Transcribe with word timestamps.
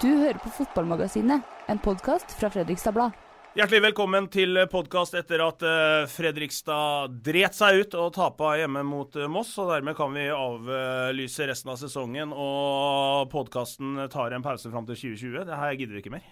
Du 0.00 0.08
hører 0.08 0.38
på 0.40 0.48
Fotballmagasinet, 0.48 1.42
en 1.68 1.78
podkast 1.78 2.30
fra 2.32 2.48
Fredrikstad 2.48 2.94
Blad. 2.96 3.16
Hjertelig 3.52 3.82
velkommen 3.84 4.30
til 4.32 4.56
podkast 4.72 5.12
etter 5.18 5.42
at 5.44 5.60
eh, 5.60 6.06
Fredrikstad 6.08 7.18
dret 7.26 7.52
seg 7.52 7.82
ut 7.82 7.96
og 8.00 8.14
tapa 8.16 8.54
hjemme 8.56 8.80
mot 8.88 9.18
eh, 9.20 9.28
Moss. 9.28 9.50
og 9.60 9.68
Dermed 9.68 9.98
kan 9.98 10.16
vi 10.16 10.24
avlyse 10.32 11.48
resten 11.50 11.74
av 11.74 11.76
sesongen, 11.82 12.32
og 12.32 13.28
podkasten 13.28 14.06
tar 14.08 14.32
en 14.32 14.46
pause 14.46 14.72
fram 14.72 14.88
til 14.88 14.96
2020. 15.02 15.44
Det 15.50 15.60
her 15.60 15.76
gidder 15.76 15.98
vi 15.98 16.02
ikke 16.06 16.14
mer. 16.14 16.24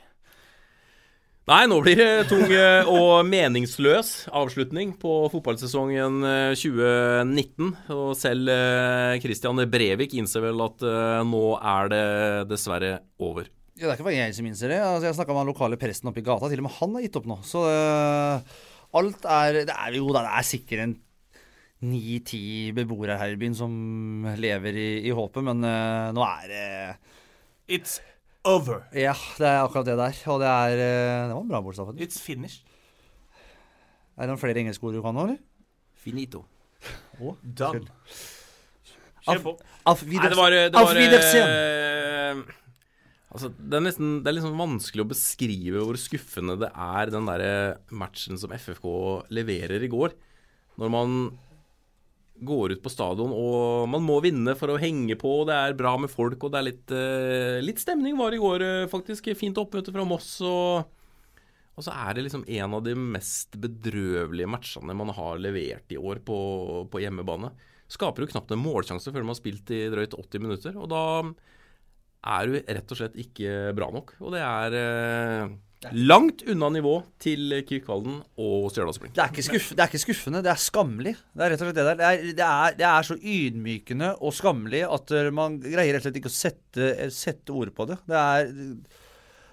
Nei, 1.53 1.61
nå 1.69 1.83
blir 1.85 2.01
det 2.01 2.25
tung 2.33 2.49
eh, 2.49 2.89
og 2.89 3.29
meningsløs 3.29 4.15
avslutning 4.33 4.97
på 4.97 5.19
fotballsesongen 5.35 6.25
eh, 6.25 6.57
2019. 6.57 7.77
Og 7.99 8.17
selv 8.17 8.49
Christian 9.21 9.61
Brevik 9.69 10.17
innser 10.17 10.49
vel 10.49 10.65
at 10.71 10.89
nå 11.29 11.45
er 11.61 11.93
det 11.93 12.05
dessverre 12.57 12.97
over. 13.21 13.53
Ja, 13.79 13.85
det 13.87 13.93
er 13.93 13.99
ikke 13.99 14.09
bare 14.09 14.17
jeg 14.19 14.35
som 14.35 14.47
innser 14.49 14.73
det. 14.73 14.79
Altså, 14.83 15.07
jeg 15.07 15.17
snakka 15.21 15.35
med 15.35 15.45
den 15.45 15.53
lokale 15.53 15.79
presten 15.79 16.11
oppe 16.11 16.19
i 16.19 16.27
gata. 16.27 16.49
Til 16.51 16.63
og 16.63 16.67
med 16.67 16.75
han 16.81 16.97
har 16.97 17.05
gitt 17.05 17.19
opp 17.21 17.29
nå. 17.31 17.37
Så 17.47 17.63
uh, 17.63 18.57
alt 18.99 19.29
er 19.31 19.61
Det 19.69 19.77
er 19.77 19.99
jo 20.01 20.09
da, 20.11 20.25
det 20.27 20.33
er 20.41 20.49
sikkert 20.49 20.83
en 20.83 20.97
ni-ti 21.87 22.73
beboere 22.75 23.15
her 23.21 23.37
i 23.37 23.39
byen 23.39 23.55
som 23.55 23.73
lever 24.43 24.75
i, 24.75 24.89
i 25.07 25.15
håpet, 25.15 25.45
men 25.47 25.63
uh, 25.63 26.09
nå 26.17 26.25
er 26.27 26.49
det 26.51 26.65
It's 27.79 28.01
over. 28.49 28.81
Ja, 28.97 29.13
det 29.39 29.47
er 29.47 29.61
akkurat 29.63 29.87
det 29.87 29.99
der. 30.01 30.19
Og 30.33 30.41
det 30.43 30.49
er 30.49 30.73
øh, 30.73 31.29
Det 31.29 31.35
var 31.35 31.43
en 31.43 31.49
bra 31.53 31.61
bokstav, 31.61 31.87
faktisk. 31.91 32.09
It's 32.09 32.23
finished. 32.25 32.63
Er 34.17 34.25
det 34.27 34.33
noen 34.33 34.41
flere 34.41 34.59
engelske 34.65 34.89
ord 34.89 34.97
du 34.97 35.03
kan 35.05 35.15
nå, 35.15 35.27
eller? 35.29 35.39
Finito. 36.03 36.41
Done. 37.21 37.85
Kjør 39.29 39.43
på. 39.45 39.53
Auf 39.85 40.03
Nei, 40.09 40.23
det 40.25 40.39
var, 40.39 40.51
det 40.57 40.73
var 40.73 40.97
Wiedersehen. 40.97 41.53
eh, 41.53 42.57
Altså, 43.29 43.51
det 43.53 43.77
er 43.77 43.83
nesten 43.85 44.13
Det 44.23 44.31
er 44.31 44.39
liksom 44.39 44.57
vanskelig 44.57 45.05
å 45.05 45.11
beskrive 45.11 45.83
hvor 45.85 45.99
skuffende 46.01 46.57
det 46.63 46.71
er, 46.73 47.13
den 47.13 47.29
der 47.29 47.43
matchen 47.93 48.41
som 48.41 48.55
FFK 48.57 48.89
leverer 49.35 49.85
i 49.85 49.93
går. 49.93 50.17
Når 50.81 50.93
man 50.95 51.19
går 52.39 52.77
ut 52.77 52.83
på 52.85 52.93
stadion 52.93 53.33
og 53.35 53.89
man 53.91 54.05
må 54.07 54.21
vinne 54.23 54.55
for 54.57 54.71
å 54.71 54.79
henge 54.79 55.17
på, 55.19 55.41
og 55.41 55.49
det 55.51 55.57
er 55.59 55.79
bra 55.79 55.97
med 55.99 56.13
folk, 56.13 56.39
og 56.39 56.55
det 56.55 56.61
er 56.61 56.69
litt, 56.69 56.93
eh, 56.95 57.59
litt 57.65 57.83
stemning 57.83 58.15
var 58.17 58.33
i 58.33 58.39
går, 58.39 58.63
eh, 58.63 58.91
faktisk. 58.91 59.27
Fint 59.37 59.59
oppmøte 59.59 59.93
fra 59.93 60.07
Moss. 60.07 60.41
og 60.41 60.87
og 61.79 61.85
så 61.87 61.95
er 61.95 62.17
det 62.17 62.25
liksom 62.27 62.43
en 62.51 62.75
av 62.75 62.83
de 62.83 62.93
mest 62.99 63.55
bedrøvelige 63.55 64.51
matchene 64.51 64.97
man 64.99 65.13
har 65.15 65.39
levert 65.39 65.87
i 65.95 65.97
år 65.97 66.19
på, 66.27 66.39
på 66.91 66.99
hjemmebane. 66.99 67.53
Skaper 67.87 68.25
jo 68.25 68.31
knapt 68.33 68.51
en 68.51 68.59
målsjanse 68.59 69.13
før 69.15 69.23
man 69.23 69.31
har 69.31 69.39
spilt 69.39 69.71
i 69.71 69.85
drøyt 69.93 70.17
80 70.19 70.43
minutter. 70.43 70.75
Og 70.75 70.91
da 70.91 71.05
er 72.27 72.49
du 72.49 72.59
rett 72.59 72.93
og 72.93 72.99
slett 72.99 73.17
ikke 73.19 73.73
bra 73.77 73.89
nok. 73.95 74.15
Og 74.23 74.35
det 74.35 74.43
er 74.43 74.77
eh, 74.79 75.57
langt 75.95 76.43
unna 76.51 76.71
nivå 76.75 76.95
til 77.23 77.55
Kirkvalden 77.69 78.19
og 78.43 78.69
Stjørdalsblink. 78.73 79.15
Det 79.15 79.23
er, 79.23 79.33
ikke 79.33 79.47
skuff, 79.47 79.69
det 79.77 79.85
er 79.85 79.93
ikke 79.93 80.03
skuffende, 80.03 80.43
det 80.43 80.51
er 80.53 80.63
skammelig. 80.63 81.15
Det 81.33 81.45
er 81.45 81.55
rett 81.55 81.63
og 81.63 81.69
slett 81.71 81.79
det 81.79 81.87
der. 81.89 82.01
Det 82.01 82.09
er, 82.09 82.25
det 82.41 82.49
er, 82.49 82.79
det 82.81 82.89
er 82.89 83.09
så 83.09 83.19
ydmykende 83.19 84.15
og 84.19 84.35
skammelig 84.37 84.83
at 84.89 85.15
eh, 85.15 85.31
man 85.35 85.61
greier 85.63 85.95
rett 85.95 86.03
og 86.03 86.09
slett 86.09 86.19
ikke 86.23 86.33
å 86.33 86.39
sette, 86.39 86.91
sette 87.15 87.55
ord 87.55 87.71
på 87.77 87.87
det. 87.93 88.01
Det 88.11 88.25
er, 88.25 88.51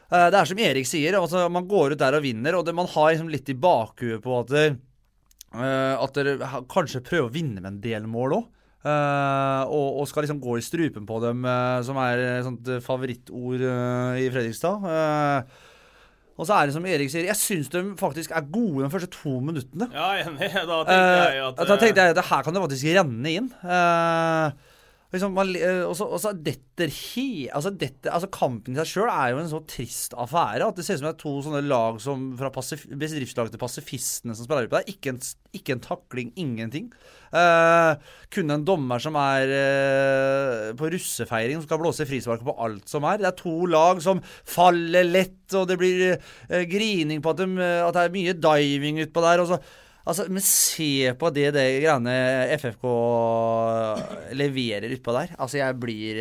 eh, 0.09 0.27
det 0.33 0.41
er 0.41 0.51
som 0.51 0.65
Erik 0.65 0.89
sier, 0.89 1.19
altså 1.21 1.45
man 1.53 1.69
går 1.69 1.93
ut 1.93 2.01
der 2.01 2.17
og 2.17 2.25
vinner, 2.25 2.57
og 2.57 2.65
det, 2.65 2.75
man 2.77 2.89
har 2.95 3.13
liksom 3.13 3.31
litt 3.31 3.53
i 3.53 3.59
bakhuet 3.67 4.25
på 4.25 4.41
at 4.41 4.57
eh, 4.63 4.75
at 5.55 6.17
dere 6.17 6.49
kanskje 6.67 6.99
prøver 7.05 7.29
å 7.29 7.31
vinne 7.31 7.61
med 7.61 7.69
en 7.69 7.83
del 7.83 8.09
mål 8.11 8.39
òg. 8.41 8.51
Og, 8.85 10.01
og 10.01 10.07
skal 10.09 10.25
liksom 10.25 10.41
gå 10.43 10.57
i 10.59 10.65
strupen 10.65 11.05
på 11.09 11.19
dem, 11.23 11.45
uh, 11.47 11.79
som 11.85 11.97
er 12.03 12.21
et 12.39 12.45
sånt 12.45 12.67
eh, 12.69 12.81
favorittord 12.85 13.63
uh, 13.65 14.19
i 14.21 14.27
Fredrikstad. 14.33 14.85
Eh, 14.91 15.63
og 16.35 16.43
så 16.49 16.57
er 16.57 16.67
det 16.67 16.75
som 16.75 16.83
Erik 16.85 17.07
sier, 17.13 17.29
jeg 17.29 17.39
syns 17.39 17.69
de 17.71 17.81
faktisk 17.95 18.33
er 18.35 18.43
gode 18.51 18.83
de 18.83 18.91
første 18.91 19.07
to 19.13 19.37
minuttene. 19.39 19.87
Ja, 19.95 20.09
enig. 20.19 20.49
Da 20.67 20.81
tenkte 20.83 20.95
Eh, 20.99 21.35
jeg 21.37 21.43
at 21.47 21.61
da 21.71 21.77
tenkte 21.79 22.03
jeg 22.09 22.17
at 22.17 22.25
her 22.27 22.43
kan 22.43 22.57
det 22.57 22.63
faktisk 22.65 22.89
renne 22.97 23.31
inn. 23.39 23.47
Eh, 23.63 24.73
liksom, 25.15 25.31
man, 25.37 25.53
eh, 25.55 25.79
og 25.87 25.95
så- 25.95 26.09
og 26.11 26.19
så 26.19 26.33
detter 26.35 26.91
he... 26.91 27.47
Altså, 27.55 27.71
dette, 27.71 28.11
altså 28.11 28.27
kampen 28.35 28.75
i 28.75 28.81
seg 28.81 28.91
sjøl 28.97 29.13
er 29.13 29.31
jo 29.31 29.39
en 29.45 29.47
så 29.53 29.61
trist 29.71 30.11
affære 30.19 30.67
at 30.67 30.75
det 30.75 30.83
ser 30.83 30.99
ut 30.99 31.05
som 31.05 31.07
det 31.07 31.13
er 31.15 31.23
to 31.23 31.35
sånne 31.47 31.63
lag 31.71 32.01
som 32.03 32.27
fra 32.35 32.51
bedriftslag 32.51 33.53
til 33.55 33.63
pasifistene 33.63 34.35
som 34.35 34.43
spiller 34.49 34.67
på 34.67 34.81
der. 34.81 34.91
Ikke 34.91 35.15
en, 35.15 35.21
ikke 35.55 35.77
en 35.77 35.85
takling, 35.87 36.35
ingenting. 36.35 36.91
Eh, 37.35 38.13
kun 38.35 38.51
en 38.51 38.65
dommer 38.67 39.01
som 39.03 39.15
er 39.19 39.51
uh, 39.51 40.73
på 40.77 40.89
russefeiring, 40.91 41.59
som 41.59 41.67
skal 41.67 41.79
blåse 41.81 42.07
frispark 42.07 42.43
på 42.45 42.55
alt 42.63 42.91
som 42.91 43.07
er. 43.07 43.21
Det 43.21 43.29
er 43.29 43.39
to 43.39 43.55
lag 43.71 44.01
som 44.03 44.21
faller 44.23 45.07
lett, 45.07 45.45
og 45.55 45.69
det 45.69 45.79
blir 45.79 46.03
uh, 46.15 46.61
grining 46.69 47.23
på 47.23 47.33
at, 47.33 47.43
de, 47.43 47.71
at 47.85 47.95
det 47.95 48.05
er 48.05 48.15
mye 48.15 48.37
diving 48.47 49.01
utpå 49.05 49.25
der. 49.25 49.43
og 49.43 49.51
så 49.53 49.63
Altså, 50.05 50.27
Men 50.29 50.43
se 50.45 51.15
på 51.17 51.31
det, 51.33 51.47
det 51.55 51.63
greiene 51.81 52.11
FFK 52.61 52.83
leverer 54.37 54.93
utpå 54.93 55.15
der. 55.15 55.31
Altså, 55.41 55.57
jeg 55.57 55.79
blir 55.81 56.19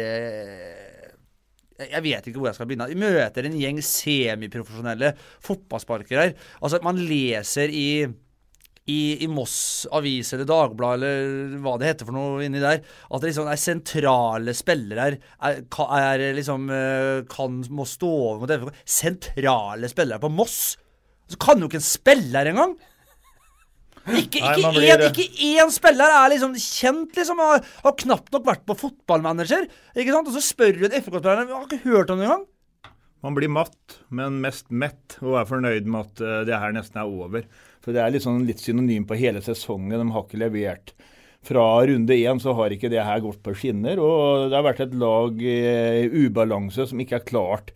Jeg 1.76 2.00
vet 2.06 2.24
ikke 2.30 2.40
hvor 2.40 2.48
jeg 2.48 2.56
skal 2.56 2.70
begynne. 2.70 2.88
Vi 2.88 2.96
møter 2.96 3.44
en 3.44 3.58
gjeng 3.60 3.82
semiprofesjonelle 3.84 5.12
fotballsparkere 5.44 6.22
her. 6.22 6.32
Altså, 6.62 6.80
man 6.80 6.96
leser 6.96 7.68
i 7.68 8.06
i, 8.90 9.24
i 9.24 9.28
Moss 9.32 9.86
Avis 9.96 10.34
eller 10.34 10.48
Dagblad 10.48 10.98
eller 10.98 11.54
hva 11.64 11.76
det 11.80 11.88
heter 11.88 12.08
for 12.08 12.16
noe 12.16 12.44
inni 12.44 12.60
der, 12.60 12.82
at 12.84 13.22
det 13.22 13.30
liksom 13.30 13.48
er 13.48 13.60
sentrale 13.60 14.54
spillere 14.56 15.06
her 15.06 15.16
er, 15.48 15.60
er 15.96 16.24
liksom 16.36 16.66
eh, 16.68 17.22
kan 17.32 17.62
må 17.72 17.86
stå 17.88 18.10
over 18.28 18.42
mot 18.44 18.52
FK 18.52 18.82
Sentrale 18.84 19.88
spillere 19.88 20.20
på 20.20 20.32
Moss! 20.32 20.58
Så 21.32 21.40
kan 21.40 21.62
jo 21.62 21.70
ikke 21.70 21.80
en 21.80 21.86
spiller 21.86 22.52
engang! 22.52 22.76
Ikke, 24.04 24.36
ikke, 24.36 24.70
Nei, 24.74 24.88
én, 24.92 25.02
ikke 25.08 25.24
én 25.56 25.70
spiller 25.72 26.12
er 26.12 26.32
liksom 26.34 26.52
kjent, 26.60 27.14
liksom. 27.16 27.38
Har, 27.40 27.62
har 27.86 27.94
knapt 28.02 28.34
nok 28.34 28.44
vært 28.44 28.66
på 28.68 28.76
fotballmanager. 28.76 29.64
Ikke 29.96 30.12
sant? 30.12 30.28
Og 30.28 30.36
så 30.36 30.42
spør 30.44 30.76
du 30.76 30.84
en 30.84 30.96
FK-spiller 30.98 31.48
har 31.48 31.64
ikke 31.64 31.80
hørt 31.86 32.12
om 32.12 32.20
det 32.20 32.26
engang. 32.28 32.44
Man 33.24 33.36
blir 33.38 33.48
matt, 33.48 34.00
men 34.12 34.42
mest 34.42 34.68
mett, 34.68 35.16
og 35.24 35.38
er 35.40 35.48
fornøyd 35.48 35.86
med 35.88 36.10
at 36.10 36.20
eh, 36.20 36.42
det 36.50 36.58
her 36.60 36.74
nesten 36.76 37.00
er 37.00 37.08
over. 37.08 37.46
For 37.80 37.96
Det 37.96 38.02
er 38.02 38.12
litt, 38.12 38.24
sånn, 38.26 38.44
litt 38.44 38.60
synonym 38.60 39.06
på 39.08 39.16
hele 39.16 39.40
sesongen. 39.44 39.96
De 39.96 40.12
har 40.12 40.26
ikke 40.26 40.40
levert. 40.42 40.92
Fra 41.44 41.64
runde 41.88 42.16
én 42.16 42.40
så 42.40 42.52
har 42.56 42.72
ikke 42.72 42.90
det 42.92 43.00
her 43.04 43.22
gått 43.24 43.40
på 43.44 43.54
skinner. 43.56 44.00
og 44.00 44.50
Det 44.50 44.58
har 44.58 44.66
vært 44.66 44.84
et 44.84 44.96
lag 45.00 45.40
i 45.40 46.04
ubalanse 46.24 46.86
som 46.88 47.00
ikke 47.00 47.20
er 47.20 47.26
klart 47.28 47.72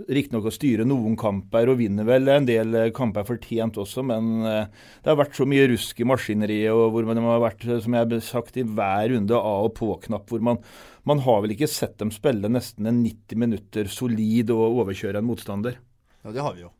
riktignok 0.00 0.48
å 0.48 0.52
styre 0.54 0.86
noen 0.88 1.14
kamper, 1.20 1.68
og 1.68 1.78
vinner 1.82 2.06
vel 2.08 2.30
en 2.32 2.46
del 2.48 2.74
eh, 2.78 2.90
kamper 2.96 3.26
fortjent 3.28 3.76
også, 3.80 4.04
men 4.08 4.30
eh, 4.48 4.84
det 5.04 5.12
har 5.12 5.18
vært 5.20 5.36
så 5.36 5.46
mye 5.48 5.68
rusk 5.72 6.00
i 6.00 6.08
maskineriet, 6.08 6.72
og 6.72 6.94
hvor 6.94 7.08
man 7.08 7.20
har 7.28 7.42
vært, 7.44 7.66
eh, 7.68 7.80
som 7.84 7.96
jeg 7.96 8.08
har 8.08 8.24
sagt, 8.24 8.56
i 8.56 8.66
hver 8.66 9.12
runde 9.12 9.38
av 9.38 9.68
og 9.68 9.74
på-knapp. 9.78 10.28
hvor 10.32 10.44
man, 10.44 10.60
man 11.08 11.22
har 11.26 11.42
vel 11.44 11.56
ikke 11.56 11.70
sett 11.70 11.98
dem 12.00 12.12
spille 12.14 12.50
nesten 12.50 12.88
en 12.88 13.02
90 13.04 13.42
minutter 13.44 13.90
solid 13.92 14.54
og 14.54 14.82
overkjøre 14.82 15.20
en 15.20 15.28
motstander. 15.28 15.76
Ja, 16.22 16.32
det 16.32 16.46
har 16.46 16.56
vi 16.56 16.64
jo. 16.64 16.72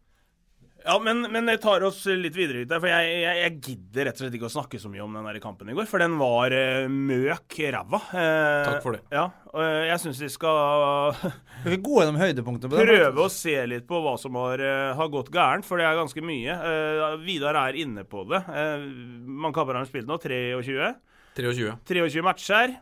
Ja, 0.82 0.96
men, 0.98 1.22
men 1.30 1.46
jeg 1.50 1.60
tar 1.62 1.84
oss 1.86 2.00
litt 2.06 2.34
videre 2.34 2.64
ut 2.64 2.70
der. 2.70 2.80
For 2.82 2.90
jeg, 2.90 3.10
jeg, 3.22 3.36
jeg 3.42 3.54
gidder 3.68 4.08
rett 4.08 4.18
og 4.18 4.24
slett 4.24 4.36
ikke 4.38 4.48
å 4.48 4.54
snakke 4.56 4.80
så 4.82 4.90
mye 4.90 5.04
om 5.04 5.14
den 5.18 5.28
der 5.28 5.38
kampen 5.42 5.70
i 5.70 5.76
går. 5.76 5.86
For 5.90 6.02
den 6.02 6.16
var 6.20 6.54
uh, 6.56 6.88
møk 6.90 7.58
ræva. 7.76 8.00
Uh, 8.10 8.64
Takk 8.66 8.80
for 8.84 8.96
det. 8.96 9.02
Ja, 9.14 9.28
og 9.52 9.62
jeg 9.86 10.00
syns 10.02 10.22
vi 10.24 10.30
skal 10.32 11.12
Skal 11.20 11.74
vi 11.76 11.78
gå 11.84 12.00
gjennom 12.00 12.18
høydepunktene 12.18 12.72
på 12.72 12.78
det? 12.80 12.86
prøve 12.88 13.26
å 13.26 13.30
se 13.32 13.54
litt 13.70 13.86
på 13.88 14.00
hva 14.02 14.16
som 14.18 14.34
har, 14.40 14.62
eh, 14.64 14.92
har 14.98 15.10
gått 15.12 15.30
gærent, 15.34 15.66
for 15.68 15.78
det 15.78 15.86
er 15.86 15.98
ganske 15.98 16.24
mye. 16.24 16.54
Eh, 16.56 17.16
Vidar 17.22 17.58
er 17.60 17.78
inne 17.78 18.02
på 18.08 18.24
det. 18.30 18.40
Eh, 18.50 18.86
mange 19.28 19.54
kamper 19.54 19.76
har 19.76 19.84
han 19.84 19.90
spilt 19.90 20.08
nå? 20.10 20.18
23? 20.22 20.90
23. 21.38 21.76
23 21.86 22.24
matcher. 22.26 22.74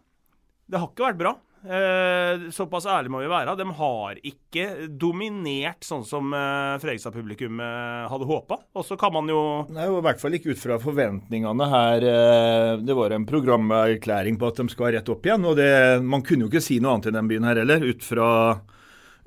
Det 0.70 0.78
har 0.80 0.88
ikke 0.88 1.08
vært 1.10 1.20
bra. 1.20 1.34
Eh, 1.60 2.46
såpass 2.56 2.86
ærlig 2.88 3.10
må 3.12 3.20
vi 3.20 3.28
være. 3.28 3.52
De 3.58 3.66
har 3.76 4.20
ikke 4.24 4.64
dominert 4.96 5.84
sånn 5.84 6.06
som 6.08 6.32
eh, 6.32 6.78
Fredrikstad-publikummet 6.80 8.08
hadde 8.08 8.28
håpa. 8.30 8.56
Og 8.80 8.86
så 8.88 8.96
kan 9.00 9.12
man 9.12 9.28
jo 9.28 9.42
Nei, 9.68 9.84
I 9.84 10.00
hvert 10.06 10.22
fall 10.22 10.38
ikke 10.38 10.54
ut 10.54 10.62
fra 10.62 10.78
forventningene 10.80 11.68
her. 11.68 12.06
eh, 12.08 12.72
Det 12.80 12.96
var 12.96 13.12
en 13.12 13.28
programerklæring 13.28 14.40
på 14.40 14.48
at 14.48 14.62
de 14.62 14.68
skal 14.72 14.94
rett 14.96 15.12
opp 15.12 15.28
igjen. 15.28 15.44
og 15.44 15.56
det, 15.60 16.02
Man 16.02 16.24
kunne 16.24 16.46
jo 16.46 16.52
ikke 16.52 16.64
si 16.64 16.80
noe 16.80 16.96
annet 16.96 17.12
i 17.12 17.16
den 17.18 17.28
byen 17.28 17.44
her 17.50 17.60
heller, 17.60 17.84
ut 17.92 18.02
fra 18.08 18.30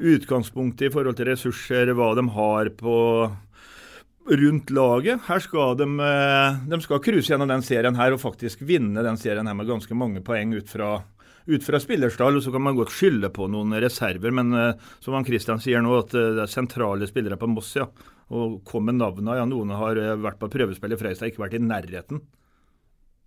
utgangspunktet 0.03 0.87
i 0.89 0.93
forhold 0.93 1.15
til 1.19 1.29
ressurser, 1.29 1.93
hva 1.93 2.15
de 2.17 2.25
har 2.33 2.69
på 2.79 2.97
rundt 4.23 4.71
laget. 4.71 5.19
Her 5.27 5.39
skal 5.43 5.75
de, 5.77 5.85
eh, 5.99 6.57
de 6.71 6.81
skal 6.81 6.99
cruise 7.03 7.27
gjennom 7.29 7.47
den 7.51 7.61
serien 7.61 7.95
her 7.95 8.13
og 8.15 8.21
faktisk 8.23 8.61
vinne 8.65 9.03
den 9.03 9.17
serien 9.19 9.45
her 9.45 9.53
med 9.53 9.67
ganske 9.67 9.93
mange 9.93 10.23
poeng 10.23 10.53
ut 10.55 10.69
fra, 10.71 11.03
ut 11.45 11.65
fra 11.65 11.79
spillerstall. 11.81 12.41
Så 12.43 12.53
kan 12.53 12.63
man 12.65 12.77
godt 12.77 12.93
skylde 12.93 13.31
på 13.33 13.47
noen 13.51 13.75
reserver, 13.83 14.33
men 14.35 14.53
eh, 14.57 14.91
som 15.03 15.17
han 15.17 15.27
Christian 15.27 15.61
sier 15.63 15.83
nå, 15.83 15.95
at 16.03 16.15
eh, 16.17 16.33
det 16.37 16.45
er 16.45 16.53
sentrale 16.53 17.09
spillere 17.09 17.39
på 17.39 17.49
Moss, 17.51 17.73
ja. 17.79 17.89
Og 18.33 18.61
kom 18.67 18.87
med 18.89 18.99
navnene. 19.01 19.39
Ja, 19.39 19.47
noen 19.49 19.73
har 19.77 19.99
eh, 19.99 20.15
vært 20.19 20.39
på 20.41 20.51
prøvespill 20.53 20.95
i 20.95 20.99
Freistad, 20.99 21.31
ikke 21.31 21.45
vært 21.45 21.59
i 21.59 21.63
nærheten. 21.63 22.23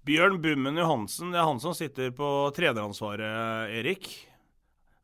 Bjørn 0.07 0.39
Bummen 0.43 0.79
Johansen, 0.79 1.33
det 1.35 1.41
er 1.43 1.49
han 1.49 1.59
som 1.59 1.75
sitter 1.75 2.13
på 2.15 2.31
treneransvaret, 2.55 3.75
Erik. 3.75 4.07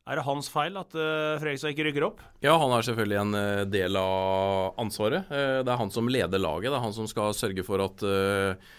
Er 0.03 0.19
det 0.19 0.25
hans 0.27 0.49
feil 0.51 0.75
at 0.75 0.91
uh, 0.99 1.39
Fredrikstad 1.39 1.71
ikke 1.71 1.85
rykker 1.87 2.05
opp? 2.09 2.23
Ja, 2.43 2.57
han 2.59 2.73
har 2.75 2.83
selvfølgelig 2.83 3.19
en 3.21 3.37
uh, 3.37 3.63
del 3.71 3.95
av 3.95 4.79
ansvaret. 4.83 5.29
Uh, 5.31 5.61
Det 5.63 5.71
er 5.71 5.79
han 5.79 5.93
som 5.95 6.09
leder 6.11 6.43
laget. 6.43 6.67
Det 6.67 6.75
er 6.75 6.83
han 6.83 6.95
som 6.95 7.07
skal 7.07 7.31
sørge 7.37 7.63
for 7.63 7.83
at 7.85 8.03
eh, 8.03 8.73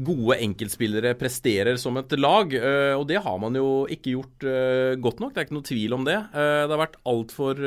gode 0.00 0.38
enkeltspillere 0.44 1.12
presterer 1.20 1.76
som 1.80 1.96
et 2.00 2.12
lag. 2.18 2.52
eh, 2.54 2.94
Og 2.96 3.06
det 3.08 3.18
har 3.22 3.38
man 3.38 3.54
jo 3.54 3.86
ikke 3.90 4.14
gjort 4.14 4.46
eh, 4.48 4.94
godt 4.96 5.20
nok. 5.20 5.32
Det 5.34 5.40
er 5.42 5.46
ikke 5.46 5.56
noe 5.58 5.68
tvil 5.68 5.96
om 5.96 6.04
det. 6.06 6.16
Eh, 6.32 6.62
Det 6.66 6.72
har 6.72 6.80
vært 6.82 7.00
altfor 7.04 7.60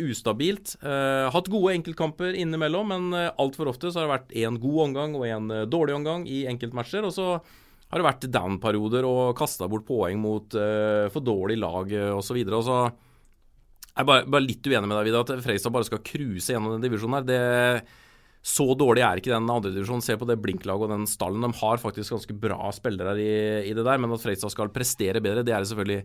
ustabilt. 0.00 0.76
Hatt 0.82 1.50
gode 1.52 1.74
enkeltkamper 1.74 2.34
innimellom, 2.34 2.88
men 2.88 3.32
altfor 3.38 3.68
ofte 3.68 3.90
så 3.90 4.00
har 4.00 4.06
det 4.06 4.14
vært 4.14 4.34
én 4.44 4.58
god 4.60 4.80
omgang 4.88 5.14
og 5.18 5.26
én 5.28 5.50
dårlig 5.70 5.94
omgang 5.96 6.26
i 6.26 6.44
enkeltmatcher. 6.50 7.04
Og 7.04 7.12
så 7.12 7.28
har 7.38 8.00
det 8.00 8.06
vært 8.08 8.30
down-perioder 8.32 9.04
og 9.06 9.36
kasta 9.38 9.68
bort 9.70 9.86
poeng 9.86 10.18
mot 10.18 10.50
for 10.50 11.20
dårlig 11.22 11.58
lag 11.60 11.92
uh, 11.92 12.16
osv. 12.18 12.40
Jeg 13.94 14.02
er 14.02 14.08
bare, 14.08 14.24
bare 14.26 14.42
litt 14.42 14.66
uenig 14.66 14.88
med 14.88 14.96
deg, 14.98 15.06
Vidar, 15.06 15.22
at 15.22 15.44
Freistad 15.44 15.70
bare 15.74 15.86
skal 15.86 16.02
cruise 16.02 16.50
gjennom 16.50 16.74
den 16.74 16.82
divisjonen 16.82 17.20
her. 17.20 17.28
Det, 17.28 17.84
så 18.44 18.66
dårlig 18.76 19.00
er 19.00 19.20
ikke 19.20 19.32
den 19.32 19.48
andredivisjonen. 19.48 20.04
Se 20.04 20.18
på 20.20 20.28
det 20.28 20.36
Blink-laget 20.42 20.84
og 20.84 20.92
den 20.92 21.06
stallen. 21.08 21.46
De 21.46 21.48
har 21.62 21.80
faktisk 21.80 22.12
ganske 22.12 22.36
bra 22.36 22.68
spillere 22.76 23.16
i, 23.16 23.32
i 23.70 23.72
det 23.72 23.86
der, 23.86 24.00
men 24.02 24.12
at 24.12 24.20
Fredrikstad 24.20 24.52
skal 24.52 24.72
prestere 24.74 25.22
bedre, 25.24 25.46
det 25.46 25.54
er 25.54 25.64
det 25.64 25.70
selvfølgelig 25.70 26.04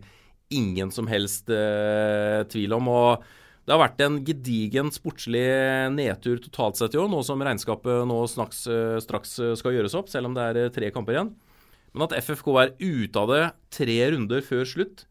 ingen 0.56 0.90
som 0.90 1.06
helst 1.10 1.52
eh, 1.52 2.40
tvil 2.50 2.74
om. 2.78 2.88
og 2.90 3.28
det 3.68 3.74
har 3.76 3.82
vært 3.84 4.00
en 4.02 4.16
gedigen 4.26 4.88
sportslig 4.90 5.44
nedtur 5.94 6.40
totalt 6.42 6.80
sett 6.80 6.96
i 6.96 7.02
nå 7.12 7.20
som 7.22 7.44
regnskapet 7.44 8.08
nå 8.08 8.16
snaks, 8.26 8.64
straks 9.04 9.36
skal 9.60 9.76
gjøres 9.76 9.94
opp, 10.00 10.08
selv 10.10 10.26
om 10.30 10.34
det 10.34 10.46
er 10.48 10.72
tre 10.74 10.88
kamper 10.90 11.14
igjen. 11.14 11.30
Men 11.92 12.06
at 12.08 12.16
FFK 12.24 12.48
er 12.56 12.72
ute 12.80 13.20
av 13.20 13.30
det 13.30 13.44
tre 13.76 13.98
runder 14.14 14.42
før 14.46 14.64
slutt, 14.66 15.04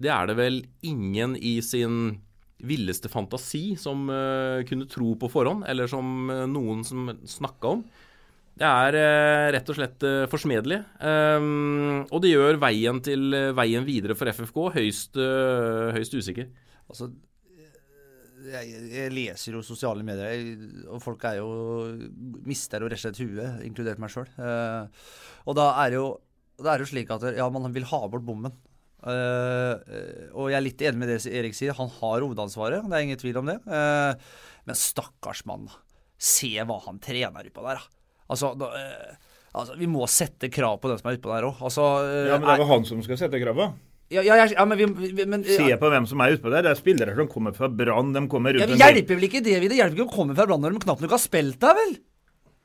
det 0.00 0.10
er 0.10 0.30
det 0.30 0.36
vel 0.40 0.62
ingen 0.86 1.36
i 1.36 1.58
sin 1.62 2.22
villeste 2.66 3.10
fantasi 3.10 3.74
som 3.80 4.08
uh, 4.10 4.60
kunne 4.68 4.88
tro 4.90 5.14
på 5.18 5.30
forhånd, 5.32 5.64
eller 5.70 5.90
som 5.90 6.30
uh, 6.30 6.44
noen 6.50 6.84
som 6.86 7.10
snakka 7.28 7.74
om. 7.76 7.82
Det 8.60 8.68
er 8.68 8.98
uh, 8.98 9.46
rett 9.56 9.72
og 9.72 9.78
slett 9.78 10.06
forsmedelig. 10.32 10.82
Um, 11.00 12.04
og 12.10 12.20
det 12.24 12.34
gjør 12.34 12.60
veien 12.62 13.00
til 13.04 13.34
veien 13.56 13.86
videre 13.86 14.16
for 14.18 14.30
FFK 14.30 14.62
høyst, 14.76 15.20
høyst 15.96 16.16
usikker. 16.16 16.48
Altså, 16.90 17.10
jeg, 18.50 18.70
jeg, 18.90 19.12
leser 19.14 19.54
jo 19.54 19.62
sosiale 19.62 20.02
medier, 20.04 20.32
jeg, 20.32 20.72
og 20.90 21.02
folk 21.04 21.22
er 21.28 21.38
jo 21.38 21.50
mister 22.48 22.82
jo 22.82 22.88
rett 22.90 22.98
og 22.98 23.04
slett 23.04 23.20
huet, 23.22 23.60
inkludert 23.68 24.00
meg 24.02 24.12
sjøl. 24.12 24.26
Og 25.46 25.56
da 25.56 25.70
er, 25.84 26.00
jo, 26.00 26.08
det 26.58 26.66
er 26.72 26.80
det 26.80 26.88
jo 26.88 26.92
slik 26.94 27.12
at 27.14 27.30
ja, 27.36 27.46
man 27.52 27.70
vil 27.72 27.86
ha 27.92 28.02
bort 28.10 28.26
bommen. 28.26 28.56
Uh, 29.00 29.80
og 30.36 30.50
jeg 30.50 30.58
er 30.58 30.64
litt 30.66 30.82
enig 30.84 31.00
med 31.00 31.08
det 31.08 31.18
Erik 31.32 31.56
sier, 31.56 31.72
han 31.76 31.88
har 32.00 32.24
hovedansvaret, 32.24 32.84
det 32.84 32.96
er 32.98 33.06
ingen 33.06 33.20
tvil 33.20 33.40
om 33.40 33.48
det. 33.48 33.56
Uh, 33.64 34.12
men 34.68 34.78
stakkars 34.78 35.44
mann, 35.48 35.68
se 36.20 36.52
hva 36.68 36.76
han 36.84 37.00
trener 37.02 37.48
utpå 37.48 37.64
der, 37.64 37.80
da. 37.80 38.16
Altså, 38.30 38.52
da, 38.60 38.68
altså, 39.56 39.74
vi 39.80 39.88
må 39.90 40.06
sette 40.10 40.52
krav 40.52 40.78
på 40.82 40.90
den 40.90 41.00
som 41.00 41.10
er 41.10 41.16
utpå 41.18 41.32
der 41.32 41.48
òg. 41.48 41.62
Altså, 41.66 41.86
ja, 42.28 42.36
men 42.36 42.46
det 42.46 42.58
er 42.58 42.62
jo 42.62 42.68
han 42.70 42.84
som 42.86 43.00
skal 43.06 43.18
sette 43.18 43.40
krava. 43.42 43.72
Ja, 44.10 44.24
ja, 44.26 44.42
ja, 44.42 44.64
men 44.66 44.78
vi, 44.78 44.86
men, 45.22 45.44
Se 45.46 45.68
på 45.78 45.88
hvem 45.92 46.06
som 46.10 46.20
er 46.22 46.34
utpå 46.34 46.50
der. 46.50 46.64
Det 46.66 46.72
er 46.72 46.78
spillere 46.78 47.14
som 47.14 47.28
kommer 47.30 47.54
fra 47.54 47.68
Brann. 47.70 48.10
De 48.14 48.24
kommer 48.30 48.56
rundt 48.56 48.66
ja, 48.66 48.70
Det 48.70 48.78
hjelper 48.80 49.18
vel 49.20 49.26
ikke 49.28 49.42
det, 49.46 49.54
vi, 49.62 49.68
det 49.70 49.78
hjelper 49.78 50.00
ikke 50.00 50.08
å 50.08 50.14
komme 50.16 50.34
fra 50.34 50.48
Brann 50.50 50.64
når 50.64 50.74
de 50.74 50.82
knapt 50.82 51.04
nok 51.04 51.14
har 51.14 51.22
spilt 51.22 51.60
der, 51.62 51.76
vel? 51.78 51.92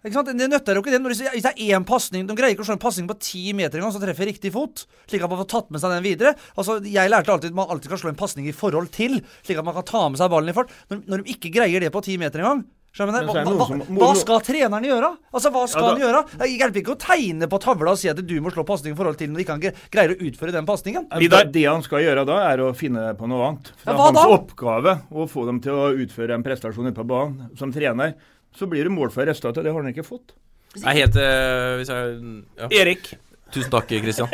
Ikke 0.05 0.19
sant? 0.19 0.29
Det 0.37 0.49
nytter 0.51 0.77
jo 0.77 0.83
ikke 0.83 0.93
det. 0.93 1.01
Når 1.01 1.17
det 1.17 1.49
er 1.49 1.61
én 1.65 1.85
pasning 1.87 2.27
De 2.29 2.37
greier 2.37 2.53
ikke 2.53 2.61
å 2.61 2.69
slå 2.69 2.77
en 2.77 2.83
pasning 2.83 3.09
på 3.09 3.17
ti 3.17 3.43
meter 3.57 3.81
engang, 3.81 3.95
så 3.95 4.03
treffer 4.03 4.29
riktig 4.29 4.53
fot. 4.53 4.85
Slik 5.09 5.25
at 5.25 5.31
man 5.31 5.41
får 5.41 5.49
tatt 5.55 5.73
med 5.73 5.81
seg 5.81 5.95
den 5.95 6.05
videre. 6.05 6.35
Altså, 6.55 6.77
Jeg 6.85 7.11
lærte 7.11 7.33
alltid 7.33 7.55
at 7.55 7.57
man 7.57 7.73
alltid 7.73 7.91
kan 7.91 8.01
slå 8.03 8.13
en 8.13 8.21
pasning 8.21 8.49
i 8.49 8.55
forhold 8.55 8.93
til, 8.93 9.19
slik 9.41 9.59
at 9.61 9.65
man 9.65 9.77
kan 9.77 9.89
ta 9.89 10.07
med 10.09 10.21
seg 10.21 10.31
ballen 10.31 10.53
i 10.53 10.57
fart. 10.57 10.73
Når, 10.93 11.05
når 11.09 11.23
de 11.23 11.35
ikke 11.35 11.53
greier 11.57 11.81
det 11.81 11.93
på 11.93 12.05
ti 12.05 12.19
meter 12.21 12.43
engang, 12.43 12.65
hva, 12.95 13.11
hva, 13.11 13.77
hva, 13.91 14.09
skal 14.15 14.39
treneren 14.39 14.85
gjøre? 14.87 15.09
Altså, 15.35 15.49
Hva 15.51 15.65
skal 15.67 15.83
ja, 15.83 15.87
han 15.89 15.99
gjøre? 15.99 16.21
Det 16.39 16.47
hjelper 16.47 16.79
ikke 16.79 16.93
å 16.93 16.99
tegne 17.01 17.49
på 17.51 17.57
tavla 17.59 17.91
og 17.91 17.99
si 17.99 18.07
at 18.07 18.21
du 18.23 18.35
må 18.39 18.53
slå 18.55 18.63
pasning 18.67 18.95
i 18.95 18.95
forhold 18.95 19.17
til 19.19 19.33
når 19.33 19.43
ikke 19.43 19.57
han 19.57 19.63
greier 19.91 20.13
å 20.13 20.29
utføre 20.29 20.55
den 20.55 20.69
pasningen. 20.69 21.09
Det 21.11 21.65
han 21.65 21.83
skal 21.83 22.05
gjøre 22.05 22.23
da, 22.29 22.37
er 22.53 22.63
å 22.63 22.69
finne 22.77 23.09
på 23.19 23.27
noe 23.27 23.49
annet. 23.49 23.73
Det 23.81 23.91
er 23.91 23.99
ja, 23.99 24.05
hans 24.05 24.21
da? 24.21 24.23
oppgave 24.37 24.95
å 25.11 25.27
få 25.27 25.43
dem 25.49 25.59
til 25.65 25.75
å 25.75 25.89
utføre 26.05 26.37
en 26.37 26.45
prestasjon 26.45 26.87
ute 26.87 26.95
på 26.95 27.07
banen 27.09 27.51
som 27.59 27.75
trener. 27.75 28.15
Så 28.55 28.67
blir 28.71 28.87
det 28.87 28.93
mål 28.93 29.11
for 29.13 29.27
resultatet. 29.27 29.65
Det 29.65 29.73
har 29.73 29.83
han 29.83 29.91
ikke 29.91 30.05
fått. 30.07 30.35
Jeg 30.75 31.01
heter... 31.01 31.19
helt 31.19 31.19
uh, 31.19 31.75
hvis 31.79 31.91
jeg, 31.91 32.21
ja. 32.59 32.69
Erik. 32.81 33.11
Tusen 33.53 33.71
takk, 33.71 33.91
Kristian. 34.03 34.31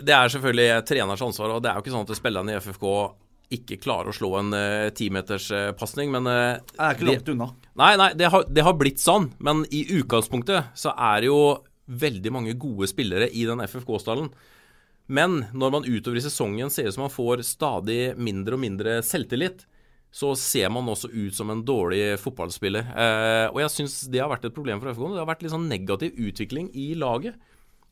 Det 0.00 0.14
er 0.16 0.32
selvfølgelig 0.32 0.84
treners 0.88 1.22
ansvar, 1.24 1.54
og 1.54 1.62
det 1.64 1.70
er 1.70 1.76
jo 1.76 1.84
ikke 1.84 1.92
sånn 1.92 2.06
at 2.08 2.18
spillerne 2.18 2.54
i 2.54 2.58
FFK 2.60 2.88
ikke 3.54 3.78
klarer 3.82 4.10
å 4.10 4.16
slå 4.16 4.30
en 4.40 4.56
uh, 4.56 4.88
timeterspasning, 4.96 6.10
uh, 6.10 6.16
men 6.16 6.30
uh, 6.30 6.62
Det 6.72 6.80
er 6.80 6.96
ikke 6.96 7.08
langt 7.10 7.30
unna. 7.34 7.48
Nei, 7.80 7.92
nei, 8.00 8.10
det 8.16 8.30
har, 8.32 8.46
det 8.48 8.64
har, 8.64 8.76
blitt 8.80 9.02
sånn, 9.02 9.30
men 9.44 9.62
i 9.74 9.84
utgangspunktet 9.98 10.72
så 10.78 10.94
er 10.94 11.22
det 11.22 11.30
jo 11.30 11.40
veldig 11.84 12.32
mange 12.32 12.56
gode 12.56 12.88
spillere 12.88 13.28
i 13.28 13.44
den 13.48 13.60
FFK-stallen. 13.66 14.30
Men 15.12 15.42
når 15.52 15.74
man 15.74 15.84
utover 15.84 16.16
i 16.16 16.24
sesongen 16.24 16.72
ser 16.72 16.88
ut 16.88 16.96
som 16.96 17.04
man 17.04 17.12
får 17.12 17.44
stadig 17.44 18.14
mindre 18.16 18.56
og 18.56 18.62
mindre 18.62 18.98
selvtillit, 19.04 19.66
så 20.14 20.30
ser 20.38 20.70
man 20.70 20.86
også 20.86 21.10
ut 21.10 21.34
som 21.34 21.50
en 21.50 21.64
dårlig 21.66 22.14
fotballspiller. 22.22 22.86
Eh, 22.94 23.48
og 23.50 23.58
jeg 23.64 23.72
syns 23.74 23.96
det 24.12 24.22
har 24.22 24.30
vært 24.30 24.46
et 24.46 24.54
problem 24.54 24.78
for 24.78 24.92
FK. 24.92 25.08
Det 25.10 25.20
har 25.24 25.32
vært 25.32 25.42
litt 25.42 25.54
sånn 25.54 25.66
negativ 25.66 26.14
utvikling 26.22 26.68
i 26.78 26.92
laget. 26.98 27.34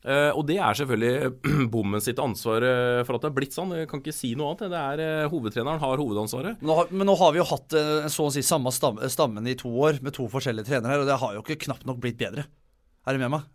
Eh, 0.03 0.29
og 0.31 0.45
det 0.47 0.55
er 0.55 0.79
selvfølgelig 0.79 1.67
bommen 1.73 2.03
sitt 2.03 2.19
ansvar 2.23 2.63
uh, 2.63 3.01
for 3.07 3.17
at 3.17 3.25
det 3.25 3.29
har 3.29 3.35
blitt 3.35 3.55
sånn. 3.55 3.75
Jeg 3.75 3.91
kan 3.91 3.99
ikke 3.99 4.15
si 4.15 4.33
noe 4.39 4.53
annet. 4.53 4.71
Det 4.71 4.79
er 4.79 5.03
uh, 5.03 5.31
Hovedtreneren 5.33 5.83
har 5.83 5.99
hovedansvaret. 5.99 6.63
Nå 6.63 6.79
har, 6.79 6.95
men 6.95 7.11
nå 7.11 7.17
har 7.19 7.35
vi 7.35 7.43
jo 7.43 7.49
hatt 7.51 7.75
så 8.15 8.29
å 8.29 8.31
si 8.31 8.43
samme 8.43 8.71
stammen 8.71 9.51
i 9.51 9.59
to 9.59 9.71
år 9.83 9.99
med 10.03 10.15
to 10.15 10.29
forskjellige 10.31 10.71
trenere, 10.71 11.03
og 11.03 11.11
det 11.11 11.19
har 11.19 11.35
jo 11.35 11.43
ikke 11.43 11.65
knapt 11.67 11.87
nok 11.89 11.99
blitt 12.03 12.19
bedre. 12.23 12.47
Er 13.03 13.17
med 13.19 13.33
meg? 13.33 13.47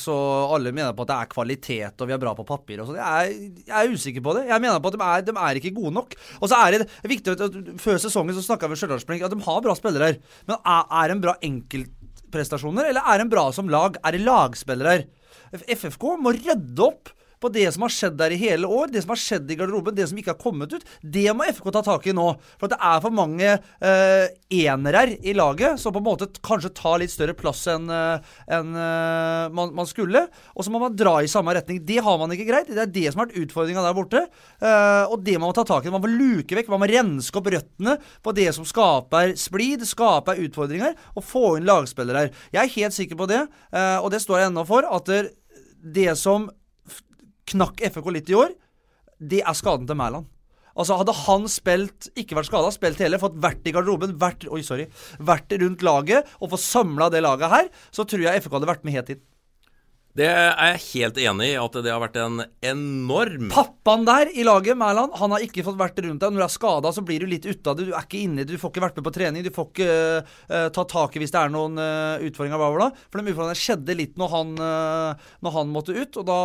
så 0.00 0.14
alle 0.54 0.70
mener 0.72 0.94
på 0.96 1.04
at 1.04 1.10
det 1.10 1.16
er 1.18 1.30
kvalitet 1.34 2.00
og 2.00 2.08
vi 2.08 2.14
er 2.14 2.20
bra 2.22 2.32
på 2.36 2.46
papir 2.48 2.80
og 2.80 2.88
sånn. 2.88 3.00
Jeg, 3.02 3.50
jeg, 3.66 3.74
er 3.76 3.92
usikker 3.92 4.24
på 4.24 4.32
det. 4.38 4.46
Jeg 4.48 4.64
mener 4.64 4.80
på 4.80 4.88
at 4.88 4.96
de 4.96 5.08
er, 5.08 5.24
de 5.26 5.34
er 5.36 5.60
ikke 5.60 5.74
gode 5.76 5.92
nok. 5.98 6.16
Og 6.40 6.48
så 6.48 6.60
er 6.64 6.78
det 6.78 6.86
viktig 7.12 7.34
at 7.36 7.58
Før 7.82 8.00
sesongen 8.00 8.38
så 8.38 8.44
snakka 8.46 8.70
vi 8.72 8.78
om 8.80 8.96
at 8.96 9.34
de 9.34 9.42
har 9.44 9.64
bra 9.66 9.76
spillere 9.76 10.08
her. 10.08 10.20
Men 10.48 10.56
er, 10.56 10.86
er 11.02 11.12
de 11.12 11.18
bra 11.26 11.36
enkeltprestasjoner, 11.50 12.88
eller 12.88 13.12
er 13.12 13.20
de 13.20 13.28
bra 13.34 13.50
som 13.52 13.68
lag? 13.68 14.00
Er 14.00 14.16
det 14.16 14.24
lagspillere? 14.24 15.02
FFK 15.52 16.08
må 16.24 16.32
rydde 16.32 16.86
opp 16.86 17.12
på 17.42 17.50
det 17.52 17.66
som 17.74 17.84
har 17.86 17.92
skjedd 17.92 18.18
der 18.20 18.34
i 18.34 18.40
hele 18.40 18.68
år, 18.70 18.92
det 18.92 19.02
som 19.04 19.12
har 19.14 19.20
skjedd 19.20 19.50
i 19.50 19.56
garderoben, 19.58 19.96
det 19.96 20.08
som 20.10 20.18
ikke 20.18 20.34
har 20.34 20.40
kommet 20.40 20.72
ut. 20.74 20.86
Det 21.02 21.26
må 21.36 21.46
FK 21.50 21.70
ta 21.74 21.82
tak 21.86 22.06
i 22.06 22.14
nå. 22.16 22.28
For 22.60 22.70
det 22.70 22.78
er 22.78 23.02
for 23.04 23.14
mange 23.14 23.50
eh, 23.52 24.26
enere 24.62 25.04
i 25.20 25.34
laget 25.36 25.80
som 25.82 25.94
på 25.94 26.02
en 26.02 26.06
måte 26.06 26.28
kanskje 26.44 26.72
tar 26.78 27.00
litt 27.02 27.12
større 27.12 27.36
plass 27.38 27.64
enn 27.70 27.90
eh, 27.92 28.32
en, 28.54 28.72
eh, 28.76 29.48
man, 29.54 29.74
man, 29.76 29.88
skulle. 29.90 30.26
Og 30.54 30.66
så 30.66 30.72
må 30.72 30.80
man 30.82 30.96
dra 30.96 31.18
i 31.22 31.30
samme 31.30 31.54
retning. 31.56 31.82
Det 31.86 31.98
har 32.04 32.20
man 32.20 32.32
ikke 32.34 32.48
greit. 32.48 32.70
Det 32.70 32.84
er 32.84 32.94
det 32.94 33.06
som 33.10 33.22
har 33.22 33.30
vært 33.30 33.42
utfordringa 33.44 33.84
der 33.86 33.98
borte. 33.98 34.24
Eh, 34.62 35.04
og 35.08 35.26
det 35.26 35.36
må 35.38 35.48
man 35.48 35.58
ta 35.58 35.66
tak 35.68 35.86
i. 35.86 35.92
Man 35.92 36.04
må 36.04 36.12
luke 36.12 36.58
vekk, 36.58 36.70
man 36.72 36.84
må 36.84 36.90
renske 36.90 37.40
opp 37.40 37.50
røttene 37.52 37.98
på 38.22 38.36
det 38.36 38.48
som 38.56 38.66
skaper 38.68 39.36
splid, 39.40 39.84
skaper 39.88 40.40
utfordringer, 40.46 40.96
og 41.16 41.26
få 41.26 41.56
inn 41.58 41.68
lagspillere 41.68 42.26
her. 42.26 42.42
Jeg 42.54 42.62
er 42.62 42.74
helt 42.78 42.96
sikker 42.96 43.18
på 43.18 43.28
det, 43.30 43.44
eh, 43.72 43.98
og 43.98 44.12
det 44.14 44.22
står 44.22 44.42
jeg 44.42 44.52
ennå 44.52 44.66
for, 44.68 44.86
at 44.86 45.10
det 45.82 46.12
som 46.18 46.50
knakk 47.52 47.82
FK 47.92 48.12
litt 48.14 48.30
i 48.32 48.38
år, 48.38 48.54
det 49.22 49.42
er 49.44 49.56
skaden 49.56 49.88
til 49.88 49.98
Mæland. 49.98 50.28
Altså 50.72 50.96
Hadde 50.96 51.14
han 51.26 51.44
spilt, 51.52 52.08
ikke 52.16 52.38
vært 52.38 52.48
skada, 52.48 52.70
spilt 52.72 53.02
hele, 53.04 53.20
fått 53.20 53.36
vært 53.42 53.66
i 53.68 53.74
garderoben, 53.76 54.14
vært, 54.20 54.46
oi, 54.48 54.62
sorry, 54.64 54.86
vært 55.20 55.52
rundt 55.60 55.84
laget 55.84 56.30
og 56.40 56.54
fått 56.54 56.64
samla 56.64 57.10
det 57.12 57.20
laget 57.24 57.52
her, 57.52 57.68
så 57.92 58.08
tror 58.08 58.24
jeg 58.24 58.44
FK 58.44 58.56
hadde 58.56 58.70
vært 58.72 58.88
med 58.88 58.96
helt 58.96 59.12
inn. 59.14 59.22
Det 60.12 60.26
er 60.28 60.50
jeg 60.52 60.80
helt 60.90 61.18
enig 61.22 61.46
i, 61.54 61.56
at 61.56 61.76
det 61.80 61.88
har 61.88 62.00
vært 62.02 62.18
en 62.20 62.42
enorm 62.68 63.46
Pappaen 63.52 64.02
der 64.04 64.28
i 64.36 64.44
laget, 64.44 64.76
Mæland, 64.76 65.14
han 65.16 65.32
har 65.32 65.44
ikke 65.44 65.64
fått 65.64 65.78
vært 65.80 66.02
rundt 66.04 66.20
deg. 66.20 66.34
Når 66.34 66.42
du 66.42 66.44
er 66.44 66.52
skada, 66.52 66.92
så 66.92 67.04
blir 67.06 67.24
du 67.24 67.30
litt 67.30 67.48
ute 67.48 67.72
av 67.72 67.78
det. 67.78 67.86
Du 67.88 67.94
er 67.96 68.04
ikke 68.04 68.20
inne, 68.20 68.44
du 68.44 68.58
får 68.60 68.74
ikke 68.74 68.84
vært 68.84 69.00
med 69.00 69.06
på 69.06 69.14
trening. 69.16 69.46
Du 69.46 69.48
får 69.56 69.70
ikke 69.70 69.96
uh, 70.20 70.68
ta 70.76 70.84
tak 70.92 71.16
i 71.16 71.22
hvis 71.22 71.32
det 71.32 71.40
er 71.40 71.54
noen 71.54 71.80
uh, 71.80 72.20
utfordringer. 72.28 72.60
Bla, 72.60 72.68
bla. 72.76 72.90
For 73.08 73.22
de 73.22 73.32
utfordringene 73.32 73.62
skjedde 73.62 73.96
litt 74.02 74.20
når 74.20 74.34
han, 74.36 74.52
uh, 74.60 75.32
når 75.48 75.56
han 75.56 75.72
måtte 75.72 75.96
ut. 75.96 76.20
Og 76.20 76.28
da 76.28 76.38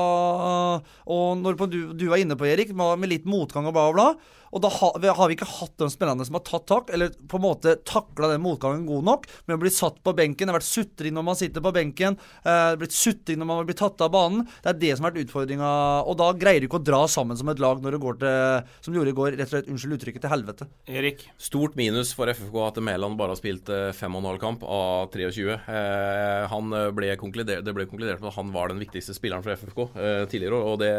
Og 1.18 1.44
når 1.44 1.60
du, 1.68 1.80
du 1.92 2.08
var 2.08 2.24
inne 2.24 2.40
på, 2.40 2.48
Erik, 2.48 2.72
med 2.72 3.12
litt 3.12 3.28
motgang 3.28 3.68
og 3.68 3.76
bla, 3.76 3.90
bla, 3.92 4.12
bla. 4.16 4.36
Og 4.54 4.64
da 4.64 4.72
har 4.72 4.98
vi, 5.02 5.10
har 5.20 5.30
vi 5.30 5.38
ikke 5.38 5.50
hatt 5.50 5.76
de 5.82 5.90
spillerne 5.92 6.26
som 6.28 6.38
har 6.38 6.46
tatt 6.48 6.68
tak, 6.70 6.92
eller 6.94 7.12
på 7.30 7.40
en 7.40 7.46
måte 7.46 7.76
takla 7.88 8.32
den 8.32 8.44
motgangen 8.44 8.86
god 8.88 9.08
nok, 9.08 9.28
med 9.46 9.58
å 9.58 9.62
bli 9.62 9.72
satt 9.74 10.00
på 10.06 10.14
benken. 10.18 10.48
Det 10.48 10.54
har 10.54 10.60
vært 10.60 10.70
sutring 10.70 11.16
når 11.18 11.28
man 11.30 11.40
sitter 11.40 11.64
på 11.64 11.74
benken. 11.76 12.18
Eh, 12.44 12.72
blitt 12.80 12.96
sutring 12.96 13.42
når 13.42 13.50
man 13.50 13.62
har 13.62 13.70
blitt 13.70 13.82
tatt 13.82 14.04
av 14.06 14.14
banen. 14.14 14.46
Det 14.64 14.74
er 14.74 14.80
det 14.84 14.94
som 14.96 15.08
har 15.08 15.14
vært 15.14 15.28
utfordringa. 15.28 15.72
Og 16.08 16.18
da 16.22 16.30
greier 16.38 16.64
du 16.64 16.70
ikke 16.70 16.82
å 16.82 16.88
dra 16.92 17.04
sammen 17.12 17.40
som 17.40 17.52
et 17.52 17.64
lag 17.64 17.82
når 17.84 17.98
det 17.98 18.04
går 18.06 18.22
til, 18.24 18.72
som 18.88 18.98
gjorde 18.98 19.14
i 19.14 19.18
går, 19.20 19.32
rett 19.36 19.50
og 19.50 19.56
slett, 19.56 19.72
unnskyld 19.74 19.98
uttrykket, 19.98 20.26
til 20.26 20.34
helvete. 20.34 20.70
Erik? 20.88 21.28
Stort 21.42 21.78
minus 21.80 22.14
for 22.18 22.32
FFK 22.32 22.58
at 22.68 22.82
Mæland 22.84 23.20
bare 23.20 23.36
har 23.36 23.42
spilt 23.42 23.72
eh, 23.74 23.92
fem 23.98 24.16
og 24.16 24.24
en 24.24 24.32
halv 24.32 24.42
kamp 24.44 24.64
av 24.64 25.12
23. 25.14 25.60
Eh, 25.60 26.48
han 26.54 26.80
ble 26.96 27.14
konkludert, 27.20 27.66
det 27.66 27.76
ble 27.76 27.88
konkludert 27.90 28.24
med 28.24 28.32
at 28.32 28.40
han 28.40 28.54
var 28.56 28.72
den 28.72 28.82
viktigste 28.82 29.16
spilleren 29.18 29.46
for 29.46 29.58
FFK 29.58 29.84
eh, 29.98 30.24
tidligere, 30.32 30.64
og 30.64 30.82
det 30.82 30.94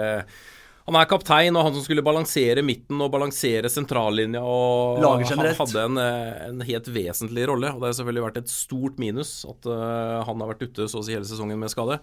han 0.88 0.96
er 0.96 1.08
kaptein 1.10 1.56
og 1.58 1.66
han 1.66 1.74
som 1.76 1.82
skulle 1.84 2.04
balansere 2.04 2.62
midten 2.64 2.96
og 3.04 3.10
balansere 3.12 3.68
sentrallinja. 3.68 4.40
og 4.40 5.02
Han 5.04 5.44
hadde 5.44 5.82
en, 5.82 5.98
eh, 6.00 6.46
en, 6.46 6.62
helt 6.64 6.88
vesentlig 6.88 7.44
rolle. 7.50 7.74
og 7.74 7.82
Det 7.82 7.90
har 7.90 7.98
selvfølgelig 7.98 8.24
vært 8.24 8.38
et 8.40 8.48
stort 8.48 8.96
minus 8.96 9.44
at 9.44 9.68
uh, 9.68 10.24
han 10.24 10.40
har 10.40 10.48
vært 10.54 10.64
ute 10.64 10.88
så 10.88 11.02
å 11.02 11.04
si 11.04 11.12
hele 11.12 11.28
sesongen 11.28 11.60
med 11.60 11.68
skade. 11.68 12.00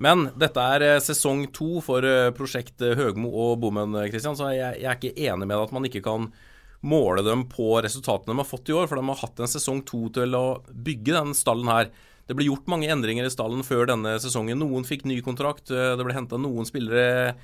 Men 0.00 0.30
dette 0.40 0.64
er 0.64 0.96
uh, 0.96 1.02
sesong 1.04 1.44
to 1.52 1.82
for 1.84 2.08
prosjekt 2.32 2.80
Høgmo 2.80 3.28
og 3.28 3.60
Bommen, 3.60 4.00
Christian, 4.08 4.38
så 4.38 4.48
jeg, 4.56 4.80
jeg, 4.80 4.88
er 4.88 4.96
ikke 4.96 5.28
enig 5.28 5.44
med 5.44 5.52
deg 5.58 5.68
at 5.68 5.76
man 5.76 5.92
ikke 5.92 6.04
kan 6.08 6.32
måle 6.80 7.20
dem 7.22 7.44
på 7.52 7.76
resultatene 7.84 8.32
de 8.32 8.40
har 8.40 8.48
fått 8.48 8.72
i 8.72 8.80
år. 8.80 8.88
For 8.88 8.96
de 8.96 9.08
har 9.12 9.24
hatt 9.26 9.44
en 9.44 9.56
sesong 9.60 9.84
to 9.84 10.06
til 10.08 10.40
å 10.40 10.62
bygge 10.72 11.20
den 11.20 11.36
stallen 11.36 11.68
her. 11.68 11.92
Det 12.24 12.38
ble 12.38 12.48
gjort 12.48 12.70
mange 12.72 12.88
endringer 12.88 13.28
i 13.28 13.34
stallen 13.34 13.60
før 13.60 13.92
denne 13.92 14.16
sesongen. 14.24 14.64
Noen 14.64 14.88
fikk 14.88 15.04
ny 15.04 15.20
kontrakt, 15.20 15.68
det 15.68 16.00
ble 16.00 16.16
henta 16.16 16.40
noen 16.40 16.64
spillere 16.64 17.34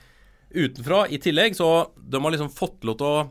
utenfra 0.50 1.04
i 1.08 1.20
tillegg. 1.22 1.56
Så 1.58 1.68
de 1.96 2.22
har 2.22 2.34
liksom 2.34 2.52
fått 2.52 2.86
lov 2.88 2.98
til 3.00 3.08
å 3.08 3.26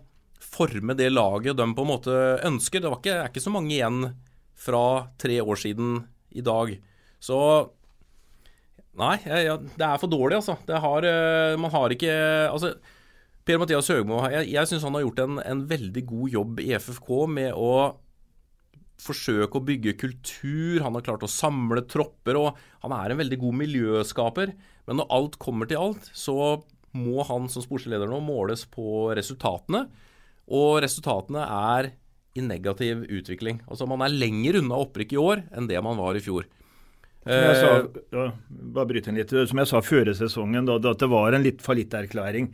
forme 0.48 0.96
det 0.98 1.10
laget 1.14 1.58
de 1.58 1.68
på 1.76 1.86
en 1.86 1.92
måte 1.92 2.20
ønsker. 2.48 2.84
Det 2.84 2.94
ikke, 3.00 3.16
er 3.16 3.32
ikke 3.32 3.44
så 3.44 3.54
mange 3.54 3.76
igjen 3.76 4.12
fra 4.58 4.84
tre 5.22 5.40
år 5.42 5.60
siden 5.62 6.00
i 6.38 6.46
dag. 6.46 6.78
Så 7.20 7.40
Nei, 8.98 9.20
ja, 9.46 9.54
det 9.62 9.86
er 9.86 10.00
for 10.02 10.10
dårlig, 10.10 10.40
altså. 10.40 10.56
Det 10.66 10.80
har, 10.82 11.06
eh, 11.06 11.54
man 11.62 11.70
har 11.70 11.94
ikke 11.94 12.10
Altså, 12.50 12.72
Per-Mathias 13.46 13.92
Høgmo 13.94 14.24
Jeg, 14.26 14.50
jeg 14.50 14.70
syns 14.72 14.82
han 14.88 14.98
har 14.98 15.06
gjort 15.06 15.22
en, 15.22 15.38
en, 15.44 15.62
veldig 15.70 16.04
god 16.10 16.34
jobb 16.34 16.62
i 16.64 16.72
FFK 16.74 17.12
med 17.30 17.54
å 17.54 17.94
forsøke 18.98 19.60
å 19.60 19.62
bygge 19.62 19.94
kultur. 20.02 20.82
Han 20.82 20.98
har 20.98 21.06
klart 21.06 21.22
å 21.22 21.30
samle 21.30 21.84
tropper, 21.86 22.40
og 22.42 22.58
han 22.82 22.96
er 22.98 23.14
en 23.14 23.22
veldig 23.22 23.38
god 23.44 23.60
miljøskaper. 23.60 24.56
Men 24.90 24.98
når 24.98 25.12
alt 25.14 25.38
kommer 25.38 25.70
til 25.70 25.78
alt, 25.78 26.10
så 26.18 26.64
må 26.96 27.24
han 27.28 27.50
som 27.52 27.64
sportsleder 27.64 28.10
nå 28.10 28.20
måles 28.24 28.66
på 28.72 29.10
resultatene. 29.18 29.88
Og 30.48 30.80
resultatene 30.86 31.44
er 31.44 31.92
i 32.38 32.44
negativ 32.46 33.04
utvikling. 33.10 33.60
Altså 33.68 33.88
Man 33.90 34.06
er 34.06 34.14
lenger 34.14 34.62
unna 34.62 34.80
opprykk 34.86 35.16
i 35.16 35.22
år 35.22 35.44
enn 35.58 35.68
det 35.70 35.82
man 35.84 36.00
var 36.00 36.18
i 36.18 36.24
fjor. 36.24 36.48
Som 37.28 37.44
jeg 37.44 37.56
sa, 37.60 37.72
eh, 37.82 38.04
ja, 38.16 38.26
bare 38.48 38.88
bryte 38.88 39.12
inn 39.12 39.18
litt, 39.20 39.34
som 39.50 39.60
jeg 39.60 39.68
sa 39.68 39.82
før 39.84 40.14
sesongen, 40.16 40.68
da, 40.70 40.78
at 40.80 41.02
det 41.02 41.10
var 41.12 41.36
en 41.36 41.44
litt 41.44 41.60
fallitterklæring. 41.66 42.54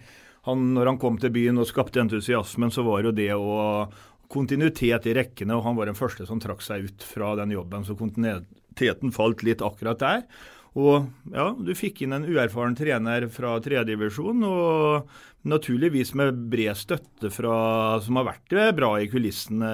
Han, 0.50 0.74
når 0.74 0.90
han 0.90 0.98
kom 1.00 1.20
til 1.22 1.30
byen 1.36 1.62
og 1.62 1.70
skapte 1.70 2.02
entusiasmen, 2.02 2.74
så 2.74 2.84
var 2.84 3.06
jo 3.06 3.13
det 3.16 3.30
å 3.38 3.86
kontinuitet 4.34 5.06
i 5.06 5.13
rekkene, 5.13 5.54
og 5.54 5.68
han 5.68 5.78
var 5.78 5.86
den 5.92 6.00
første 6.00 6.25
som 6.25 6.42
trakk 6.42 6.63
seg 6.66 6.90
ut 6.90 7.06
fra 7.06 7.36
den 7.38 7.54
jobben. 7.54 7.86
Så 7.86 7.96
kontinuiteten 8.00 9.13
falt 9.13 9.46
litt 9.46 9.62
akkurat 9.62 10.02
der. 10.02 10.25
Og 10.74 11.06
ja, 11.30 11.51
du 11.53 11.70
fikk 11.77 12.01
inn 12.01 12.15
en 12.15 12.25
uerfaren 12.25 12.74
trener 12.77 13.27
fra 13.34 13.56
tredjedivisjon, 13.62 14.42
og 14.48 15.10
naturligvis 15.46 16.13
med 16.18 16.39
bred 16.50 16.77
støtte 16.80 17.30
fra 17.34 17.58
som 18.01 18.18
har 18.18 18.30
vært 18.32 18.56
bra 18.77 18.94
i 19.03 19.10
kulissene 19.12 19.74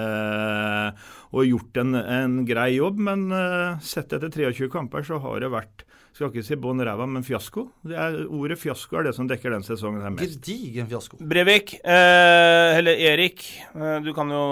og 1.30 1.46
gjort 1.46 1.80
en, 1.80 1.94
en 2.00 2.40
grei 2.44 2.74
jobb. 2.74 3.00
Men 3.06 3.30
uh, 3.32 3.78
sett 3.80 4.12
etter 4.12 4.34
23 4.34 4.68
kamper 4.72 5.06
så 5.06 5.22
har 5.24 5.40
det 5.40 5.52
vært 5.54 5.86
skal 6.10 6.30
ikke 6.34 6.42
si 6.44 6.56
bånn 6.60 6.82
ræva, 6.84 7.06
men 7.08 7.24
fiasko. 7.24 7.62
Det 7.86 7.96
er, 7.96 8.18
ordet 8.26 8.58
fiasko 8.60 8.98
er 8.98 9.06
det 9.08 9.14
som 9.16 9.28
dekker 9.30 9.54
den 9.54 9.64
sesongen 9.64 10.02
her 10.04 10.12
mest. 10.12 10.40
Gedigen 10.42 10.90
fiasko. 10.90 11.20
Brevik, 11.30 11.76
eh, 11.80 12.76
eller 12.76 12.98
Erik, 13.12 13.46
eh, 13.72 14.00
du 14.04 14.10
kan 14.16 14.32
jo 14.34 14.42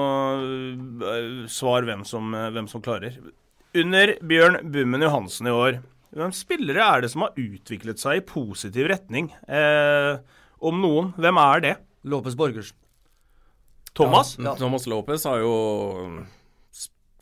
eh, 1.02 1.44
svare 1.50 1.88
hvem 1.90 2.06
som, 2.08 2.30
eh, 2.34 2.48
hvem 2.54 2.70
som 2.70 2.84
klarer. 2.84 3.18
Under 3.76 4.14
Bjørn 4.24 4.62
Bummen 4.72 5.04
Johansen 5.04 5.50
i 5.50 5.52
år 5.52 5.80
hvem 6.16 6.32
spillere 6.32 6.84
er 6.84 7.04
det 7.04 7.12
som 7.12 7.26
har 7.26 7.36
utviklet 7.38 8.00
seg 8.00 8.20
i 8.20 8.26
positiv 8.26 8.88
retning? 8.90 9.30
Eh, 9.44 10.18
om 10.64 10.80
noen, 10.82 11.12
hvem 11.20 11.40
er 11.42 11.64
det? 11.64 11.74
Lopez 12.08 12.36
Borgers. 12.38 12.72
Thomas? 13.98 14.36
Ja, 14.38 14.52
ja. 14.52 14.56
Thomas 14.58 14.86
Lopez 14.88 15.24
har 15.28 15.42
jo 15.42 15.54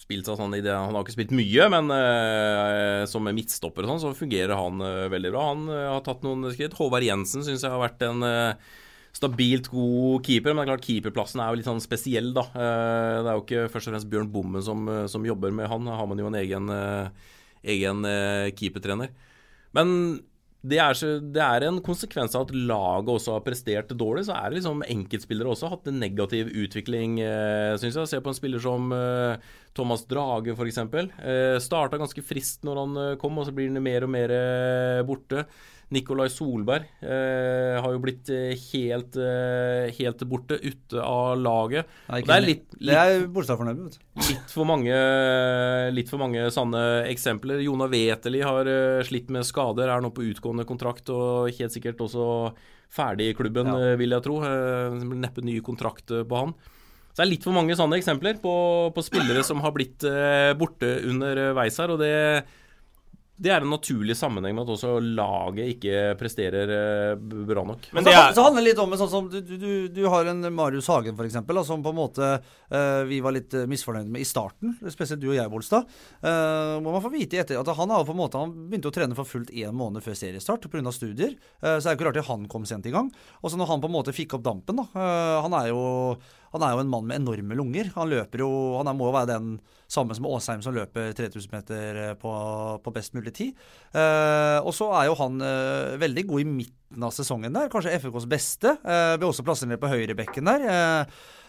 spilt 0.06 0.28
seg 0.28 0.38
sånn 0.38 0.54
i 0.54 0.62
det 0.62 0.74
Han 0.74 0.94
har 0.94 1.02
ikke 1.02 1.16
spilt 1.16 1.34
mye, 1.34 1.66
men 1.72 1.90
eh, 1.90 3.02
som 3.10 3.26
midtstopper 3.26 3.84
og 3.86 3.94
sånn, 3.94 4.02
så 4.04 4.18
fungerer 4.18 4.54
han 4.54 4.82
eh, 4.84 5.06
veldig 5.12 5.32
bra. 5.34 5.46
Han 5.50 5.70
eh, 5.72 5.86
har 5.90 6.02
tatt 6.06 6.22
noen 6.26 6.46
skritt. 6.54 6.76
Håvard 6.78 7.06
Jensen 7.06 7.46
syns 7.46 7.64
jeg 7.64 7.72
har 7.72 7.82
vært 7.82 8.04
en 8.06 8.22
eh, 8.26 8.74
stabilt 9.16 9.70
god 9.72 10.26
keeper. 10.26 10.54
Men 10.54 10.62
det 10.62 10.66
er 10.66 10.72
klart 10.74 10.86
keeperplassen 10.86 11.42
er 11.42 11.50
jo 11.50 11.58
litt 11.58 11.70
sånn 11.70 11.82
spesiell, 11.82 12.30
da. 12.36 12.46
Eh, 12.54 13.14
det 13.24 13.32
er 13.32 13.32
jo 13.32 13.46
ikke 13.46 13.64
først 13.72 13.90
og 13.90 13.96
fremst 13.96 14.12
Bjørn 14.12 14.30
Bommen 14.30 14.64
som, 14.64 14.86
som 15.10 15.26
jobber 15.26 15.54
med 15.56 15.70
han. 15.72 15.90
Har 15.90 16.06
man 16.12 16.22
jo 16.22 16.30
en 16.30 16.38
egen 16.38 16.70
egen 17.66 18.06
eh, 18.08 18.54
keepertrener. 18.56 19.12
Men 19.76 19.92
det 20.66 20.78
er, 20.82 20.96
så, 20.98 21.10
det 21.20 21.42
er, 21.42 21.66
en 21.66 21.78
konsekvens 21.84 22.34
av 22.34 22.46
at 22.46 22.54
laget 22.56 23.10
også 23.12 23.36
har 23.36 23.44
prestert 23.44 23.92
dårlig. 23.94 24.24
Så 24.26 24.34
er 24.34 24.50
det 24.50 24.58
liksom 24.58 24.82
enkeltspillere 24.86 25.52
også 25.52 25.70
hatt 25.70 25.86
en 25.90 26.00
negativ 26.02 26.50
utvikling, 26.50 27.20
eh, 27.22 27.76
syns 27.78 27.98
jeg. 28.00 28.10
Se 28.10 28.20
på 28.22 28.32
en 28.32 28.38
spiller 28.38 28.62
som 28.62 28.90
eh, 28.96 29.46
Thomas 29.76 30.06
Drage, 30.10 30.56
f.eks. 30.56 30.80
Eh, 30.82 31.58
Starta 31.62 32.00
ganske 32.00 32.24
frist 32.24 32.66
når 32.66 32.82
han 32.82 33.00
eh, 33.04 33.14
kom, 33.20 33.38
og 33.38 33.46
så 33.46 33.54
blir 33.54 33.70
han 33.70 33.84
mer 33.84 34.08
og 34.08 34.12
mer 34.16 34.34
eh, 34.34 35.04
borte. 35.06 35.46
Nikolai 35.94 36.26
Solberg 36.34 36.88
eh, 36.98 37.76
har 37.78 37.92
jo 37.94 38.00
blitt 38.02 38.30
eh, 38.34 38.58
helt, 38.72 39.14
eh, 39.22 39.92
helt 39.94 40.24
borte, 40.26 40.58
ute 40.58 40.98
av 40.98 41.36
laget. 41.38 41.86
Nei, 42.10 42.22
det 42.26 42.34
er 42.34 42.42
litt, 42.42 42.64
litt, 42.80 42.96
er 42.98 43.20
litt, 43.22 44.50
for 44.50 44.66
mange, 44.66 44.96
litt 45.94 46.10
for 46.10 46.24
mange 46.24 46.48
sanne 46.54 46.82
eksempler. 47.12 47.62
Jona 47.62 47.86
Weteli 47.92 48.42
har 48.42 48.66
uh, 48.66 49.04
slitt 49.06 49.30
med 49.30 49.46
skader, 49.46 49.92
er 49.92 50.02
nå 50.02 50.10
på 50.14 50.26
utgående 50.26 50.66
kontrakt 50.66 51.12
og 51.14 51.54
helt 51.54 51.76
sikkert 51.76 52.02
også 52.02 52.50
ferdig 52.90 53.30
i 53.30 53.38
klubben, 53.38 53.70
ja. 53.70 53.94
vil 53.98 54.14
jeg 54.14 54.26
tro. 54.26 54.40
Neppe 55.06 55.46
ny 55.46 55.60
kontrakt 55.62 56.10
på 56.10 56.42
han. 56.42 56.54
Så 57.14 57.22
det 57.22 57.28
er 57.28 57.34
litt 57.36 57.46
for 57.46 57.54
mange 57.54 57.78
sånne 57.78 57.98
eksempler 57.98 58.42
på, 58.42 58.52
på 58.94 59.06
spillere 59.06 59.42
som 59.46 59.62
har 59.62 59.72
blitt 59.74 60.04
borte 60.58 60.96
underveis 61.06 61.78
her. 61.80 61.94
og 61.94 62.02
det 62.02 62.14
det 63.36 63.50
er 63.52 63.60
en 63.60 63.68
naturlig 63.68 64.14
sammenheng 64.16 64.54
med 64.56 64.64
at 64.64 64.70
også 64.72 64.94
laget 65.00 65.74
ikke 65.74 66.14
presterer 66.16 66.70
uh, 66.72 67.42
bra 67.48 67.66
nok. 67.68 67.90
Men 67.92 68.06
det 68.06 68.14
er... 68.16 68.30
så 68.32 68.46
handler 68.46 68.64
det 68.64 68.70
litt 68.70 68.80
om 68.80 68.94
sånn 68.96 69.10
som 69.12 69.28
du, 69.28 69.36
du, 69.44 69.66
du, 69.92 70.00
har 70.08 70.30
en 70.30 70.40
Marius 70.56 70.88
Hagen 70.88 71.18
f.eks., 71.18 71.36
som 71.68 71.84
på 71.84 71.92
en 71.92 71.98
måte 71.98 72.30
uh, 72.40 73.02
vi 73.08 73.20
var 73.24 73.36
litt 73.36 73.52
uh, 73.52 73.66
misfornøyd 73.68 74.08
med 74.08 74.24
i 74.24 74.28
starten. 74.28 74.72
Spesielt 74.88 75.20
du 75.20 75.28
og 75.34 75.36
jeg, 75.36 75.52
Bolstad. 75.52 75.84
Uh, 76.24 76.80
må 76.80 76.94
man 76.96 77.04
få 77.04 77.12
vite 77.12 77.42
etter 77.42 77.60
at 77.60 77.72
han 77.76 77.92
har 77.92 78.08
på 78.08 78.16
en 78.16 78.22
måte 78.22 78.40
Han 78.40 78.56
begynte 78.70 78.88
å 78.88 78.96
trene 78.96 79.18
for 79.18 79.28
fullt 79.28 79.52
én 79.52 79.76
måned 79.76 80.04
før 80.04 80.16
seriestart 80.16 80.64
pga. 80.72 80.94
studier. 80.96 81.36
så 81.60 81.76
det 81.76 81.92
er 81.92 81.98
ikke 81.98 82.08
rart 82.08 82.22
at 82.22 82.30
han 82.30 82.48
kom 82.48 82.64
sent 82.64 82.88
i 82.88 82.94
gang. 82.94 83.12
Og 83.42 83.52
så 83.52 83.60
når 83.60 83.68
han 83.74 83.84
på 83.84 83.90
en 83.90 83.98
måte 83.98 84.16
fikk 84.16 84.38
opp 84.38 84.48
dampen, 84.48 84.80
da 84.80 85.06
Han 85.44 85.60
er 85.60 85.72
jo 85.74 85.82
han 86.56 86.62
er 86.64 86.72
jo 86.72 86.84
en 86.84 86.88
mann 86.92 87.08
med 87.08 87.20
enorme 87.20 87.56
lunger. 87.58 87.90
Han 87.96 88.08
løper 88.08 88.40
jo 88.40 88.50
Han 88.78 88.96
må 88.96 89.10
jo 89.10 89.16
være 89.18 89.34
den 89.34 89.56
samme 89.90 90.14
som 90.16 90.26
Aasheim 90.28 90.62
som 90.64 90.74
løper 90.74 91.14
3000 91.16 91.52
meter 91.54 92.00
eh, 92.02 92.14
på, 92.18 92.32
på 92.82 92.92
best 92.94 93.14
mulig 93.16 93.32
tid. 93.36 93.54
Eh, 93.94 94.58
og 94.62 94.74
så 94.74 94.90
er 94.98 95.08
jo 95.08 95.16
han 95.20 95.40
eh, 95.44 95.96
veldig 96.02 96.26
god 96.30 96.42
i 96.42 96.48
midten 96.50 97.06
av 97.06 97.14
sesongen 97.14 97.54
der. 97.54 97.70
Kanskje 97.72 97.94
FKs 98.02 98.28
beste. 98.30 98.76
Eh, 98.82 99.14
blir 99.16 99.30
også 99.30 99.46
plassert 99.46 99.80
på 99.82 99.92
høyrebekken 99.92 100.50
der. 100.50 101.06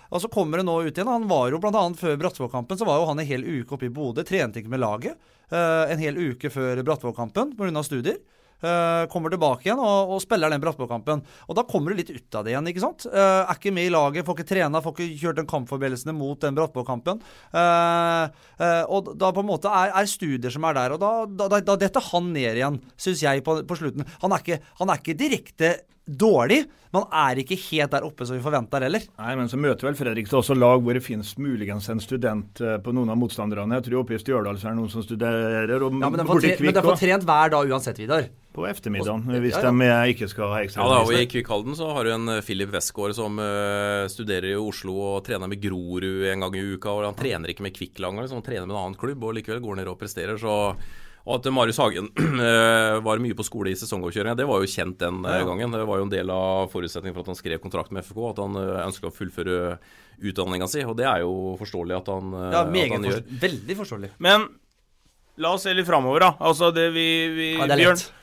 og 0.08 0.22
så 0.24 0.30
kommer 0.32 0.62
det 0.62 0.68
nå 0.68 0.80
ut 0.86 0.94
igjen. 0.94 1.10
Han 1.10 1.28
var 1.30 1.50
jo 1.52 1.60
bl.a. 1.62 1.84
før 1.98 2.18
Brattvåg-kampen 2.22 2.80
så 2.80 2.88
var 2.88 3.02
jo 3.02 3.10
han 3.10 3.20
en 3.20 3.28
hel 3.28 3.44
uke 3.44 3.76
oppe 3.76 3.90
i 3.90 3.94
Bodø. 3.94 4.24
Trente 4.24 4.62
ikke 4.62 4.72
med 4.72 4.84
laget. 4.86 5.18
en 5.52 6.00
hel 6.00 6.18
uke 6.18 6.50
før 6.52 6.80
Brattvåg-kampen 6.84 7.56
pga. 7.58 7.84
studier. 7.84 8.22
Eh, 8.58 9.04
kommer 9.12 9.30
tilbake 9.30 9.68
igjen 9.68 9.78
og, 9.78 10.16
og 10.16 10.22
spiller 10.24 10.50
den 10.50 10.62
Brattbakk-kampen. 10.64 11.22
Og 11.46 11.58
da 11.58 11.64
kommer 11.70 11.94
du 11.94 12.00
litt 12.00 12.10
ut 12.10 12.38
av 12.40 12.46
det 12.46 12.56
igjen, 12.56 12.70
ikke 12.72 12.82
sant? 12.82 13.06
Eh, 13.06 13.42
er 13.44 13.60
ikke 13.60 13.74
med 13.76 13.90
i 13.90 13.94
laget, 13.94 14.26
får 14.26 14.40
ikke 14.40 14.50
trena, 14.50 14.82
får 14.82 14.96
ikke 14.96 15.20
kjørt 15.22 15.42
den 15.42 15.50
kampforberedelsene 15.52 16.16
mot 16.18 16.42
den 16.42 16.58
Brattbakk-kampen. 16.58 17.22
Eh, 17.54 18.48
og 18.90 19.12
da 19.20 19.30
på 19.36 19.44
en 19.44 19.52
måte 19.52 19.70
er, 19.70 19.94
er 19.94 20.10
studier 20.10 20.54
som 20.54 20.66
er 20.66 20.80
der, 20.80 20.96
og 20.96 21.04
da, 21.04 21.12
da, 21.48 21.62
da 21.62 21.78
detter 21.78 22.10
han 22.10 22.34
ned 22.34 22.58
igjen, 22.58 22.82
syns 22.98 23.22
jeg, 23.28 23.46
på, 23.46 23.60
på 23.68 23.78
slutten. 23.78 24.08
Han 24.24 24.34
er 24.34 24.42
ikke, 24.42 24.60
han 24.82 24.94
er 24.94 25.04
ikke 25.04 25.20
direkte 25.22 25.76
dårlig, 26.08 26.66
Man 26.96 27.04
er 27.12 27.42
ikke 27.42 27.58
helt 27.60 27.92
der 27.92 28.06
oppe 28.08 28.26
som 28.26 28.38
vi 28.38 28.42
forventer 28.42 28.86
heller. 28.86 29.04
Nei, 29.20 29.34
men 29.36 29.50
så 29.52 29.60
møter 29.60 29.90
vel 29.90 29.98
Fredrikstad 30.00 30.40
også 30.40 30.56
lag 30.56 30.80
hvor 30.82 30.96
det 30.96 31.04
finnes 31.04 31.34
muligens 31.36 31.90
en 31.92 32.00
student 32.02 32.62
eh, 32.64 32.78
på 32.82 32.94
noen 32.96 33.12
av 33.12 33.20
motstanderne. 33.20 33.80
Jeg 33.82 33.90
tror 33.90 34.06
oppe 34.06 34.16
i 34.16 34.22
Stjørdal 34.22 34.58
så 34.58 34.70
er 34.70 34.76
det 34.76 34.80
noen 34.80 34.94
som 34.94 35.04
studerer. 35.04 35.74
Og 35.84 35.98
Ja, 36.00 36.10
men 36.10 36.22
de 36.22 36.28
får, 36.30 36.44
tre, 36.46 36.54
men 36.64 36.78
de 36.78 36.86
får 36.88 37.02
trent 37.04 37.28
hver 37.28 37.54
dag 37.54 37.74
uansett, 37.76 38.00
Vidar. 38.00 38.30
På 38.58 38.66
ettermiddagen, 38.66 39.28
hvis 39.44 39.54
ja. 39.54 39.68
de 39.68 39.86
eh, 39.86 40.14
ikke 40.16 40.32
skal 40.32 40.54
ha 40.56 40.62
ekstra 40.66 40.82
Ja, 40.82 40.96
da, 40.96 41.02
og 41.06 41.14
I. 41.14 41.28
Kvikkhalden 41.30 41.76
så 41.78 41.92
har 41.94 42.08
du 42.08 42.14
en 42.16 42.32
Filip 42.40 42.58
Philip 42.58 42.74
Westgård 42.74 43.14
som 43.16 43.38
uh, 43.38 44.08
studerer 44.10 44.56
i 44.56 44.56
Oslo 44.58 44.96
og 45.12 45.26
trener 45.28 45.48
med 45.52 45.62
Grorud 45.62 46.26
en 46.32 46.42
gang 46.42 46.56
i 46.56 46.64
uka. 46.74 46.90
og 46.90 47.06
Han 47.06 47.20
trener 47.20 47.54
ikke 47.54 47.68
med 47.68 47.76
Kvikk 47.76 48.02
lenger, 48.02 48.26
liksom, 48.26 48.42
han 48.42 48.48
trener 48.48 48.66
med 48.66 48.74
en 48.74 48.82
annen 48.82 48.98
klubb 48.98 49.24
og 49.24 49.36
likevel 49.38 49.62
går 49.62 49.78
ned 49.82 49.92
og 49.92 50.00
presterer. 50.00 50.40
så 50.42 50.74
og 51.28 51.34
at 51.42 51.48
Marius 51.52 51.80
Hagen 51.82 52.08
eh, 52.40 52.98
var 53.04 53.20
mye 53.20 53.36
på 53.36 53.44
skole 53.44 53.74
i 53.74 53.76
sesongoppkjøringa, 53.76 54.38
det 54.40 54.46
var 54.48 54.62
jo 54.64 54.70
kjent 54.72 55.00
den 55.02 55.18
eh, 55.28 55.42
Ja, 55.42 55.48
gangen. 55.50 55.74
Det 55.76 55.84
var 55.90 56.00
jo 56.00 56.06
en 56.08 56.14
del 56.14 56.30
av 56.32 56.70
forutsetningen 56.72 57.16
for 57.18 57.26
at 57.26 57.32
han 57.34 57.40
skrev 57.40 57.60
kontrakt 57.64 57.92
med 57.92 58.06
FK, 58.08 58.22
at 58.32 58.40
han 58.46 58.56
ønska 58.56 58.86
ønsket 58.88 59.10
å 59.10 59.16
fullføre 59.18 59.58
utdanninga 60.24 60.70
si. 60.72 60.86
Og 60.88 60.96
det 60.98 61.08
er 61.10 61.26
jo 61.26 61.56
forståelig 61.60 61.98
at 62.00 62.14
han, 62.14 62.32
eh, 62.34 62.48
Ja, 62.56 62.62
at 62.64 62.72
han 62.72 62.78
gjør. 63.10 63.18
forståelig. 63.20 63.42
Veldig 63.44 63.78
forståelig. 63.82 64.12
Men 64.24 64.48
la 65.44 65.52
oss 65.54 65.68
se 65.68 65.74
litt 65.76 65.90
framover, 65.90 66.24
da. 66.24 66.32
Altså, 66.40 66.72
det 66.74 66.88
vi, 66.96 67.08
vi 67.36 67.50
Ja, 67.58 67.68
det 67.68 67.76
er 67.76 67.84
Bjørn, 67.84 68.00
lett. 68.00 68.14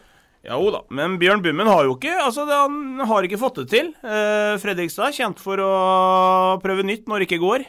Ja, 0.44 0.58
jo 0.61 0.73
da, 0.75 0.82
men 0.92 1.18
Bjørn 1.20 1.40
Bummen 1.44 1.68
har 1.70 1.87
jo 1.87 1.94
ikke 1.96 2.12
altså 2.20 2.44
Han 2.44 3.00
har 3.08 3.25
ikke 3.25 3.40
fått 3.40 3.62
det 3.62 3.68
til. 3.73 3.92
Eh, 4.04 4.56
Fredrikstad 4.61 5.08
er 5.08 5.16
kjent 5.16 5.40
for 5.40 5.61
å 5.61 6.61
prøve 6.61 6.84
nytt 6.84 7.06
når 7.08 7.23
det 7.23 7.28
ikke 7.30 7.44
går. 7.44 7.64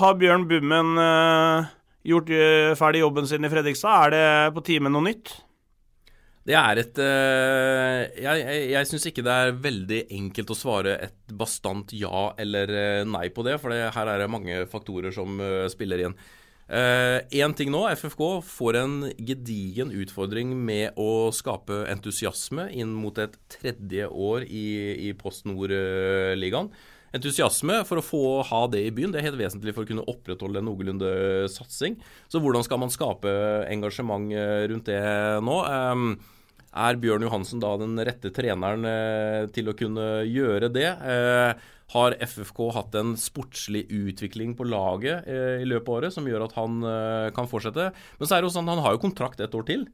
Har 0.00 0.14
Bjørn 0.16 0.46
Bummen 0.48 0.94
eh, 0.96 1.66
gjort 2.08 2.30
eh, 2.32 2.74
ferdig 2.78 3.02
jobben 3.04 3.28
sin 3.28 3.44
i 3.44 3.50
Fredrikstad? 3.52 4.06
Er 4.06 4.14
det 4.14 4.54
på 4.56 4.64
tide 4.66 4.84
med 4.84 4.94
noe 4.94 5.06
nytt? 5.08 5.32
Det 6.44 6.56
er 6.60 6.76
et 6.82 6.98
eh, 7.00 8.00
Jeg, 8.20 8.40
jeg, 8.44 8.62
jeg 8.74 8.88
syns 8.90 9.06
ikke 9.08 9.24
det 9.24 9.34
er 9.34 9.58
veldig 9.64 10.00
enkelt 10.18 10.52
å 10.52 10.58
svare 10.58 10.96
et 11.06 11.32
bastant 11.32 11.94
ja 11.96 12.30
eller 12.40 12.72
eh, 12.76 13.02
nei 13.08 13.30
på 13.32 13.46
det, 13.46 13.56
for 13.62 13.72
det, 13.72 13.88
her 13.96 14.12
er 14.12 14.24
det 14.24 14.32
mange 14.32 14.64
faktorer 14.70 15.14
som 15.14 15.40
spiller 15.72 16.08
inn. 16.08 16.18
Én 16.64 17.52
ting 17.52 17.68
nå, 17.68 17.82
FFK 17.92 18.22
får 18.48 18.76
en 18.80 18.92
gedigen 19.20 19.90
utfordring 19.92 20.54
med 20.56 20.96
å 20.96 21.28
skape 21.36 21.82
entusiasme 21.92 22.70
inn 22.72 22.94
mot 22.96 23.20
et 23.20 23.36
tredje 23.52 24.08
år 24.08 24.46
i, 24.48 24.64
i 25.04 25.10
Post 25.12 25.44
Nord-ligaen. 25.44 26.70
Entusiasme 27.14 27.82
for 27.86 28.00
å 28.00 28.04
få 28.04 28.22
ha 28.48 28.64
det 28.70 28.80
i 28.88 28.92
byen, 28.94 29.12
det 29.14 29.20
er 29.20 29.28
helt 29.28 29.38
vesentlig 29.38 29.74
for 29.76 29.86
å 29.86 29.90
kunne 29.90 30.06
opprettholde 30.10 30.58
en 30.58 30.66
noenlunde 30.66 31.10
satsing. 31.52 31.98
Så 32.30 32.42
hvordan 32.42 32.66
skal 32.66 32.80
man 32.82 32.90
skape 32.90 33.30
engasjement 33.70 34.34
eh, 34.34 34.64
rundt 34.72 34.90
det 34.90 34.98
nå? 35.46 35.60
Ehm, 35.68 36.16
er 36.74 36.98
Bjørn 36.98 37.22
Johansen 37.22 37.62
da 37.62 37.76
den 37.78 37.94
rette 38.02 38.32
treneren 38.34 38.88
eh, 38.90 39.46
til 39.54 39.70
å 39.70 39.76
kunne 39.78 40.24
gjøre 40.26 40.72
det? 40.74 40.90
Eh, 40.90 41.70
har 41.94 42.16
FFK 42.18 42.64
hatt 42.74 42.96
en 42.98 43.14
sportslig 43.20 43.84
utvikling 43.92 44.56
på 44.58 44.66
laget 44.66 45.28
i 45.28 45.66
løpet 45.68 45.90
av 45.90 45.98
året 45.98 46.14
som 46.14 46.24
gjør 46.26 46.46
at 46.46 46.54
han 46.56 46.78
kan 47.36 47.46
fortsette? 47.46 47.90
Men 48.16 48.26
så 48.26 48.34
er 48.34 48.40
det 48.40 48.48
jo 48.48 48.54
sånn, 48.56 48.70
han 48.72 48.80
har 48.82 48.96
jo 48.96 49.02
kontrakt 49.04 49.42
et 49.44 49.54
år 49.54 49.66
til. 49.68 49.84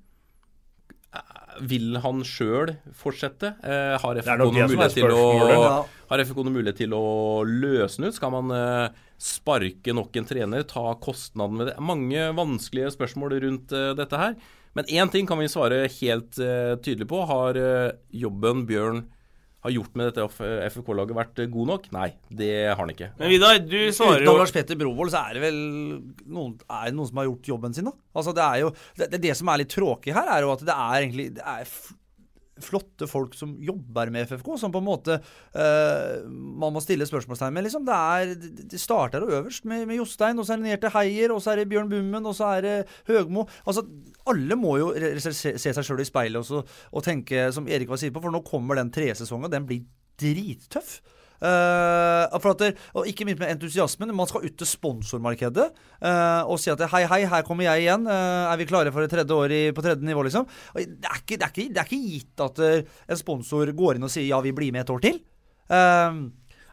Vil 1.67 1.99
han 2.01 2.23
sjøl 2.25 2.77
fortsette? 2.97 3.53
Har 3.61 4.23
FFK 4.23 4.39
noen 4.39 4.71
mulighet 4.71 4.97
til 5.03 5.11
å. 5.11 5.83
Har 6.11 6.23
FFK 6.25 6.43
noen 6.43 6.57
mulighet 6.59 6.81
til 6.83 6.95
å 6.97 7.05
løse 7.47 8.01
den 8.01 8.11
ut? 8.11 8.17
Skal 8.17 8.33
man 8.35 8.51
eh, 8.55 8.97
sparke 9.21 9.95
nok 9.95 10.17
en 10.19 10.27
trener? 10.27 10.67
Ta 10.67 10.97
kostnaden 11.03 11.61
med 11.61 11.71
det? 11.71 11.77
Mange 11.83 12.31
vanskelige 12.37 12.91
spørsmål 12.97 13.39
rundt 13.45 13.77
eh, 13.77 13.93
dette 13.99 14.19
her. 14.19 14.35
Men 14.75 14.91
én 14.91 15.11
ting 15.11 15.27
kan 15.27 15.39
vi 15.39 15.51
svare 15.51 15.85
helt 16.01 16.39
eh, 16.43 16.75
tydelig 16.83 17.07
på. 17.11 17.23
Har 17.31 17.59
jobben 18.15 18.67
Bjørn 18.67 19.05
har 19.61 19.75
gjort 19.75 19.97
med 19.99 20.09
dette 20.09 20.25
FFK-laget 20.71 21.17
vært 21.17 21.41
god 21.53 21.71
nok? 21.75 21.89
Nei, 21.93 22.09
det 22.33 22.53
har 22.71 22.81
han 22.81 22.93
ikke. 22.95 23.11
Men 23.21 23.31
Vidar, 23.31 23.59
du 23.61 23.77
svarer 23.93 24.23
Utenom 24.23 24.39
Uten 24.39 24.41
Lars 24.41 24.55
Petter 24.57 24.79
Brovold, 24.81 25.13
så 25.13 25.21
er 25.29 25.37
det 25.37 25.43
vel 25.45 25.59
noen, 26.25 26.55
er 26.65 26.89
det 26.89 26.97
noen 26.97 27.11
som 27.11 27.21
har 27.21 27.29
gjort 27.29 27.51
jobben 27.53 27.77
sin, 27.77 27.91
da? 27.91 27.93
Altså, 28.17 28.35
det 28.37 28.47
er 28.47 28.63
jo 28.65 28.71
det, 28.97 29.11
det, 29.13 29.21
det 29.29 29.35
som 29.37 29.53
er 29.53 29.61
litt 29.61 29.75
tråkig 29.75 30.17
her, 30.17 30.33
er 30.33 30.47
jo 30.47 30.55
at 30.55 30.65
det 30.65 30.77
er 30.77 31.05
egentlig 31.05 31.29
det 31.37 31.45
er 31.45 31.67
f 31.69 31.91
flotte 32.65 33.09
folk 33.11 33.35
som 33.39 33.55
jobber 33.65 34.11
med 34.15 34.29
FFK, 34.29 34.53
som 34.61 34.73
på 34.75 34.81
en 34.83 34.87
måte 34.89 35.19
uh, 35.21 36.29
man 36.31 36.75
må 36.75 36.83
stille 36.85 37.07
spørsmålstegn 37.09 37.55
med. 37.57 37.67
Liksom. 37.69 37.85
Det, 37.89 37.99
er, 37.99 38.35
det- 38.71 38.81
starter 38.81 39.27
øverst 39.27 39.65
med, 39.69 39.87
med 39.91 40.01
Jostein, 40.01 40.39
og 40.39 40.47
så 40.49 40.55
er 40.55 40.63
det 40.63 40.69
ned 40.71 40.83
til 40.85 40.95
Heier, 40.97 41.35
og 41.35 41.43
så 41.45 41.53
er 41.55 41.63
det 41.63 41.69
Bjørn 41.73 41.91
Bummen, 41.93 42.27
og 42.27 42.35
så 42.37 42.51
er 42.57 42.67
det 42.67 42.75
Høgmo. 43.11 43.47
Altså, 43.67 43.85
alle 44.31 44.57
må 44.59 44.77
jo 44.81 44.91
se, 45.21 45.33
se 45.35 45.73
seg 45.77 45.85
sjøl 45.87 46.03
i 46.05 46.09
speilet 46.09 46.41
også, 46.43 46.63
og 46.93 47.07
tenke, 47.07 47.49
som 47.55 47.69
Erik 47.71 47.91
var 47.91 48.01
sier 48.01 48.13
på, 48.15 48.23
for 48.25 48.35
nå 48.35 48.43
kommer 48.47 48.79
den 48.81 48.93
tresesongen, 48.95 49.51
den 49.53 49.67
blir 49.69 49.85
drittøff. 50.21 50.99
Eh, 51.41 52.39
for 52.41 52.53
at 52.53 52.63
det, 52.63 52.71
og 52.93 53.09
ikke 53.09 53.25
minst 53.29 53.41
med 53.41 53.55
entusiasmen. 53.55 54.13
Man 54.17 54.29
skal 54.29 54.45
ut 54.45 54.57
til 54.61 54.69
sponsormarkedet 54.69 55.69
uh, 56.05 56.43
og 56.45 56.59
si 56.61 56.73
at 56.73 56.83
hei, 56.93 57.03
hei, 57.09 57.23
her 57.31 57.47
kommer 57.47 57.67
jeg 57.67 57.87
igjen. 57.87 58.05
Uh, 58.09 58.51
er 58.51 58.61
vi 58.61 58.69
klare 58.69 58.93
for 58.95 59.05
et 59.05 59.13
tredje 59.13 59.37
år 59.37 59.55
på 59.77 59.85
tredje 59.85 60.07
nivå, 60.07 60.25
liksom? 60.27 60.49
Det 60.77 61.09
er 61.09 61.23
ikke, 61.23 61.39
det 61.39 61.47
er 61.47 61.55
ikke, 61.55 61.69
det 61.71 61.81
er 61.81 61.89
ikke 61.89 62.03
gitt 62.11 62.45
at 62.45 62.61
eh, 62.65 62.99
en 63.11 63.19
sponsor 63.19 63.73
går 63.77 63.99
inn 63.99 64.07
og 64.07 64.13
sier 64.13 64.29
ja, 64.29 64.41
vi 64.45 64.55
blir 64.57 64.75
med 64.75 64.85
et 64.85 64.93
år 64.93 65.03
til. 65.05 65.19
Eh, 65.71 66.21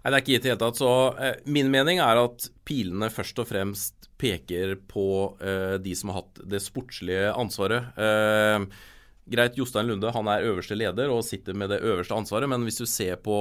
Nei, 0.07 0.11
det 0.13 0.15
er 0.15 0.23
ikke 0.23 0.35
gitt 0.35 0.45
i 0.45 0.47
det 0.47 0.53
hele 0.53 0.61
tatt. 0.61 0.79
Så 0.79 0.91
eh, 1.19 1.39
min 1.51 1.71
mening 1.73 2.01
er 2.03 2.21
at 2.21 2.49
pilene 2.67 3.09
først 3.13 3.41
og 3.43 3.49
fremst 3.49 4.07
peker 4.17 4.77
på 4.89 5.07
eh, 5.43 5.77
de 5.83 5.95
som 5.97 6.13
har 6.13 6.21
hatt 6.21 6.43
det 6.49 6.61
sportslige 6.63 7.33
ansvaret. 7.35 7.89
Eh, 7.99 8.85
greit, 9.27 9.57
Jostein 9.59 9.89
Lunde 9.89 10.13
han 10.15 10.29
er 10.31 10.47
øverste 10.47 10.77
leder 10.79 11.11
og 11.13 11.25
sitter 11.27 11.57
med 11.57 11.73
det 11.73 11.81
øverste 11.83 12.15
ansvaret, 12.15 12.49
men 12.49 12.63
hvis 12.63 12.79
du 12.79 12.87
ser 12.87 13.19
på 13.19 13.37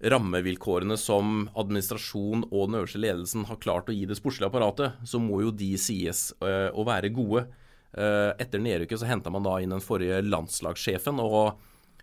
rammevilkårene 0.00 0.96
som 0.96 1.42
administrasjon 1.58 2.46
og 2.48 2.70
den 2.70 2.78
øverste 2.80 3.00
ledelsen 3.02 3.44
har 3.48 3.60
klart 3.60 3.90
å 3.90 3.94
gi 3.94 4.06
det 4.08 4.16
sportslige 4.16 4.48
apparatet, 4.48 4.96
så 5.04 5.20
må 5.20 5.42
jo 5.44 5.52
de 5.52 5.74
sies 5.80 6.30
eh, 6.40 6.70
å 6.72 6.84
være 6.88 7.12
gode. 7.12 7.44
Eh, 7.92 8.30
etter 8.40 8.62
nedrykket 8.64 9.02
så 9.02 9.10
henta 9.10 9.32
man 9.32 9.44
da 9.44 9.58
inn 9.60 9.74
den 9.74 9.84
forrige 9.84 10.22
landslagssjefen. 10.24 11.20
og 11.20 11.60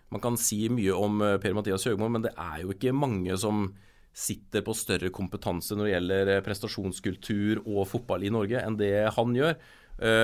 man 0.08 0.22
kan 0.24 0.38
si 0.40 0.68
mye 0.72 0.94
om 0.94 1.20
eh, 1.20 1.36
Per-Mathias 1.42 1.88
Høgmo, 1.90 2.08
men 2.08 2.22
det 2.24 2.32
er 2.38 2.62
jo 2.62 2.72
ikke 2.72 2.94
mange 2.94 3.34
som 3.36 3.72
sitter 4.18 4.62
på 4.66 4.74
større 4.74 5.10
kompetanse 5.14 5.76
når 5.76 5.84
det 5.84 5.92
gjelder 5.92 6.30
prestasjonskultur 6.46 7.60
og 7.66 7.84
fotball 7.86 8.24
i 8.26 8.32
Norge, 8.34 8.62
enn 8.62 8.78
det 8.78 9.10
han 9.14 9.36
gjør. 9.36 9.58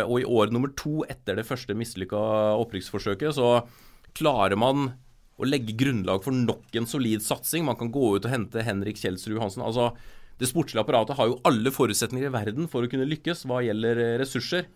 Og 0.07 0.17
i 0.23 0.27
år 0.27 0.51
nummer 0.55 0.71
to 0.79 1.03
etter 1.11 1.35
det 1.39 1.45
første 1.47 1.75
mislykka 1.79 2.19
opprykksforsøket, 2.63 3.35
så 3.35 3.61
klarer 4.15 4.59
man 4.59 4.89
å 5.41 5.49
legge 5.49 5.75
grunnlag 5.79 6.23
for 6.23 6.35
nok 6.37 6.77
en 6.79 6.87
solid 6.87 7.25
satsing. 7.25 7.65
Man 7.67 7.79
kan 7.81 7.91
gå 7.95 8.15
ut 8.17 8.27
og 8.29 8.31
hente 8.31 8.63
Henrik 8.63 9.01
Kjelsrud 9.01 9.41
Hansen. 9.43 9.65
Altså, 9.67 9.89
det 10.39 10.49
sportslige 10.51 10.83
apparatet 10.85 11.19
har 11.19 11.31
jo 11.31 11.41
alle 11.47 11.73
forutsetninger 11.75 12.29
i 12.29 12.35
verden 12.35 12.69
for 12.71 12.87
å 12.87 12.91
kunne 12.91 13.09
lykkes 13.11 13.45
hva 13.51 13.61
gjelder 13.67 14.01
eh, 14.03 14.17
ressurser. 14.23 14.69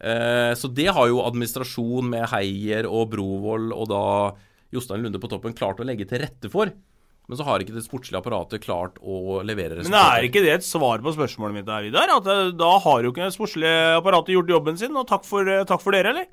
Eh, 0.00 0.52
Så 0.56 0.70
det 0.72 0.88
har 0.94 1.08
jo 1.10 1.22
administrasjon 1.26 2.08
med 2.12 2.28
Heier 2.32 2.88
og 2.88 3.10
Brovold 3.12 3.72
og 3.76 3.88
da 3.92 4.02
Jostein 4.72 5.04
Lunde 5.04 5.20
på 5.20 5.30
toppen 5.32 5.56
klart 5.56 5.80
å 5.80 5.86
legge 5.88 6.06
til 6.08 6.20
rette 6.24 6.50
for. 6.52 6.72
Men 7.28 7.36
så 7.36 7.44
har 7.44 7.60
ikke 7.60 7.74
det 7.76 7.84
sportslige 7.84 8.22
apparatet 8.22 8.62
klart 8.64 8.96
å 9.04 9.42
levere 9.44 9.82
Men 9.84 9.92
er 10.00 10.24
ikke 10.24 10.40
det 10.40 10.54
et 10.54 10.64
svar 10.64 11.02
på 11.04 11.12
spørsmålet 11.12 11.58
mitt 11.58 11.66
der, 11.68 11.84
Vidar? 11.84 12.08
At 12.16 12.28
eh, 12.32 12.52
da 12.56 12.72
har 12.80 13.04
jo 13.04 13.12
ikke 13.12 13.26
det 13.28 13.36
sportslige 13.36 13.98
apparatet 13.98 14.32
gjort 14.38 14.52
jobben 14.56 14.80
sin, 14.80 14.96
og 14.96 15.04
takk 15.10 15.28
for, 15.28 15.44
takk 15.68 15.84
for 15.84 15.92
dere, 15.96 16.14
eller? 16.16 16.30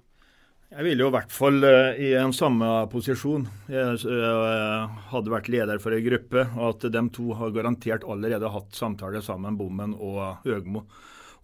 Jeg 0.76 0.84
ville 0.84 1.06
jo 1.06 1.08
i 1.08 1.14
hvert 1.16 1.32
fall 1.32 1.64
eh, 1.64 2.00
i 2.04 2.08
en 2.20 2.34
samme 2.36 2.68
posisjon. 2.92 3.46
Jeg 3.72 4.00
eh, 4.12 4.96
hadde 5.08 5.32
vært 5.32 5.48
leder 5.54 5.80
for 5.80 5.96
en 5.96 6.04
gruppe, 6.04 6.44
og 6.58 6.66
at 6.74 6.88
de 6.92 7.04
to 7.16 7.30
har 7.40 7.54
garantert 7.56 8.04
allerede 8.04 8.50
hatt 8.52 8.76
samtaler 8.76 9.24
sammen, 9.24 9.56
Bommen 9.56 9.94
og 9.96 10.44
Høgmo. 10.44 10.84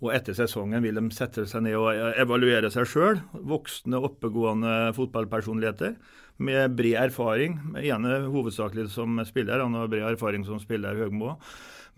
Og 0.02 0.14
etter 0.16 0.34
sesongen 0.38 0.82
vil 0.82 0.98
de 0.98 1.06
sette 1.14 1.46
seg 1.50 1.66
ned 1.66 1.78
og 1.78 1.92
eh, 1.94 2.22
evaluere 2.24 2.72
seg 2.74 2.90
sjøl. 2.90 3.22
Voksne, 3.34 4.02
oppegående 4.02 4.76
fotballpersonligheter 4.98 5.98
med 6.42 6.74
bred 6.78 6.98
erfaring. 6.98 7.60
igjen 7.78 8.08
hovedsakelig 8.34 8.90
som 8.90 9.20
spiller, 9.28 9.62
han 9.62 9.78
har 9.78 9.92
bred 9.92 10.10
erfaring 10.16 10.46
som 10.48 10.60
spiller, 10.60 10.98
Høgmo. 10.98 11.38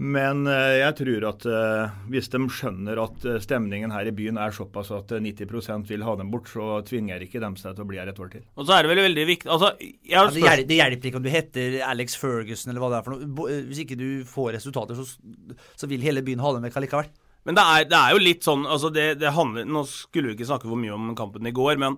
Men 0.01 0.47
eh, 0.49 0.79
jeg 0.79 0.95
tror 0.97 1.25
at 1.29 1.45
eh, 1.45 1.97
hvis 2.09 2.31
de 2.33 2.39
skjønner 2.49 2.97
at 3.03 3.25
stemningen 3.43 3.93
her 3.93 4.09
i 4.09 4.13
byen 4.15 4.39
er 4.41 4.55
såpass 4.55 4.89
at 4.95 5.13
eh, 5.13 5.21
90% 5.21 5.85
vil 5.91 6.05
ha 6.05 6.15
dem 6.17 6.31
bort, 6.33 6.49
så 6.49 6.79
tvinger 6.87 7.21
ikke 7.21 7.41
dem 7.43 7.55
seg 7.61 7.77
til 7.77 7.85
å 7.85 7.89
bli 7.91 7.99
her 8.01 8.09
et 8.09 8.19
år 8.19 8.31
til. 8.33 8.45
Og 8.57 8.65
så 8.65 8.75
er 8.75 8.83
det 8.83 8.93
vel 8.93 9.03
veldig 9.05 9.25
viktig 9.29 9.51
Altså, 9.53 9.69
jeg 9.77 10.17
har 10.17 10.31
ja, 10.31 10.33
det, 10.33 10.41
hjelper, 10.41 10.65
det 10.71 10.79
hjelper 10.79 11.09
ikke 11.11 11.21
om 11.21 11.27
du 11.27 11.33
heter 11.33 11.77
Alex 11.85 12.17
Ferguson 12.17 12.73
eller 12.73 12.83
hva 12.83 12.89
det 12.89 12.99
er 12.99 13.05
for 13.05 13.15
noe. 13.15 13.59
Hvis 13.69 13.83
ikke 13.85 13.99
du 13.99 14.07
får 14.27 14.55
resultater, 14.57 14.97
så, 14.97 15.61
så 15.77 15.91
vil 15.91 16.09
hele 16.09 16.25
byen 16.25 16.41
ha 16.41 16.55
dem 16.57 16.65
vekk 16.65 16.81
allikevel. 16.81 17.13
Men 17.43 17.57
det 17.57 17.63
er, 17.63 17.85
det 17.91 17.99
er 17.99 18.15
jo 18.15 18.21
litt 18.23 18.45
sånn 18.45 18.61
altså 18.63 18.87
det, 18.93 19.07
det 19.19 19.33
handler, 19.35 19.65
Nå 19.67 19.81
skulle 19.89 20.29
vi 20.31 20.37
ikke 20.37 20.47
snakke 20.47 20.69
for 20.69 20.79
mye 20.79 20.93
om 20.95 21.09
kampen 21.19 21.49
i 21.49 21.51
går, 21.55 21.75
men 21.81 21.97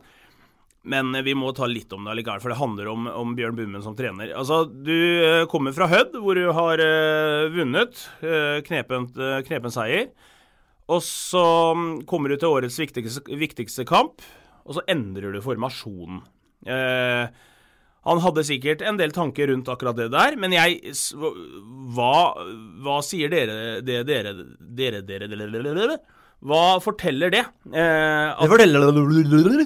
Men 0.85 1.13
vi 1.25 1.33
må 1.33 1.51
ta 1.57 1.65
litt 1.65 1.93
om 1.93 2.05
det 2.05 2.11
allikevel, 2.13 2.41
for 2.43 2.53
det 2.53 2.59
handler 2.59 2.87
om, 2.91 3.07
om 3.09 3.31
Bjørn 3.37 3.55
Bummen 3.57 3.81
som 3.81 3.95
trener. 3.97 4.29
Altså, 4.37 4.65
Du 4.69 4.93
eh, 4.93 5.47
kommer 5.49 5.73
fra 5.73 5.87
Hødd, 5.89 6.13
hvor 6.21 6.37
du 6.37 6.51
har 6.53 6.77
eh, 6.77 7.49
vunnet. 7.49 8.03
Eh, 8.21 8.61
knepen 8.61 9.73
seier. 9.73 10.11
Og 10.85 11.01
så 11.01 11.73
mm, 11.73 12.05
kommer 12.05 12.29
du 12.29 12.37
til 12.37 12.53
årets 12.53 12.77
viktigste, 12.77 13.23
viktigste 13.33 13.85
kamp, 13.89 14.21
og 14.65 14.77
så 14.77 14.83
endrer 14.85 15.33
du 15.33 15.41
formasjonen. 15.41 16.21
Eh, 16.69 17.33
han 18.05 18.21
hadde 18.21 18.43
sikkert 18.45 18.83
en 18.85 18.99
del 18.99 19.13
tanker 19.15 19.49
rundt 19.49 19.69
akkurat 19.71 19.97
det 19.97 20.11
der, 20.13 20.35
men 20.37 20.53
jeg 20.53 20.93
Hva, 21.95 22.17
hva 22.85 22.99
sier 23.05 23.31
dere 23.33 23.79
det 23.85 24.03
dere 24.05 24.35
dere, 24.59 25.01
dere, 25.01 25.29
dere, 25.29 25.73
dere? 25.73 25.97
Hva 26.45 26.77
forteller 26.83 27.31
det? 27.33 27.41
Eh, 27.73 28.27
at, 28.29 28.51
forteller 28.51 28.83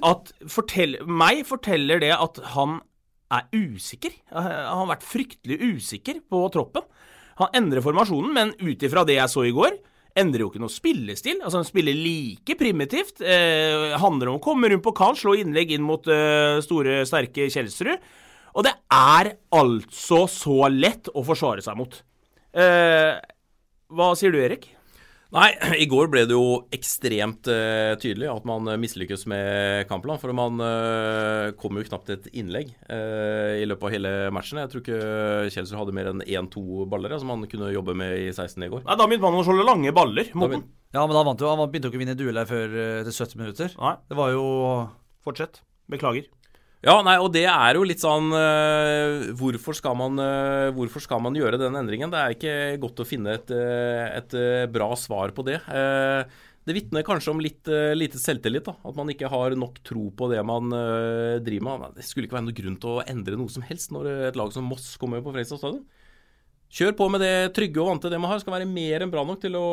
at 0.08 0.32
fortell, 0.47 0.95
meg 1.04 1.41
forteller 1.49 1.99
det 1.99 2.13
at 2.15 2.39
han 2.54 2.78
er 3.34 3.49
usikker. 3.54 4.13
Eh, 4.32 4.39
Han 4.39 4.86
har 4.86 4.91
vært 4.95 5.08
fryktelig 5.08 5.60
usikker 5.75 6.21
på 6.30 6.45
troppen. 6.54 6.86
Han 7.41 7.52
endrer 7.56 7.84
formasjonen, 7.84 8.32
men 8.36 8.54
ut 8.60 8.84
ifra 8.84 9.06
det 9.08 9.17
jeg 9.17 9.32
så 9.32 9.45
i 9.47 9.54
går, 9.56 9.78
endrer 10.19 10.43
jo 10.43 10.49
ikke 10.52 10.62
noe 10.63 10.73
spillestil. 10.73 11.41
Altså 11.43 11.62
Han 11.62 11.67
spiller 11.67 11.95
like 11.95 12.56
primitivt. 12.60 13.21
Eh, 13.21 13.97
handler 13.99 14.32
om 14.32 14.39
å 14.39 14.43
komme 14.43 14.71
rundt 14.71 14.86
på 14.86 14.95
kant, 14.95 15.19
slå 15.19 15.36
innlegg 15.39 15.75
inn 15.75 15.86
mot 15.86 16.08
eh, 16.08 16.60
store, 16.65 17.02
sterke 17.10 17.49
Kjelsrud. 17.52 17.99
Og 18.55 18.65
det 18.65 18.73
er 18.93 19.33
altså 19.55 20.25
så 20.31 20.69
lett 20.73 21.12
å 21.13 21.25
forsvare 21.25 21.63
seg 21.65 21.77
mot. 21.79 22.01
Eh, 22.57 23.15
hva 23.93 24.12
sier 24.17 24.33
du, 24.33 24.39
Erik? 24.41 24.71
Nei, 25.29 25.49
i 25.77 25.85
går 25.85 26.07
ble 26.09 26.23
det 26.25 26.33
jo 26.33 26.63
ekstremt 26.73 27.45
uh, 27.53 27.93
tydelig 28.01 28.31
at 28.31 28.45
man 28.49 28.65
eh, 28.71 28.79
mislykkes 28.81 29.27
med 29.29 29.85
kampplan. 29.89 30.17
For 30.17 30.33
man 30.33 30.57
uh, 30.57 31.51
kom 31.59 31.77
jo 31.77 31.85
knapt 31.85 32.07
til 32.09 32.17
et 32.17 32.31
innlegg 32.41 32.71
uh, 32.89 33.53
i 33.62 33.67
løpet 33.69 33.85
av 33.85 33.93
hele 33.93 34.13
matchen. 34.33 34.62
Jeg 34.63 34.71
tror 34.71 34.81
ikke 34.81 35.51
Kjelsrud 35.53 35.77
hadde 35.83 35.95
mer 35.99 36.09
enn 36.09 36.25
én-to 36.25 36.88
baller 36.89 37.13
ja, 37.13 37.21
som 37.21 37.29
han 37.35 37.45
kunne 37.51 37.69
jobbe 37.75 37.93
med 38.01 38.15
i 38.23 38.31
16 38.33 38.65
i 38.65 38.71
går. 38.73 38.81
Nei, 38.88 38.97
Da 38.97 39.05
begynte 39.05 39.29
man 39.29 39.38
å 39.43 39.45
slå 39.45 39.62
lange 39.62 39.93
baller 39.93 40.33
mot 40.33 40.55
den. 40.55 40.65
Ja, 40.97 41.05
men 41.05 41.13
da 41.13 41.25
vant 41.27 41.45
jo, 41.45 41.53
han 41.53 41.62
begynte 41.62 41.91
jo 41.91 41.93
ikke 41.93 42.01
å 42.01 42.05
vinne 42.07 42.17
dueller 42.17 42.49
før 42.49 42.77
etter 43.03 43.13
70 43.13 43.43
minutter. 43.43 43.77
Nei, 43.77 43.95
Det 44.09 44.17
var 44.17 44.33
jo 44.33 44.45
fortsett. 45.21 45.62
Beklager. 45.93 46.25
Ja, 46.79 46.93
nei, 47.03 47.17
og 47.19 47.33
det 47.35 47.43
er 47.43 47.75
jo 47.75 47.83
litt 47.83 47.99
sånn 47.99 48.29
uh, 48.31 49.33
hvorfor, 49.35 49.75
skal 49.75 49.97
man, 49.99 50.15
uh, 50.15 50.69
hvorfor 50.77 51.03
skal 51.03 51.19
man 51.19 51.35
gjøre 51.35 51.59
den 51.59 51.75
endringen? 51.75 52.11
Det 52.13 52.19
er 52.21 52.35
ikke 52.35 52.53
godt 52.79 53.01
å 53.03 53.07
finne 53.07 53.33
et, 53.35 53.51
eh, 53.51 54.05
et 54.15 54.35
bra 54.71 54.87
svar 54.95 55.33
på 55.35 55.43
det. 55.43 55.57
Uh, 55.67 56.23
det 56.63 56.77
vitner 56.77 57.03
kanskje 57.03 57.33
om 57.33 57.41
litt 57.43 57.67
lite 57.97 58.19
selvtillit. 58.21 58.67
da, 58.67 58.77
At 58.85 58.95
man 58.95 59.09
ikke 59.11 59.31
har 59.31 59.55
nok 59.57 59.79
tro 59.83 60.05
på 60.13 60.27
det 60.29 60.43
man 60.45 60.69
driver 61.41 61.79
med. 61.79 61.95
Det 61.97 62.05
skulle 62.05 62.27
ikke 62.27 62.37
være 62.37 62.45
noe 62.45 62.57
grunn 62.59 62.75
til 62.77 62.91
å 62.93 63.05
endre 63.09 63.39
noe 63.39 63.49
som 63.49 63.65
helst 63.65 63.89
når 63.95 64.11
et 64.27 64.37
lag 64.37 64.53
som 64.53 64.67
Moss 64.69 64.91
kommer 65.01 65.23
på 65.23 65.33
Fredrikstad 65.33 65.63
stadion. 65.63 65.81
Kjør 66.69 66.93
på 66.93 67.05
med 67.10 67.23
det 67.23 67.49
trygge 67.58 67.79
og 67.82 67.88
vante 67.89 68.12
det 68.12 68.19
man 68.21 68.29
har. 68.29 68.39
Skal 68.43 68.53
være 68.53 68.67
mer 68.69 69.01
enn 69.01 69.10
bra 69.10 69.23
nok 69.25 69.39
til 69.41 69.55
å, 69.58 69.69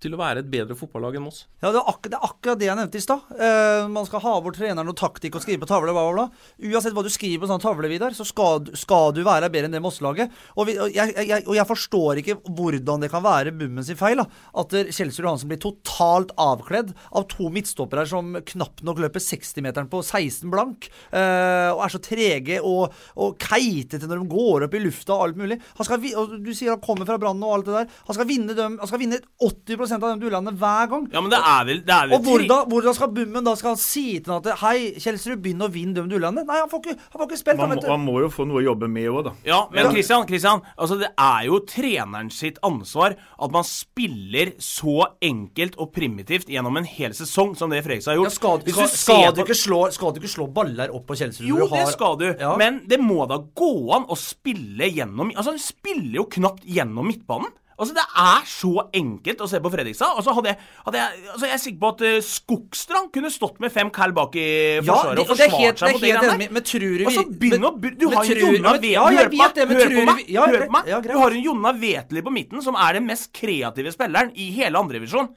til 0.00 0.14
å 0.16 0.20
være 0.20 0.40
et 0.40 0.48
bedre 0.48 0.76
fotballag 0.78 1.18
enn 1.18 1.26
Moss. 1.26 1.42
Ja, 1.60 1.74
det 1.74 1.82
er, 1.82 1.98
det 2.06 2.16
er 2.16 2.24
akkurat 2.24 2.60
det 2.60 2.68
jeg 2.70 2.78
nevnte 2.78 2.96
i 2.96 3.04
stad. 3.04 3.26
Eh, 3.36 3.84
man 3.92 4.08
skal 4.08 4.22
ha 4.24 4.32
bort 4.40 4.56
treneren 4.56 4.88
og 4.88 4.96
taktikk 4.96 5.36
og 5.36 5.44
skrive 5.44 5.60
på 5.60 5.68
tavle. 5.68 5.92
Bla, 5.92 6.06
bla, 6.08 6.24
bla. 6.30 6.70
Uansett 6.70 6.96
hva 6.96 7.04
du 7.04 7.10
skriver 7.12 7.42
på 7.44 7.50
sånn 7.50 7.60
tavle, 7.60 7.90
Vidar, 7.92 8.16
så 8.16 8.24
skal, 8.24 8.70
skal 8.80 9.12
du 9.16 9.20
være 9.26 9.50
bedre 9.52 9.68
enn 9.68 9.76
det 9.76 9.82
Moss-laget. 9.84 10.32
Og, 10.56 10.72
og, 10.72 10.88
og 10.88 11.52
jeg 11.58 11.68
forstår 11.68 12.22
ikke 12.22 12.38
hvordan 12.48 13.04
det 13.04 13.12
kan 13.12 13.24
være 13.26 13.52
Bummen 13.60 13.84
sin 13.84 14.00
feil. 14.00 14.22
da. 14.22 14.26
At 14.56 14.72
der 14.72 14.88
Kjelsrud 14.88 15.26
Johansen 15.26 15.52
blir 15.52 15.60
totalt 15.60 16.32
avkledd 16.40 16.94
av 17.12 17.28
to 17.28 17.52
midtstoppere 17.52 18.06
som 18.08 18.32
knapt 18.54 18.80
nok 18.88 19.04
løper 19.04 19.20
60-meteren 19.20 19.92
på 19.92 20.00
16 20.00 20.48
blank. 20.48 20.88
eh, 21.12 21.68
og 21.74 21.84
er 21.84 21.92
så 21.92 22.00
trege 22.00 22.58
og, 22.64 22.96
og 23.20 23.36
keitete 23.42 24.08
når 24.08 24.24
de 24.24 24.32
går 24.32 24.64
opp 24.64 24.80
i 24.80 24.82
lufta 24.88 25.18
og 25.18 25.28
alt 25.28 25.40
mulig. 25.44 25.60
Han 25.76 25.84
skal, 25.84 25.89
vi- 25.98 26.14
og 26.14 26.42
du 26.44 26.50
sier 26.54 26.70
han 26.70 26.80
kommer 26.80 27.04
fra 27.06 27.18
Brann 27.18 27.42
og 27.42 27.54
alt 27.54 27.64
det 27.66 27.74
der. 27.74 27.86
Han 28.06 28.14
skal 28.14 28.26
vinne, 28.26 28.54
dem, 28.54 28.78
han 28.78 28.86
skal 28.86 28.98
vinne 29.00 29.18
80% 29.42 30.02
av 30.02 30.18
de 30.18 30.20
duellene 30.28 30.52
hver 30.56 30.88
gang. 30.90 31.08
Ja, 31.12 31.20
men 31.20 31.30
det 31.30 31.38
er 31.40 31.64
vel, 31.64 31.80
det 31.84 31.90
er 31.94 32.06
vel 32.08 32.14
Og 32.14 32.22
hvordan, 32.24 32.68
hvordan 32.68 32.94
skal 32.94 33.08
Bummen 33.08 33.44
da 33.44 33.54
skal 33.56 33.70
han 33.70 33.76
si 33.76 34.20
til 34.20 34.32
han 34.32 34.42
at 34.46 34.58
Hei, 34.60 34.92
Kjelsrud, 34.98 35.40
begynn 35.42 35.60
å 35.62 35.70
vinne 35.70 35.94
de 35.94 36.02
duellene? 36.06 36.44
Nei, 36.46 36.58
han 36.60 36.68
får 36.68 36.80
ikke, 36.84 36.96
han 37.10 37.18
får 37.20 37.26
ikke 37.30 37.38
spilt. 37.38 37.56
Man, 37.56 37.68
Han, 37.70 37.76
må- 37.76 37.80
vet 37.80 37.84
du. 37.84 37.88
man 37.88 38.06
må 38.06 38.20
jo 38.20 38.28
få 38.28 38.46
noe 38.46 38.60
å 38.62 38.64
jobbe 38.64 38.88
med 38.88 39.08
òg, 39.10 39.24
da. 39.24 39.32
Ja, 39.44 39.66
men 39.72 39.90
Christian, 39.90 40.26
Christian 40.26 40.62
altså 40.78 40.98
det 41.00 41.10
er 41.18 41.46
jo 41.46 41.60
treneren 41.60 42.30
sitt 42.30 42.58
ansvar 42.62 43.16
at 43.40 43.50
man 43.50 43.64
spiller 43.64 44.52
så 44.58 45.06
enkelt 45.22 45.74
og 45.78 45.92
primitivt 45.92 46.46
gjennom 46.50 46.76
en 46.76 46.84
hel 46.84 47.10
sesong 47.16 47.56
som 47.56 47.70
det 47.70 47.82
Fredrikstad 47.84 48.14
har 48.14 48.20
gjort. 48.22 48.32
skal, 48.32 48.58
skal, 48.60 48.66
du 48.66 48.72
skal, 48.72 48.88
skal, 48.88 49.34
du 49.34 49.42
ikke 49.42 49.56
slå, 49.58 49.80
skal 49.92 50.12
du 50.12 50.20
ikke 50.20 50.28
slå 50.34 50.46
baller 50.52 50.92
opp 50.94 51.06
på 51.06 51.16
Kjelsrud? 51.16 51.46
Jo, 51.48 51.66
du 51.66 51.74
det 51.74 51.88
skal 51.88 52.16
du, 52.20 52.26
Ja. 52.38 52.56
men 52.56 52.82
det 52.86 53.00
må 53.00 53.26
da 53.28 53.38
gå 53.38 53.70
an 53.96 54.04
å 54.10 54.16
spille 54.16 54.90
gjennom 54.90 55.30
Altså, 55.36 55.52
spiller 55.80 56.20
jo 56.20 56.28
knapt 56.28 56.62
gjennom 56.68 57.08
midtbanen. 57.08 57.50
Altså, 57.80 57.94
Det 57.96 58.02
er 58.20 58.42
så 58.44 58.70
enkelt 58.92 59.40
å 59.40 59.46
se 59.48 59.56
på 59.64 59.70
Fredrikstad. 59.72 60.12
Altså, 60.20 60.34
hadde 60.36 60.50
jeg, 60.50 60.58
hadde 60.84 60.98
jeg, 61.00 61.20
altså, 61.32 61.46
jeg 61.48 61.54
er 61.54 61.60
sikker 61.62 61.78
på 61.80 61.88
at 61.94 62.02
uh, 62.04 62.16
Skogstrand 62.26 63.08
kunne 63.14 63.30
stått 63.32 63.56
med 63.64 63.72
fem 63.72 63.88
cal 63.96 64.12
bak 64.12 64.36
i 64.36 64.44
Ja, 64.44 64.82
forsvaret 64.84 65.16
det, 65.16 65.22
og 65.24 65.30
og 65.32 65.38
forsvart 65.40 65.80
seg 65.80 65.94
mot 65.96 66.02
det 66.04 66.10
greiene 66.10 66.34
der. 66.42 66.52
men 66.52 66.66
tror 66.68 66.84
du 67.00 67.06
Altså, 67.08 67.24
vi- 67.30 67.38
begynn 67.46 67.64
å 67.64 67.70
Du 67.80 68.04
har 68.12 68.20
en 68.20 68.42
Jonna 68.42 68.74
Ja, 68.84 69.06
hør 69.08 69.30
på 69.32 69.38
meg, 69.40 70.20
vi- 70.20 70.34
ja, 70.34 70.44
ja. 70.92 71.00
Du 71.00 71.16
har 71.16 71.30
en 71.30 71.40
Jonna 71.42 71.72
Vetli 71.72 72.20
på 72.28 72.34
midten, 72.36 72.60
som 72.62 72.76
er 72.76 72.92
den 72.98 73.06
mest 73.08 73.32
kreative 73.32 73.94
spilleren 73.96 74.30
i 74.36 74.50
hele 74.60 74.76
andredivisjon. 74.76 75.30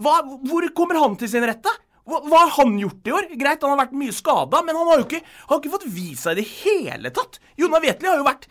Hvor 0.00 0.70
kommer 0.74 0.96
han 1.04 1.16
til 1.20 1.28
sin 1.28 1.44
rette? 1.44 1.68
Hva, 2.08 2.22
hva 2.24 2.38
har 2.46 2.54
han 2.64 2.78
gjort 2.80 3.04
i 3.04 3.12
år? 3.12 3.28
Greit, 3.36 3.60
han 3.60 3.74
har 3.76 3.82
vært 3.86 3.92
mye 3.92 4.14
skada, 4.16 4.62
men 4.64 4.74
han 4.74 4.88
har 4.88 5.02
jo 5.02 5.04
ikke, 5.04 5.20
har 5.50 5.60
ikke 5.60 5.74
fått 5.76 5.84
vist 5.92 6.24
seg 6.24 6.38
i 6.38 6.40
det 6.40 6.48
hele 6.64 7.10
tatt. 7.12 7.36
Jonna 7.60 7.78
Vetli 7.84 8.08
har 8.08 8.16
jo 8.16 8.24
vært 8.24 8.48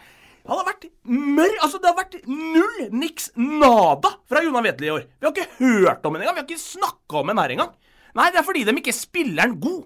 han 0.47 0.62
har 0.62 0.67
vært 0.69 0.88
mørr! 1.03 1.57
Altså, 1.65 1.81
det 1.83 1.89
har 1.89 1.97
vært 1.97 2.17
null, 2.29 2.79
niks, 2.95 3.31
nada 3.36 4.13
fra 4.29 4.43
Jonna 4.45 4.63
Vetley 4.63 4.88
i 4.88 4.93
år. 4.95 5.05
Vi 5.19 5.27
har 5.27 5.36
ikke 5.36 5.60
hørt 5.60 6.07
om 6.07 6.15
henne 6.15 6.27
engang. 6.27 6.38
Vi 6.38 6.43
har 6.43 6.47
ikke 6.47 6.63
snakka 6.63 7.21
om 7.21 7.31
henne 7.31 7.43
her 7.43 7.55
engang. 7.57 7.73
Nei, 8.17 8.29
det 8.31 8.39
er 8.41 8.47
fordi 8.47 8.63
de 8.65 8.75
ikke 8.79 8.95
spiller 8.95 9.43
den 9.43 9.57
god. 9.62 9.83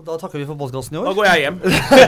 Da 0.00 0.14
takker 0.18 0.40
vi 0.40 0.46
for 0.48 0.56
podkasten 0.58 0.96
i 0.96 0.98
år. 0.98 1.04
Da 1.04 1.12
går 1.14 1.26
jeg 1.28 1.40
hjem. 1.44 1.58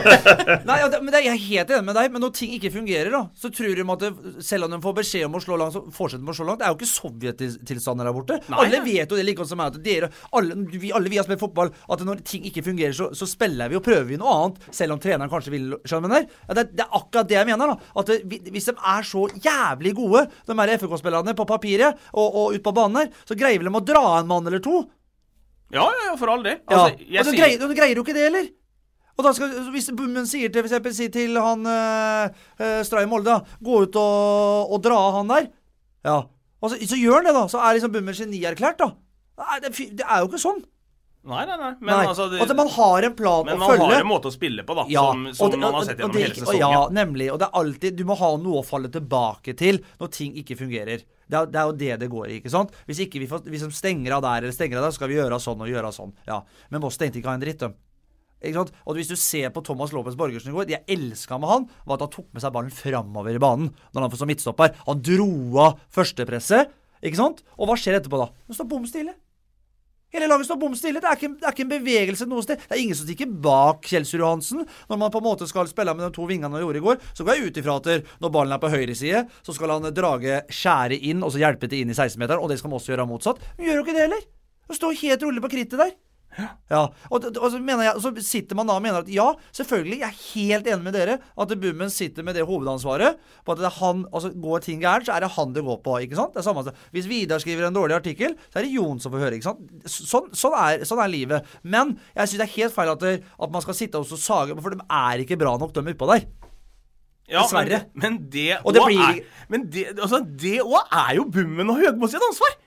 Nei, 0.68 0.77
ja, 0.81 0.87
det, 0.90 0.99
men 1.05 1.12
det, 1.12 1.20
Jeg 1.27 1.35
er 1.37 1.42
helt 1.44 1.73
enig 1.77 1.85
med 1.87 1.94
deg, 1.99 2.09
men 2.14 2.23
når 2.25 2.31
ting 2.35 2.55
ikke 2.57 2.70
fungerer, 2.75 3.11
da 3.12 3.20
så 3.38 3.51
tror 3.55 3.77
de 3.77 3.85
at 3.92 4.01
det, 4.03 4.40
selv 4.42 4.66
om 4.66 4.73
de 4.73 4.79
får 4.83 4.94
beskjed 4.97 5.27
om 5.29 5.37
å 5.37 5.42
slå 5.44 5.59
langt, 5.61 5.77
så 5.77 5.83
fortsetter 5.94 6.25
de 6.25 6.33
å 6.33 6.37
slå 6.38 6.47
langt. 6.49 6.62
Det 6.62 6.66
er 6.66 6.73
jo 6.73 6.79
ikke 6.81 6.88
sovjettilstander 6.90 8.09
der 8.09 8.16
borte. 8.16 8.38
Nei, 8.51 8.62
alle 8.64 8.81
vet 8.87 9.12
jo 9.12 9.18
det 9.20 9.27
like 9.29 9.38
godt 9.42 9.53
som 9.53 9.61
meg 9.61 9.70
at 9.77 9.79
dere 9.85 10.09
alle 10.35 10.57
vi, 10.73 10.90
alle 10.97 11.12
vi 11.12 11.20
har 11.20 11.29
spilt 11.29 11.42
fotball, 11.44 11.70
at 11.94 12.03
når 12.09 12.25
ting 12.27 12.49
ikke 12.51 12.64
fungerer, 12.66 12.97
så, 12.97 13.11
så 13.14 13.29
spiller 13.31 13.70
vi 13.70 13.79
og 13.79 13.85
prøver 13.87 14.09
vi 14.11 14.18
noe 14.25 14.33
annet, 14.40 14.66
selv 14.75 14.97
om 14.97 15.05
treneren 15.05 15.31
kanskje 15.31 15.55
vil 15.55 15.70
skjønne 15.85 16.11
det. 16.16 16.25
Ja, 16.49 16.59
det, 16.59 16.66
det 16.81 16.88
er 16.88 16.99
akkurat 16.99 17.31
det 17.31 17.38
jeg 17.38 17.51
mener. 17.53 17.77
da 17.77 18.03
At 18.03 18.14
vi- 18.33 18.42
Hvis 18.49 18.73
de 18.73 18.77
er 18.81 19.07
så 19.12 19.29
jævlig 19.44 19.94
gode, 20.01 20.25
de 20.49 20.59
her 20.59 20.75
FK-spillerne 20.81 21.37
på 21.38 21.47
papiret 21.53 22.01
og, 22.16 22.27
og 22.27 22.59
ut 22.59 22.64
på 22.64 22.75
banen 22.81 23.05
her, 23.05 23.14
så 23.29 23.38
greier 23.38 23.61
vel 23.62 23.70
de 23.70 23.77
å 23.85 23.87
dra 23.92 24.07
en 24.18 24.31
mann 24.35 24.49
eller 24.51 24.64
to. 24.64 24.83
Ja, 25.72 25.85
ja, 25.88 26.03
ja, 26.11 26.14
for 26.20 26.31
all 26.31 26.42
del. 26.44 26.59
Ja, 26.70 26.77
Altså, 26.85 26.98
jeg 27.09 27.20
og 27.20 27.24
du 27.24 27.31
sier- 27.33 27.40
greier, 27.40 27.59
du 27.59 27.74
greier 27.74 27.96
jo 27.96 28.03
ikke 28.05 28.14
det 28.14 28.27
heller. 28.29 28.46
Og 29.16 29.24
da 29.24 29.33
skal, 29.33 29.70
Hvis 29.70 29.90
Bummen 29.96 30.27
sier 30.27 30.48
til, 30.50 30.62
for 30.62 30.66
eksempel, 30.68 30.94
si 30.94 31.09
til 31.09 31.37
han 31.40 31.64
øh, 31.66 32.83
Stray 32.85 33.07
Molde 33.07 33.37
Gå 33.62 33.83
ut 33.87 33.96
og, 33.96 34.72
og 34.74 34.83
dra 34.83 34.96
av 34.98 35.14
han 35.20 35.29
der. 35.31 35.46
Ja. 36.05 36.16
Og 36.61 36.70
så, 36.70 36.79
så 36.88 36.96
gjør 36.98 37.20
han 37.22 37.24
det, 37.31 37.35
da. 37.35 37.46
Så 37.48 37.59
er 37.62 37.72
liksom 37.79 37.92
Bummen 37.94 38.14
genierklært, 38.14 38.79
da. 38.83 38.90
Nei, 39.38 39.61
det, 39.62 39.72
det 39.98 40.05
er 40.07 40.20
jo 40.22 40.29
ikke 40.29 40.42
sånn. 40.42 40.61
Nei, 41.24 41.44
nei, 41.48 41.56
nei. 41.56 41.70
Men 41.80 41.88
Nei. 41.88 42.06
altså 42.10 42.26
det, 42.28 42.40
altså, 42.44 42.54
man 42.58 42.68
har 42.68 43.06
en 43.08 43.14
plan 43.16 43.46
Men 43.48 43.58
man 43.58 43.78
har 43.80 43.92
en 43.96 44.06
måte 44.10 44.28
å 44.28 44.32
spille 44.34 44.64
på, 44.68 44.74
da. 44.76 44.84
Ja, 44.92 45.04
som 45.12 45.22
som 45.32 45.50
det- 45.50 45.58
man 45.60 45.72
har 45.72 45.84
sett 45.84 45.96
gjennom 45.98 46.12
det- 46.12 46.22
hele 46.22 46.34
sesongen. 46.34 46.60
Ja, 46.60 46.88
nemlig. 46.92 47.30
Og 47.32 47.38
det 47.38 47.48
er 47.48 47.58
alltid 47.60 47.96
Du 47.96 48.04
må 48.04 48.16
ha 48.18 48.37
noe 48.37 48.60
å 48.60 48.64
falle 48.64 48.90
tilbake 48.92 49.56
til 49.56 49.78
når 49.98 50.10
ting 50.12 50.34
ikke 50.34 50.58
fungerer. 50.58 51.00
Det 51.28 51.38
er, 51.38 51.46
det 51.46 51.56
er 51.56 51.64
jo 51.64 51.72
det 51.72 52.00
det 52.00 52.10
går 52.10 52.26
i, 52.28 52.40
ikke 52.40 52.50
sant? 52.50 52.70
Hvis 52.87 53.00
ikke 53.00 53.20
vi 53.20 53.26
får, 53.26 53.40
hvis 53.48 53.64
de 53.64 53.70
stenger 53.72 54.12
av 54.12 54.22
der 54.22 54.42
eller 54.44 54.52
stenger 54.52 54.76
av 54.76 54.84
der, 54.84 54.90
skal 54.92 55.08
vi 55.08 55.14
gjøre 55.14 55.40
sånn 55.40 55.60
og 55.60 55.68
gjøre 55.68 55.92
sånn. 55.96 56.12
Ja. 56.28 56.42
Men 56.70 56.82
Moss 56.82 56.96
stengte 56.98 57.16
ikke 57.16 57.32
ha 57.32 57.34
en 57.34 57.40
dritt, 57.40 57.58
de. 57.58 57.72
Og 58.87 58.94
hvis 58.96 59.08
du 59.08 59.16
ser 59.16 59.48
på 59.48 59.64
Thomas 59.64 59.90
Lopez 59.92 60.14
Borgersen 60.14 60.50
i 60.50 60.52
går, 60.52 60.66
det 60.66 60.84
jeg 60.84 60.98
elska 60.98 61.40
med 61.40 61.48
han, 61.48 61.68
var 61.87 61.94
at 61.94 62.00
han 62.00 62.10
tok 62.10 62.26
med 62.34 62.42
seg 62.42 62.52
ballen 62.52 62.70
framover 62.70 63.34
i 63.34 63.38
banen 63.38 63.72
når 63.94 64.00
han 64.02 64.10
får 64.10 64.18
som 64.18 64.28
midtstopper. 64.28 64.74
Han 64.87 65.00
dro 65.00 65.58
av 65.58 65.78
førstepresset, 65.90 66.68
ikke 67.02 67.16
sant? 67.16 67.42
Og 67.56 67.68
hva 67.68 67.76
skjer 67.80 67.96
etterpå 67.98 68.20
da? 68.20 68.28
Det 68.46 68.58
står 68.58 68.68
bom 68.68 68.84
stille. 68.84 69.14
Hele 70.14 70.29
laget 70.31 70.46
står 70.46 70.61
bom 70.61 70.74
stille. 70.79 71.03
Det 71.03 71.11
er, 71.11 71.18
ikke, 71.18 71.33
det 71.40 71.48
er 71.48 71.57
ikke 71.57 71.64
en 71.66 71.72
bevegelse 71.72 72.29
noe 72.31 72.44
sted. 72.46 72.61
Det 72.62 72.77
er 72.77 72.83
ingen 72.85 72.98
som 72.98 73.09
stikker 73.09 73.33
bak 73.44 73.83
Kjelsrud 73.90 74.22
Johansen 74.22 74.62
når 74.62 75.00
man 75.00 75.11
på 75.11 75.18
en 75.18 75.27
måte 75.27 75.48
skal 75.50 75.66
spille 75.70 75.94
med 75.96 76.07
de 76.07 76.12
to 76.14 76.29
vingene 76.31 76.55
han 76.55 76.62
gjorde 76.62 76.81
i 76.81 76.85
går. 76.87 77.03
Så 77.12 77.27
går 77.27 77.40
jeg 77.40 77.50
ut 77.50 77.61
ifra 77.64 77.77
at 77.83 78.14
når 78.22 78.35
ballen 78.38 78.55
er 78.55 78.62
på 78.62 78.70
høyre 78.70 78.94
side, 78.94 79.24
så 79.42 79.57
skal 79.57 79.74
han 79.74 79.90
drage 79.94 80.44
skjæret 80.55 81.03
inn 81.11 81.27
og 81.27 81.35
så 81.35 81.42
hjelpe 81.42 81.70
til 81.70 81.83
inn 81.83 81.90
i 81.90 81.98
16-meteren, 81.98 82.38
og 82.38 82.53
det 82.53 82.61
skal 82.62 82.72
Moss 82.72 82.87
gjøre 82.88 83.09
motsatt. 83.11 83.42
Men 83.59 83.68
gjør 83.68 83.81
jo 83.81 83.87
ikke 83.87 83.98
det 83.98 84.07
heller. 84.07 84.27
Han 84.70 84.79
står 84.79 85.00
helt 85.03 85.27
rolig 85.27 85.42
på 85.44 85.53
krittet 85.53 85.81
der. 85.83 85.96
Ja, 86.70 86.81
og, 87.11 87.25
og 87.31 87.47
så, 87.53 87.59
mener 87.62 87.85
jeg, 87.87 88.01
så 88.03 88.11
sitter 88.27 88.57
man 88.59 88.66
da 88.66 88.75
og 88.79 88.83
mener 88.83 89.05
at 89.05 89.11
ja, 89.12 89.27
selvfølgelig, 89.55 89.99
jeg 90.01 90.09
er 90.09 90.23
helt 90.35 90.66
enig 90.73 90.85
med 90.88 90.97
dere 90.97 91.18
at 91.23 91.53
Bummen 91.62 91.92
sitter 91.94 92.27
med 92.27 92.35
det 92.35 92.42
hovedansvaret 92.49 93.20
på 93.47 93.55
at 93.55 93.61
det 93.62 93.68
er 93.68 93.77
han, 93.79 94.03
altså 94.11 94.33
går 94.42 94.64
ting 94.66 94.81
gærent, 94.83 95.07
så 95.07 95.14
er 95.14 95.23
det 95.27 95.31
han 95.37 95.53
det 95.55 95.62
går 95.66 95.79
på. 95.85 95.99
ikke 96.03 96.18
sant? 96.18 96.35
Det 96.35 96.42
er 96.42 96.49
samme, 96.49 96.64
Hvis 96.90 97.07
Vidar 97.11 97.38
skriver 97.38 97.68
en 97.68 97.77
dårlig 97.77 97.94
artikkel, 98.01 98.35
så 98.51 98.59
er 98.59 98.66
det 98.66 98.73
Jon 98.75 98.99
som 99.01 99.12
får 99.14 99.23
høre. 99.27 99.38
ikke 99.38 99.51
sant? 99.51 99.62
Sånn, 99.87 100.33
sånn, 100.35 100.57
er, 100.59 100.83
sånn 100.88 101.03
er 101.05 101.12
livet. 101.12 101.55
Men 101.62 101.94
jeg 102.16 102.33
syns 102.33 102.40
det 102.42 102.49
er 102.49 102.57
helt 102.59 102.75
feil 102.75 102.90
at, 102.97 103.05
det, 103.07 103.14
at 103.38 103.55
man 103.55 103.62
skal 103.62 103.79
sitte 103.79 104.01
og 104.03 104.07
sage, 104.18 104.59
for 104.59 104.75
de 104.75 104.83
er 104.90 105.23
ikke 105.23 105.38
bra 105.38 105.55
nok, 105.61 105.75
de 105.77 105.87
utpå 105.94 106.11
der. 106.11 106.27
Ja, 107.31 107.40
Dessverre. 107.47 107.85
Men, 107.94 108.03
men 108.03 108.18
det 108.29 108.51
det 108.75 108.83
blir- 108.85 109.01
er, 109.01 109.20
men 109.49 109.70
det, 109.73 109.87
altså, 109.97 110.18
det 110.25 110.59
er 110.61 111.14
jo 111.16 111.25
Bummen 111.25 111.70
og 111.73 111.79
Høgmo 111.81 112.11
sitt 112.11 112.20
ansvar! 112.27 112.59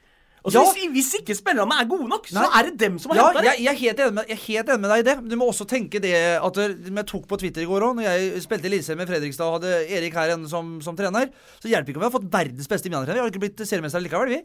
Altså, 0.48 0.62
Ja. 0.64 0.72
hvis, 0.72 0.92
hvis 0.96 1.10
ikke 1.20 1.36
spillerne 1.36 1.76
er 1.76 1.88
gode 1.92 2.08
nok, 2.08 2.28
så 2.32 2.40
Nei. 2.40 2.48
er 2.56 2.64
det 2.70 2.78
dem 2.80 2.98
som 3.04 3.12
har 3.12 3.18
Ja, 3.20 3.26
henta 3.28 3.42
det. 3.44 3.48
jeg, 3.52 3.64
jeg, 3.66 3.74
er 3.74 3.80
helt 3.84 4.00
enig 4.06 4.14
med, 4.16 4.28
jeg 4.32 4.38
er 4.38 4.44
helt 4.48 4.70
enig 4.72 4.82
med 4.86 4.90
deg 4.94 5.00
i 5.02 5.08
det. 5.10 5.16
Du 5.30 5.36
må 5.36 5.48
også 5.52 5.66
tenke 5.68 6.00
det 6.00 6.14
at 6.40 6.56
jeg 6.64 7.06
tok 7.12 7.26
på 7.28 7.40
Twitter 7.42 7.62
i 7.66 7.68
går 7.68 7.84
òg, 7.84 7.98
når 8.00 8.08
jeg 8.08 8.44
spilte 8.46 8.70
Eliteserien 8.72 9.02
med 9.02 9.10
Fredrikstad 9.12 9.44
og 9.50 9.58
hadde 9.60 9.74
Erik 9.92 10.16
her 10.16 10.32
igjen 10.32 10.48
som, 10.48 10.78
som 10.82 10.96
trener, 10.96 11.28
så 11.60 11.68
hjelper 11.68 11.92
ikke 11.92 12.00
om 12.00 12.06
vi 12.06 12.10
har 12.10 12.16
fått 12.16 12.30
verdens 12.32 12.72
beste 12.72 12.88
innbyttertrener. 12.88 13.20
Vi 13.20 13.26
har 13.26 13.34
ikke 13.36 13.44
blitt 13.44 13.66
seriemestere 13.68 14.06
likevel, 14.08 14.32
vi. 14.38 14.40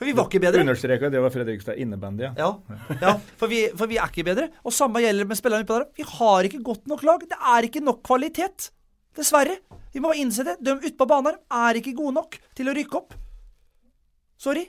For 0.00 0.08
vi 0.08 0.14
var 0.16 0.26
ikke 0.26 0.40
bedre. 0.42 0.62
Understreka 0.64 1.10
det 1.12 1.20
var 1.22 1.30
Fredrikstad 1.30 1.76
innebandy. 1.78 2.24
Ja. 2.24 2.32
Ja, 2.40 2.96
ja 3.04 3.12
for, 3.38 3.46
vi, 3.52 3.60
for 3.78 3.86
vi 3.86 4.00
er 4.00 4.08
ikke 4.10 4.24
bedre. 4.26 4.48
Og 4.64 4.72
samme 4.74 4.98
gjelder 5.04 5.28
med 5.28 5.38
spillerne 5.38 5.62
utpå 5.68 5.76
der. 5.76 5.84
Vi 6.00 6.06
har 6.08 6.48
ikke 6.48 6.62
godt 6.66 6.88
nok 6.90 7.04
lag. 7.06 7.20
Det 7.30 7.38
er 7.38 7.68
ikke 7.68 7.84
nok 7.84 8.00
kvalitet. 8.02 8.70
Dessverre. 9.14 9.60
Vi 9.94 10.00
må 10.02 10.08
bare 10.10 10.18
innse 10.24 10.42
det. 10.42 10.56
De 10.66 10.74
utpå 10.88 11.06
banen 11.06 11.36
her 11.36 11.68
er 11.68 11.78
ikke 11.78 11.94
gode 11.94 12.16
nok 12.16 12.40
til 12.58 12.72
å 12.72 12.74
rykke 12.74 12.98
opp. 12.98 13.14
Sorry. 14.40 14.64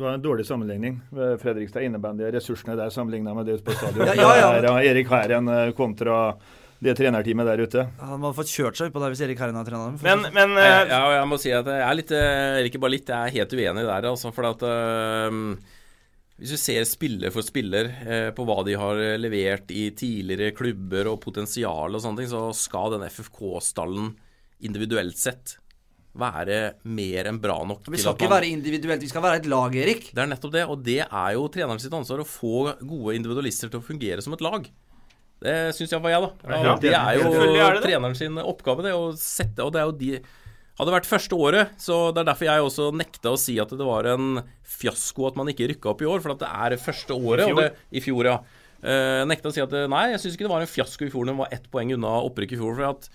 Det 0.00 0.04
var 0.06 0.14
en 0.16 0.22
dårlig 0.22 0.46
sammenligning. 0.48 0.94
Fredrikstad 1.42 1.82
innebandy, 1.84 2.24
ressursene 2.32 2.72
der 2.72 2.88
sammenligna 2.88 3.34
med 3.36 3.50
det 3.50 3.58
på 3.60 3.74
stadion. 3.76 4.06
Ja, 4.08 4.14
ja, 4.16 4.30
ja. 4.38 4.46
Det 4.64 4.70
er 4.70 4.86
Erik 4.94 5.10
Hæren 5.12 5.50
eh, 5.52 5.72
kontra 5.76 6.14
det 6.80 6.94
trenerteamet 6.96 7.44
der 7.44 7.60
ute. 7.60 7.84
Han 8.00 8.22
må 8.22 8.30
ha 8.30 8.36
fått 8.38 8.48
kjørt 8.48 8.80
seg 8.80 8.88
utpå 8.88 9.02
der 9.02 9.12
hvis 9.12 9.20
Erik 9.26 9.42
Herren 9.44 9.58
har 9.60 9.68
trent 9.68 9.90
dem. 9.90 9.98
Men, 10.06 10.24
men 10.32 10.56
Jeg, 10.56 10.86
eh, 10.86 10.94
ja, 10.94 11.02
jeg 11.18 11.28
må 11.28 11.36
si 11.42 11.52
at 11.52 11.68
jeg 11.68 11.84
er 11.84 11.98
litt 11.98 12.14
eh, 12.16 12.30
Eller 12.54 12.70
ikke 12.70 12.80
bare 12.80 12.94
litt, 12.94 13.12
jeg 13.12 13.28
er 13.28 13.36
helt 13.36 13.52
uenig 13.58 13.84
der, 13.90 14.08
altså. 14.14 14.32
For 14.38 14.48
at 14.54 14.64
uh, 14.64 15.36
Hvis 16.40 16.56
du 16.56 16.62
ser 16.64 16.88
spiller 16.88 17.36
for 17.36 17.44
spiller 17.44 17.92
uh, 18.00 18.30
på 18.32 18.48
hva 18.48 18.56
de 18.64 18.80
har 18.80 19.04
levert 19.20 19.68
i 19.68 19.90
tidligere 19.92 20.56
klubber 20.56 21.12
og 21.12 21.20
potensial 21.26 21.92
og 21.92 22.00
sånne 22.00 22.22
ting, 22.22 22.32
så 22.32 22.46
skal 22.56 22.96
den 22.96 23.04
FFK-stallen 23.10 24.14
individuelt 24.64 25.20
sett 25.20 25.58
være 26.18 26.74
mer 26.90 27.28
enn 27.30 27.38
bra 27.40 27.60
nok 27.64 27.86
Vi 27.86 28.00
skal 28.02 28.16
ikke 28.16 28.28
man- 28.28 28.40
være 28.40 28.50
individuelt, 28.50 29.00
vi 29.00 29.08
skal 29.08 29.22
være 29.22 29.36
et 29.36 29.46
lag, 29.46 29.74
Erik. 29.76 30.10
Det 30.12 30.18
er 30.18 30.26
nettopp 30.26 30.52
det, 30.52 30.64
og 30.68 30.82
det 30.82 30.98
er 31.06 31.32
jo 31.34 31.48
treneren 31.48 31.80
sitt 31.80 31.92
ansvar 31.92 32.18
å 32.18 32.26
få 32.26 32.74
gode 32.82 33.14
individualister 33.14 33.70
til 33.70 33.80
å 33.80 33.84
fungere 33.84 34.22
som 34.22 34.32
et 34.34 34.40
lag. 34.40 34.66
Det 35.40 35.72
syns 35.72 35.92
iallfall 35.92 36.12
jeg, 36.12 36.20
da. 36.20 36.30
Ja, 36.50 36.74
det 36.76 36.92
er 36.92 37.14
jo 37.16 37.30
er 37.32 37.72
det 37.72 37.80
det. 37.80 37.84
treneren 37.86 38.16
sin 38.16 38.36
oppgave, 38.36 38.82
det 38.82 38.92
å 38.92 39.16
sette 39.16 39.64
Og 39.64 39.72
det 39.72 39.80
er 39.80 39.86
jo 39.88 39.92
de 39.92 40.20
Hadde 40.80 40.92
vært 40.94 41.08
første 41.08 41.36
året, 41.36 41.68
så 41.76 42.08
det 42.14 42.22
er 42.22 42.32
derfor 42.32 42.46
jeg 42.46 42.62
også 42.64 42.84
nekta 42.96 43.32
å 43.34 43.38
si 43.38 43.58
at 43.60 43.68
det 43.68 43.84
var 43.84 44.06
en 44.14 44.42
fiasko 44.64 45.26
at 45.28 45.36
man 45.36 45.50
ikke 45.52 45.68
rykka 45.68 45.90
opp 45.92 46.00
i 46.00 46.08
år, 46.08 46.22
for 46.24 46.32
at 46.32 46.38
det 46.40 46.48
er 46.48 46.76
første 46.80 47.12
året. 47.12 47.48
I 47.48 47.52
og 47.52 47.58
det, 47.60 47.74
I 47.92 48.00
fjor, 48.00 48.24
ja. 48.24 48.38
Uh, 48.80 49.26
nekta 49.28 49.50
å 49.50 49.52
si 49.52 49.60
at 49.60 49.68
det, 49.68 49.82
nei, 49.92 50.06
jeg 50.14 50.22
syns 50.22 50.38
ikke 50.38 50.46
det 50.46 50.52
var 50.54 50.64
en 50.64 50.70
fiasko 50.70 51.04
i 51.04 51.10
fjor. 51.12 51.26
Den 51.28 51.36
var 51.36 51.52
ett 51.52 51.66
poeng 51.70 51.92
unna 51.92 52.14
opprykk 52.24 52.54
i 52.56 52.60
fjor. 52.62 52.78
for 52.78 52.88
at 52.94 53.10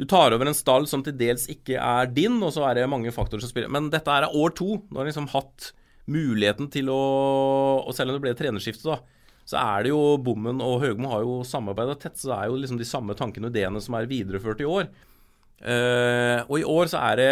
du 0.00 0.06
tar 0.08 0.32
over 0.34 0.48
en 0.48 0.56
stall 0.56 0.86
som 0.88 1.02
til 1.04 1.14
dels 1.18 1.44
ikke 1.52 1.76
er 1.76 2.10
din, 2.10 2.38
og 2.42 2.54
så 2.54 2.64
er 2.68 2.80
det 2.80 2.90
mange 2.90 3.12
faktorer 3.12 3.44
som 3.44 3.52
spiller. 3.52 3.70
Men 3.72 3.90
dette 3.92 4.10
er 4.10 4.30
år 4.32 4.54
to. 4.56 4.78
Nå 4.88 5.00
har 5.00 5.08
liksom 5.08 5.28
hatt 5.34 5.72
muligheten 6.10 6.66
til 6.72 6.88
å 6.90 7.02
Og 7.84 7.92
selv 7.94 8.10
om 8.10 8.16
det 8.16 8.24
ble 8.24 8.32
trenerskifte, 8.34 8.88
da, 8.88 8.98
så 9.46 9.60
er 9.60 9.84
det 9.84 9.92
jo 9.92 10.00
Bommen 10.22 10.62
og 10.64 10.80
Høgmo 10.82 11.10
har 11.12 11.22
jo 11.26 11.40
samarbeida 11.46 11.94
tett, 11.98 12.18
så 12.18 12.30
det 12.30 12.38
er 12.38 12.50
jo 12.50 12.58
liksom 12.62 12.80
de 12.80 12.88
samme 12.88 13.16
tankene 13.18 13.48
og 13.48 13.54
ideene 13.54 13.82
som 13.84 13.96
er 13.98 14.10
videreført 14.10 14.62
i 14.62 14.68
år. 14.68 14.88
Eh, 15.62 16.40
og 16.48 16.56
i 16.58 16.66
år 16.66 16.90
så 16.90 17.02
er 17.10 17.20
det 17.20 17.30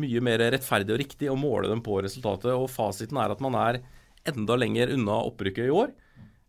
mye 0.00 0.22
mer 0.22 0.42
rettferdig 0.54 0.94
og 0.94 1.00
riktig 1.02 1.30
å 1.30 1.38
måle 1.38 1.70
dem 1.70 1.82
på 1.84 1.98
resultatet, 2.04 2.52
og 2.54 2.70
fasiten 2.70 3.18
er 3.20 3.32
at 3.32 3.42
man 3.44 3.56
er 3.58 3.80
enda 4.28 4.56
lenger 4.58 4.92
unna 4.94 5.22
opprykket 5.30 5.68
i 5.68 5.74
år. 5.74 5.92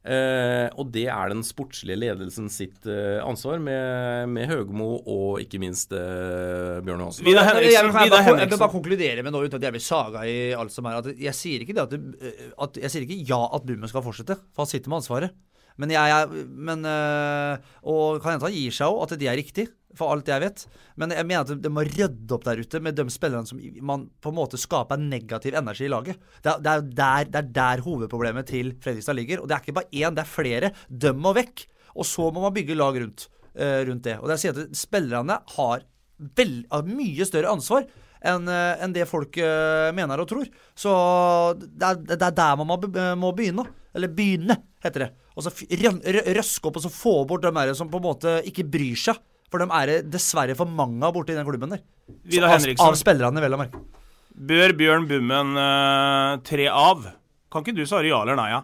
Eh, 0.02 0.66
og 0.82 0.88
det 0.90 1.04
er 1.14 1.30
den 1.30 1.44
sportslige 1.46 2.00
ledelsen 2.00 2.48
sitt 2.50 2.88
eh, 2.90 3.20
ansvar, 3.22 3.60
med, 3.62 4.32
med 4.34 4.50
Høgmo 4.50 4.96
og 4.98 5.44
ikke 5.44 5.60
minst 5.62 5.94
eh, 5.94 6.80
Bjørn 6.82 7.04
Johansen. 7.04 7.28
Vidar 7.28 7.46
Henriksen. 7.46 7.76
jeg, 7.76 7.92
jeg, 8.10 8.26
jeg 8.26 8.50
vil 8.50 8.58
bare 8.58 8.74
konkludere 8.74 9.26
med 9.28 9.36
nå, 9.36 9.44
uten 9.46 9.60
at 9.60 9.68
jeg 9.68 9.76
blir 9.78 9.86
saga 9.86 10.26
i 10.26 10.40
alt 10.58 10.74
som 10.74 10.90
er, 10.90 11.04
at 11.04 11.22
jeg 11.28 11.38
sier 11.38 11.62
ikke 11.62 11.78
det 11.78 11.86
at, 11.86 11.94
det, 11.94 12.34
at 12.66 12.82
Jeg 12.82 12.94
sier 12.94 13.06
ikke 13.06 13.22
ja 13.30 13.44
at 13.54 13.68
Bummen 13.68 13.92
skal 13.92 14.06
fortsette, 14.06 14.40
for 14.50 14.66
han 14.66 14.72
sitter 14.74 14.90
med 14.90 15.04
ansvaret. 15.04 15.38
Men 15.80 15.94
jeg 15.94 16.14
er 16.18 16.34
men, 16.50 16.82
øh, 16.86 17.70
Og 17.88 18.20
kan 18.22 18.34
hende 18.34 18.50
han 18.50 18.58
gir 18.58 18.74
seg 18.76 18.90
òg, 18.90 19.06
at 19.06 19.20
det 19.22 19.30
er 19.30 19.38
riktig, 19.38 19.70
for 19.98 20.14
alt 20.14 20.30
jeg 20.32 20.44
vet. 20.44 20.64
Men 21.02 21.14
jeg 21.16 21.28
mener 21.28 21.46
at 21.46 21.64
det 21.64 21.72
må 21.74 21.84
rydde 21.88 22.36
opp 22.36 22.46
der 22.48 22.62
ute 22.62 22.82
med 22.84 22.98
de 22.98 23.06
spillerne 23.14 23.50
som 23.50 23.62
man 23.86 24.08
på 24.22 24.32
en 24.32 24.38
måte 24.38 24.60
skaper 24.62 25.02
negativ 25.02 25.58
energi 25.58 25.88
i 25.88 25.92
laget. 25.92 26.22
Det 26.44 26.54
er, 26.54 26.64
det 26.64 26.74
er, 26.74 26.86
der, 27.02 27.30
det 27.32 27.42
er 27.42 27.52
der 27.58 27.86
hovedproblemet 27.86 28.50
til 28.52 28.74
Fredrikstad 28.84 29.18
ligger. 29.20 29.42
Og 29.44 29.50
det 29.50 29.58
er 29.58 29.66
ikke 29.66 29.80
bare 29.80 29.92
én, 29.92 30.18
det 30.18 30.26
er 30.26 30.34
flere. 30.34 30.74
Døm 30.90 31.22
må 31.24 31.36
vekk. 31.38 31.66
Og 31.98 32.08
så 32.08 32.30
må 32.32 32.44
man 32.46 32.56
bygge 32.56 32.78
lag 32.78 33.02
rundt, 33.04 33.28
uh, 33.60 33.82
rundt 33.90 34.06
det. 34.08 34.20
Og 34.20 34.30
det 34.30 34.36
er 34.36 34.40
å 34.40 34.44
si 34.46 34.54
at 34.54 34.78
spillerne 34.80 35.42
har 35.58 35.84
vel, 36.38 36.56
mye 36.88 37.28
større 37.28 37.52
ansvar 37.52 37.88
enn 38.22 38.46
en 38.46 38.92
det 38.94 39.08
folk 39.10 39.38
eh, 39.42 39.88
mener 39.98 40.22
og 40.22 40.28
tror. 40.30 40.50
Så 40.78 40.92
det 41.58 41.88
er, 41.88 42.02
det 42.12 42.20
er 42.22 42.36
der 42.38 42.60
man 42.60 42.70
må, 42.70 42.78
må 43.18 43.32
begynne. 43.34 43.66
Eller 43.98 44.12
begynne, 44.14 44.60
heter 44.84 45.08
det. 45.08 45.10
Og 45.36 45.46
så 45.46 45.52
røske 45.52 46.70
opp 46.70 46.80
og 46.80 46.86
så 46.86 46.92
få 46.92 47.16
bort 47.28 47.46
de 47.46 47.76
som 47.78 47.90
på 47.92 48.00
en 48.00 48.08
måte 48.08 48.38
ikke 48.48 48.68
bryr 48.68 49.00
seg. 49.00 49.20
For 49.52 49.60
dem 49.60 49.74
er 49.76 49.90
det 49.90 49.98
dessverre 50.14 50.56
for 50.58 50.70
mange 50.70 51.04
av 51.04 51.16
borti 51.16 51.36
den 51.36 51.48
klubben 51.48 51.76
der. 51.76 51.84
Av, 52.12 52.54
Henriksen. 52.56 52.86
av 52.86 52.96
spillerne, 53.00 53.44
vel 53.44 53.56
å 53.56 53.60
merke. 53.60 53.82
Bør 54.32 54.74
Bjørn 54.80 55.08
Bummen 55.10 55.58
uh, 55.60 56.40
tre 56.48 56.70
av? 56.72 57.04
Kan 57.52 57.66
ikke 57.66 57.76
du 57.76 57.84
svare 57.84 58.08
ja 58.08 58.22
eller 58.24 58.40
nei? 58.40 58.48
Ja? 58.54 58.62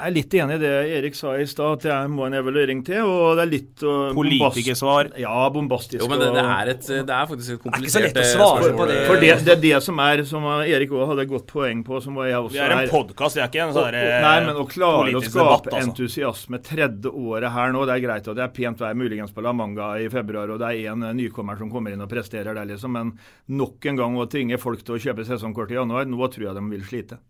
Jeg 0.00 0.08
er 0.08 0.14
litt 0.14 0.34
enig 0.40 0.54
i 0.56 0.60
det 0.62 0.68
Erik 0.96 1.16
sa 1.16 1.34
i 1.36 1.44
stad, 1.44 1.74
at 1.76 1.82
det 1.84 1.96
må 2.08 2.24
en 2.24 2.36
evaluering 2.38 2.78
til. 2.86 3.04
Og 3.04 3.34
det 3.36 3.42
er 3.42 3.50
litt 3.50 3.82
uh, 3.84 4.14
Politikersvar. 4.16 5.10
Ja, 5.20 5.42
bombastisk. 5.52 6.00
Jo, 6.00 6.06
men 6.08 6.22
det, 6.22 6.30
det, 6.32 6.44
er 6.54 6.70
et, 6.72 6.86
det 7.10 7.16
er 7.16 7.26
faktisk 7.28 7.58
et 7.58 7.66
ikke 7.82 7.92
så 7.92 8.00
lett 8.06 8.16
å 8.16 8.22
eh, 8.22 8.30
svare 8.30 8.70
på 8.78 8.86
det. 8.88 8.96
For 9.10 9.20
det, 9.20 9.34
det 9.44 9.52
er 9.52 9.60
det 9.60 9.80
som 9.84 10.00
er, 10.00 10.22
som 10.30 10.46
Erik 10.62 10.94
òg 10.96 11.04
hadde 11.10 11.26
et 11.26 11.32
godt 11.34 11.44
poeng 11.52 11.82
på, 11.84 12.00
som 12.00 12.16
jeg 12.24 12.38
også 12.38 12.54
Vi 12.54 12.62
er 12.64 12.74
en 12.78 12.92
podkast, 12.94 13.36
vi 13.36 13.42
er 13.44 13.50
ikke 13.52 13.60
en 13.66 13.74
Og- 13.74 13.76
sånn 13.76 13.98
og- 14.00 14.24
Nei, 14.24 14.34
men 14.46 14.62
å 14.62 14.66
klare 14.70 15.12
å 15.12 15.20
skape 15.26 15.36
debatt, 15.36 15.68
altså. 15.68 15.82
entusiasme 15.90 16.62
tredje 16.70 17.12
året 17.12 17.52
her 17.52 17.74
nå, 17.76 17.84
det 17.90 17.98
er 17.98 18.04
greit. 18.06 18.30
Og 18.32 18.38
det 18.38 18.46
er 18.46 18.54
pent 18.56 18.80
vær 18.80 18.96
muligens 18.96 19.34
på 19.36 19.44
La 19.44 19.52
Manga 19.52 19.90
i 20.00 20.08
februar, 20.08 20.54
og 20.56 20.62
det 20.64 20.70
er 20.70 20.94
én 20.94 21.04
nykommer 21.20 21.60
som 21.60 21.68
kommer 21.68 21.92
inn 21.92 22.00
og 22.00 22.08
presterer 22.08 22.56
der, 22.56 22.70
liksom. 22.72 22.96
Men 22.96 23.12
nok 23.52 23.84
en 23.92 24.00
gang 24.00 24.16
å 24.16 24.24
tvinge 24.32 24.56
folk 24.56 24.80
til 24.80 24.96
å 24.96 25.02
kjøpe 25.10 25.28
sesongkort 25.28 25.76
i 25.76 25.76
januar, 25.76 26.08
nå 26.08 26.32
tror 26.32 26.48
jeg 26.48 26.56
de 26.56 26.64
vil 26.72 26.88
slite. 26.88 27.20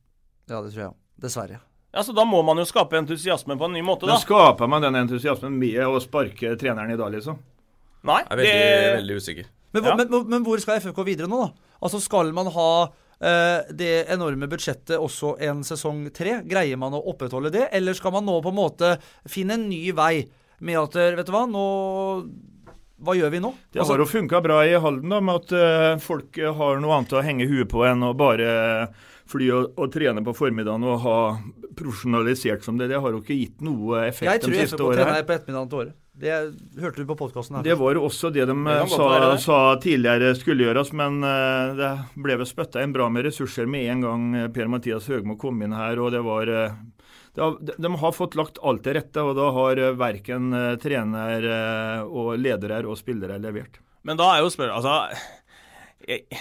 Ja, 0.46 0.62
det 0.62 0.70
tror 0.70 0.84
jeg 0.84 0.92
òg. 0.92 0.96
Dessverre. 1.20 1.58
Ja, 1.92 2.02
så 2.06 2.12
Da 2.14 2.22
må 2.24 2.42
man 2.46 2.56
jo 2.62 2.64
skape 2.68 2.98
entusiasme 3.00 3.56
på 3.58 3.64
en 3.66 3.72
ny 3.74 3.82
måte, 3.82 4.06
Men 4.06 4.14
da. 4.14 4.20
skaper 4.22 4.68
man 4.70 4.82
den 4.82 4.94
entusiasmen 4.94 5.56
med 5.58 5.80
å 5.82 5.98
sparke 6.00 6.52
treneren 6.60 6.92
i 6.92 6.96
dag, 7.00 7.10
liksom? 7.12 7.38
Nei, 8.06 8.20
Jeg 8.22 8.30
er 8.30 8.36
veldig, 8.36 8.54
det 8.54 8.96
veldig 9.02 9.16
usikker. 9.20 9.44
Men, 9.72 9.82
hvor- 9.82 9.90
Ja. 9.90 9.96
men, 10.04 10.28
men 10.30 10.44
hvor 10.44 10.60
skal 10.60 10.76
FFK 10.80 11.04
videre 11.04 11.26
nå, 11.28 11.40
da? 11.46 11.50
Altså 11.82 12.00
Skal 12.00 12.32
man 12.32 12.46
ha 12.46 12.68
eh, 13.20 13.62
det 13.72 14.06
enorme 14.08 14.48
budsjettet 14.48 14.96
også 14.98 15.34
en 15.40 15.62
sesong 15.62 16.10
tre? 16.14 16.42
Greier 16.46 16.76
man 16.78 16.92
å 16.92 17.02
opprettholde 17.12 17.50
det, 17.52 17.68
eller 17.72 17.92
skal 17.94 18.12
man 18.12 18.24
nå 18.24 18.40
på 18.42 18.48
en 18.48 18.56
måte 18.60 18.98
finne 19.28 19.54
en 19.58 19.68
ny 19.68 19.90
vei 19.92 20.28
med 20.60 20.76
at 20.78 20.96
eh, 20.96 21.14
Vet 21.16 21.26
du 21.26 21.32
hva, 21.32 21.46
nå 21.50 22.30
Hva 23.02 23.14
gjør 23.16 23.30
vi 23.32 23.38
nå? 23.40 23.52
Det 23.72 23.80
Altså, 23.80 23.94
har 23.96 23.98
jo 24.02 24.04
funka 24.10 24.42
bra 24.44 24.58
i 24.68 24.74
Halden, 24.78 25.08
da, 25.08 25.20
med 25.20 25.34
at 25.34 25.52
eh, 25.56 25.96
folk 26.04 26.36
har 26.36 26.80
noe 26.82 26.96
annet 26.98 27.14
å 27.16 27.22
henge 27.24 27.46
huet 27.48 27.68
på 27.72 27.84
enn 27.88 28.02
å 28.04 28.14
bare 28.16 28.90
fly 29.30 29.50
og, 29.54 29.72
og 29.78 29.90
trene 29.94 30.24
på 30.26 30.34
formiddagen 30.36 30.84
og 30.90 31.00
ha 31.06 31.16
profesjonalisert 31.78 32.66
som 32.66 32.78
det. 32.80 32.90
Det 32.92 33.00
har 33.00 33.16
jo 33.16 33.22
ikke 33.22 33.38
gitt 33.38 33.64
noe 33.64 34.06
effekt 34.08 34.46
de 34.46 34.50
siste 34.50 34.50
årene. 34.50 34.50
Jeg 34.50 34.50
tror 34.50 34.56
jeg 34.60 34.72
skal 34.74 34.94
trene 35.00 35.26
på 35.26 35.36
ettermiddagen 35.38 35.72
til 35.72 35.84
året. 35.84 35.98
Det 36.20 36.32
hørte 36.82 37.00
du 37.00 37.06
på 37.08 37.16
podkasten 37.16 37.56
her. 37.56 37.64
Det 37.64 37.74
var 37.80 37.96
også 37.96 38.28
det 38.34 38.44
de 38.50 38.54
eh, 38.68 38.86
sa, 38.92 39.36
sa 39.40 39.58
tidligere 39.80 40.34
skulle 40.36 40.66
gjøres, 40.66 40.92
men 40.92 41.22
eh, 41.24 41.72
det 41.78 41.90
ble 42.20 42.36
vel 42.42 42.48
spytta 42.48 42.82
inn 42.84 42.92
bra 42.92 43.06
med 43.12 43.24
ressurser 43.24 43.68
med 43.70 43.88
en 43.88 44.04
gang 44.04 44.26
eh, 44.36 44.48
Per-Mathias 44.52 45.08
Høgmo 45.08 45.38
kom 45.40 45.62
inn 45.64 45.76
her. 45.76 46.00
og 46.02 46.12
det 46.12 46.20
var 46.26 46.50
de, 46.50 47.92
har 48.02 48.12
fått 48.12 48.36
lagt 48.36 48.60
alt 48.66 48.82
til 48.84 48.98
rette, 48.98 49.22
og 49.24 49.32
da 49.38 49.48
har 49.54 49.80
verken 49.96 50.50
trener 50.82 51.46
og 52.04 52.34
ledere 52.36 52.82
og 52.84 52.98
spillere 52.98 53.38
levert. 53.40 53.78
Men 54.04 54.18
da 54.20 54.32
er 54.34 54.42
jo 54.42 54.50
spørsmålet 54.50 54.76
Altså 54.80 56.08
jeg, 56.08 56.40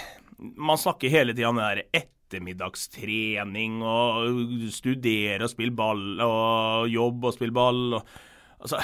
Man 0.57 0.79
snakker 0.79 1.11
hele 1.13 1.35
tida 1.35 1.51
om 1.51 1.59
det 1.59 1.69
der 1.69 2.09
ettermiddagstrening 2.29 3.81
og 3.83 4.71
studere 4.73 5.43
og 5.45 5.51
spille 5.51 5.75
ball 5.75 6.21
og 6.23 6.89
jobb 6.93 7.29
og 7.31 7.37
spille 7.37 7.55
ball 7.55 7.99
og 7.99 8.17
Altså 8.59 8.81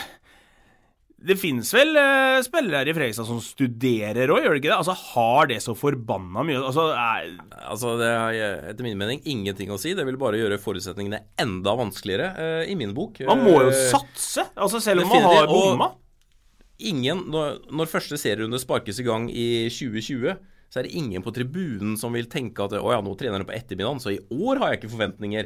det 1.26 1.36
finnes 1.40 1.68
vel 1.74 1.96
eh, 1.98 2.38
spillere 2.46 2.92
i 2.92 2.94
Fredrikstad 2.94 3.26
som 3.26 3.40
studerer 3.42 4.30
òg, 4.30 4.44
gjør 4.44 4.54
det 4.54 4.60
ikke 4.62 4.70
det? 4.70 4.78
Altså, 4.78 4.94
Har 5.16 5.48
det 5.50 5.58
så 5.64 5.74
forbanna 5.78 6.44
mye 6.46 6.60
Altså, 6.60 6.86
eh. 6.94 7.32
Altså, 7.66 7.96
Det 7.98 8.10
har 8.12 8.38
etter 8.70 8.86
min 8.86 9.00
mening 9.00 9.24
ingenting 9.26 9.72
å 9.74 9.80
si. 9.82 9.96
Det 9.98 10.06
vil 10.06 10.20
bare 10.22 10.38
gjøre 10.38 10.60
forutsetningene 10.62 11.24
enda 11.42 11.74
vanskeligere, 11.80 12.28
eh, 12.38 12.72
i 12.72 12.76
min 12.78 12.94
bok. 12.94 13.24
Man 13.26 13.42
må 13.42 13.56
jo 13.64 13.72
Eh, 13.72 13.82
satse, 13.90 14.46
altså 14.54 14.80
selv 14.84 15.06
om 15.06 15.16
man 15.16 15.26
har 15.26 15.50
bomma. 15.50 15.90
Ingen, 16.86 17.26
når, 17.32 17.64
når 17.72 17.90
første 17.90 18.20
serierunde 18.20 18.60
sparkes 18.62 19.00
i 19.00 19.08
gang 19.08 19.30
i 19.32 19.66
2020, 19.72 20.36
så 20.76 20.82
er 20.82 20.90
det 20.90 20.98
ingen 21.00 21.24
på 21.24 21.32
tribunen 21.32 21.94
som 21.96 22.12
vil 22.12 22.26
tenke 22.28 22.66
at 22.66 22.74
å 22.76 22.90
ja, 22.92 22.98
nå 23.00 23.14
trener 23.16 23.40
han 23.40 23.48
på 23.48 23.54
ettermiddagen, 23.56 24.02
så 24.04 24.12
i 24.12 24.20
år 24.36 24.60
har 24.60 24.74
jeg 24.74 24.82
ikke 24.82 24.90
forventninger. 24.92 25.46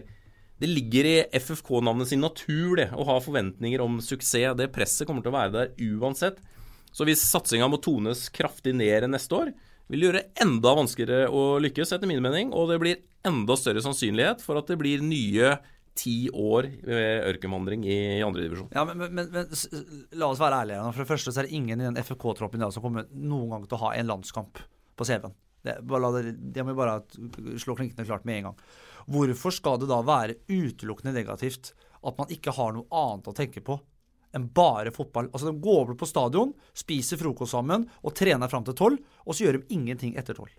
Det 0.57 0.69
ligger 0.71 1.05
i 1.05 1.11
FFK-navnet 1.37 2.09
sin 2.09 2.23
natur 2.25 2.79
det, 2.79 2.87
å 2.97 3.05
ha 3.05 3.19
forventninger 3.21 3.83
om 3.83 3.99
suksess. 4.01 4.55
Det 4.57 4.71
presset 4.73 5.05
kommer 5.05 5.21
til 5.21 5.29
å 5.29 5.35
være 5.35 5.53
der 5.53 5.99
uansett. 6.01 6.39
Så 6.89 7.05
hvis 7.05 7.21
satsinga 7.29 7.67
må 7.69 7.77
tones 7.77 8.23
kraftig 8.33 8.73
ned 8.79 9.05
neste 9.13 9.37
år, 9.37 9.51
vil 9.85 10.01
det 10.01 10.09
gjøre 10.09 10.23
enda 10.47 10.73
vanskeligere 10.79 11.29
å 11.29 11.43
lykkes, 11.61 11.93
etter 11.93 12.09
min 12.09 12.25
mening. 12.25 12.49
Og 12.49 12.73
det 12.73 12.79
blir 12.81 13.05
enda 13.29 13.59
større 13.61 13.85
sannsynlighet 13.85 14.41
for 14.41 14.57
at 14.57 14.73
det 14.73 14.79
blir 14.81 15.05
nye 15.05 15.59
ti 15.93 16.17
år 16.33 16.71
ørkenvandring 16.89 17.85
i 17.85 17.99
andredivisjon. 18.25 18.73
Ja, 18.73 18.87
men, 18.89 19.05
men, 19.13 19.29
men 19.29 19.53
la 20.17 20.33
oss 20.33 20.41
være 20.41 20.63
ærlige. 20.65 20.89
For 20.89 21.05
det 21.05 21.11
første 21.13 21.37
så 21.37 21.43
er 21.43 21.51
det 21.51 21.61
ingen 21.61 21.77
i 21.77 21.89
den 21.91 22.01
FFK-troppen 22.01 22.65
som 22.73 22.89
kommer 22.89 23.05
noen 23.13 23.53
gang 23.53 23.69
til 23.69 23.77
å 23.77 23.83
ha 23.85 23.93
en 23.93 24.09
landskamp 24.15 24.65
på 24.99 25.07
CV-en. 25.07 25.35
Det, 25.63 25.75
det, 26.53 26.63
må 26.63 26.71
vi 26.71 26.79
bare 26.79 27.59
slå 27.59 27.75
klinkende 27.75 28.07
klart 28.07 28.27
med 28.27 28.39
en 28.39 28.49
gang. 28.49 28.61
Hvorfor 29.11 29.53
skal 29.55 29.79
det 29.81 29.89
da 29.89 29.99
være 30.05 30.37
utelukkende 30.47 31.15
negativt 31.15 31.73
at 31.99 32.19
man 32.19 32.31
ikke 32.31 32.53
har 32.55 32.75
noe 32.75 32.87
annet 32.95 33.27
å 33.27 33.35
tenke 33.35 33.63
på 33.65 33.79
enn 34.35 34.47
bare 34.55 34.93
fotball? 34.95 35.27
Altså 35.33 35.49
De 35.49 35.59
går 35.59 35.83
over 35.83 35.99
på 35.99 36.07
stadion, 36.07 36.53
spiser 36.77 37.19
frokost 37.19 37.55
sammen 37.55 37.87
og 38.03 38.15
trener 38.15 38.51
fram 38.51 38.67
til 38.67 38.77
tolv, 38.77 39.03
og 39.25 39.35
så 39.35 39.47
gjør 39.47 39.59
de 39.59 39.75
ingenting 39.75 40.15
etter 40.19 40.37
tolv. 40.37 40.53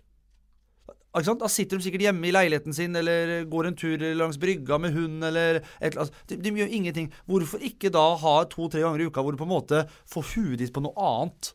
Da 1.11 1.49
sitter 1.51 1.75
de 1.75 1.83
sikkert 1.83 2.05
hjemme 2.05 2.29
i 2.29 2.31
leiligheten 2.31 2.75
sin 2.75 2.95
eller 2.95 3.41
går 3.51 3.67
en 3.67 3.75
tur 3.75 4.03
langs 4.15 4.37
brygga 4.39 4.77
med 4.79 4.93
hund 4.95 5.25
eller 5.27 5.59
et 5.59 5.89
eller 5.89 6.05
annet. 6.05 6.21
De, 6.29 6.37
de 6.39 6.53
gjør 6.61 6.75
ingenting. 6.77 7.09
Hvorfor 7.27 7.65
ikke 7.67 7.91
da 7.91 8.05
ha 8.21 8.35
to-tre 8.47 8.85
ganger 8.85 9.03
i 9.03 9.09
uka 9.09 9.23
hvor 9.23 9.35
du 9.35 9.41
på 9.41 9.47
en 9.49 9.51
måte 9.51 9.83
får 10.07 10.29
huet 10.35 10.61
ditt 10.61 10.71
på 10.71 10.83
noe 10.85 10.95
annet 10.95 11.51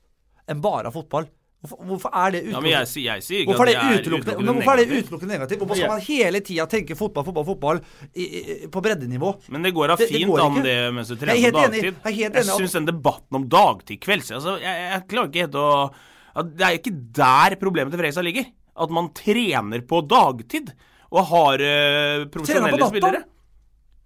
enn 0.51 0.61
bare 0.65 0.93
fotball? 0.93 1.31
Hvorfor, 1.67 1.81
hvorfor 1.91 2.13
er 2.23 2.35
det 2.35 2.41
utelukkende 2.47 2.71
ja, 2.71 2.81
jeg, 2.87 3.03
jeg 3.05 3.25
sier 3.27 3.43
ikke 3.43 3.51
Hvorfor 3.51 3.67
er 3.67 3.71
det 3.71 3.77
at 3.77 3.83
det 3.83 3.87
er 3.87 4.01
utelukkende, 4.01 4.37
utelukkende 4.37 4.47
men 4.47 4.59
hvorfor 4.61 4.73
er 4.73 4.81
det 4.81 4.87
negativt. 4.87 5.07
utelukkende 5.11 5.35
negativt? 5.35 5.61
Hvorfor 5.63 5.81
skal 5.81 5.93
man 5.93 6.05
hele 6.07 6.43
tida 6.47 6.67
tenke 6.77 6.99
fotball, 6.99 7.27
fotball, 7.27 7.47
fotball 7.51 7.81
i, 8.15 8.25
i, 8.25 8.57
på 8.73 8.83
breddenivå? 8.87 9.33
Men 9.57 9.67
det 9.67 9.73
går 9.77 9.93
da 9.93 9.99
fint 10.01 10.15
det 10.15 10.25
går 10.31 10.45
an 10.47 10.59
det 10.65 10.77
mens 10.97 11.13
du 11.13 11.17
er 11.17 11.23
trener 11.25 11.43
helt 11.45 11.59
dagtid. 11.59 11.89
enig. 11.91 12.17
Jeg 12.23 12.35
Jeg 12.39 12.49
syns 12.63 12.77
den 12.79 12.91
debatten 12.91 13.41
om 13.41 13.47
dagtid, 13.53 14.01
kveldstid 14.07 14.39
altså, 14.39 14.57
jeg, 14.63 14.89
jeg 14.95 15.07
klarer 15.13 15.33
ikke 15.33 15.47
helt 15.47 15.61
å 15.61 15.69
Det 16.57 16.69
er 16.71 16.81
ikke 16.81 16.97
der 17.21 17.57
problemet 17.61 17.95
til 17.95 18.03
Freisa 18.03 18.25
ligger. 18.25 18.47
At 18.77 18.93
man 18.93 19.09
trener 19.17 19.83
på 19.89 20.03
dagtid 20.05 20.75
og 21.11 21.25
har 21.31 21.63
uh, 21.63 22.27
profesjonelle 22.35 22.91
spillere. 22.91 23.23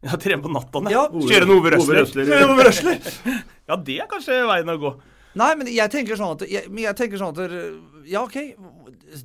Ja, 0.00 0.16
trene 0.16 0.40
på 0.42 0.48
natta, 0.52 0.80
Ja. 0.88 1.06
Kjøre 1.12 1.44
en 1.44 1.54
Ove 1.58 1.72
Røsler. 1.74 3.00
ja, 3.68 3.76
det 3.76 3.96
er 4.00 4.08
kanskje 4.08 4.38
veien 4.48 4.72
å 4.72 4.76
gå. 4.80 4.92
Nei, 5.38 5.50
men 5.58 5.68
jeg 5.70 5.92
tenker 5.92 6.18
sånn 6.18 6.34
at 6.34 6.46
jeg, 6.50 6.70
jeg 6.82 6.96
tenker 6.98 7.20
sånn 7.20 7.36
at 7.36 7.52
Ja, 8.10 8.24
OK, 8.24 8.38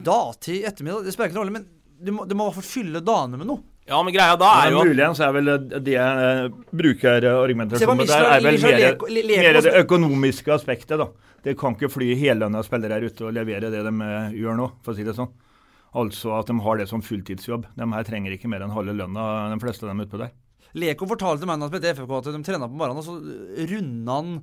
Datid, 0.06 0.66
ettermiddag, 0.70 1.06
det 1.08 1.14
spiller 1.16 1.32
ikke 1.32 1.40
noen 1.40 1.48
rolle, 1.48 1.56
men 1.58 1.66
du 2.06 2.12
må, 2.14 2.26
du 2.28 2.36
må 2.38 2.46
i 2.46 2.52
hvert 2.52 2.60
fall 2.60 2.68
fylle 2.68 3.02
dagene 3.06 3.40
med 3.40 3.50
noe. 3.50 3.64
Ja, 3.86 4.00
men 4.02 4.16
greia 4.16 4.34
da 4.42 4.50
er 4.64 4.72
jo 4.74 4.82
muligens 4.82 5.20
er 5.22 5.34
vel 5.36 5.50
det 5.70 5.94
jeg 5.94 6.48
bruker 6.74 7.22
Se 7.22 7.30
på 7.30 7.44
argumentasjonen 7.44 8.08
der, 8.10 8.30
er 8.34 8.42
vel 8.42 8.58
mer, 8.64 8.96
mer 9.30 9.60
det 9.62 9.74
økonomiske 9.84 10.54
aspektet, 10.56 10.98
da. 11.02 11.12
Det 11.46 11.54
kan 11.60 11.78
ikke 11.78 11.92
fly 11.94 12.16
hellønna 12.18 12.64
spillere 12.66 12.98
her 12.98 13.06
ute 13.06 13.28
og 13.28 13.36
levere 13.38 13.70
det 13.70 13.84
de 13.86 13.92
eh, 14.02 14.32
gjør 14.42 14.58
nå, 14.58 14.72
for 14.82 14.96
å 14.96 14.98
si 14.98 15.06
det 15.06 15.14
sånn. 15.14 15.30
Altså 16.02 16.34
at 16.40 16.50
de 16.50 16.58
har 16.66 16.82
det 16.82 16.90
som 16.90 17.04
fulltidsjobb. 17.06 17.70
De 17.78 17.88
her 17.94 18.08
trenger 18.08 18.34
ikke 18.34 18.50
mer 18.52 18.66
enn 18.66 18.74
halve 18.74 18.96
lønna, 18.98 19.28
de 19.54 19.62
fleste 19.62 19.86
av 19.86 19.94
dem 19.94 20.02
utpå 20.08 20.20
der. 20.24 20.34
Leko 20.76 21.08
fortalte 21.08 21.48
meg 21.48 21.62
FFK 21.70 22.18
at 22.18 22.32
de 22.34 22.42
trena 22.44 22.68
på 22.68 22.80
morgenen, 22.82 23.00
og 23.00 23.06
så 23.06 23.70
runda 23.70 24.18
han 24.18 24.34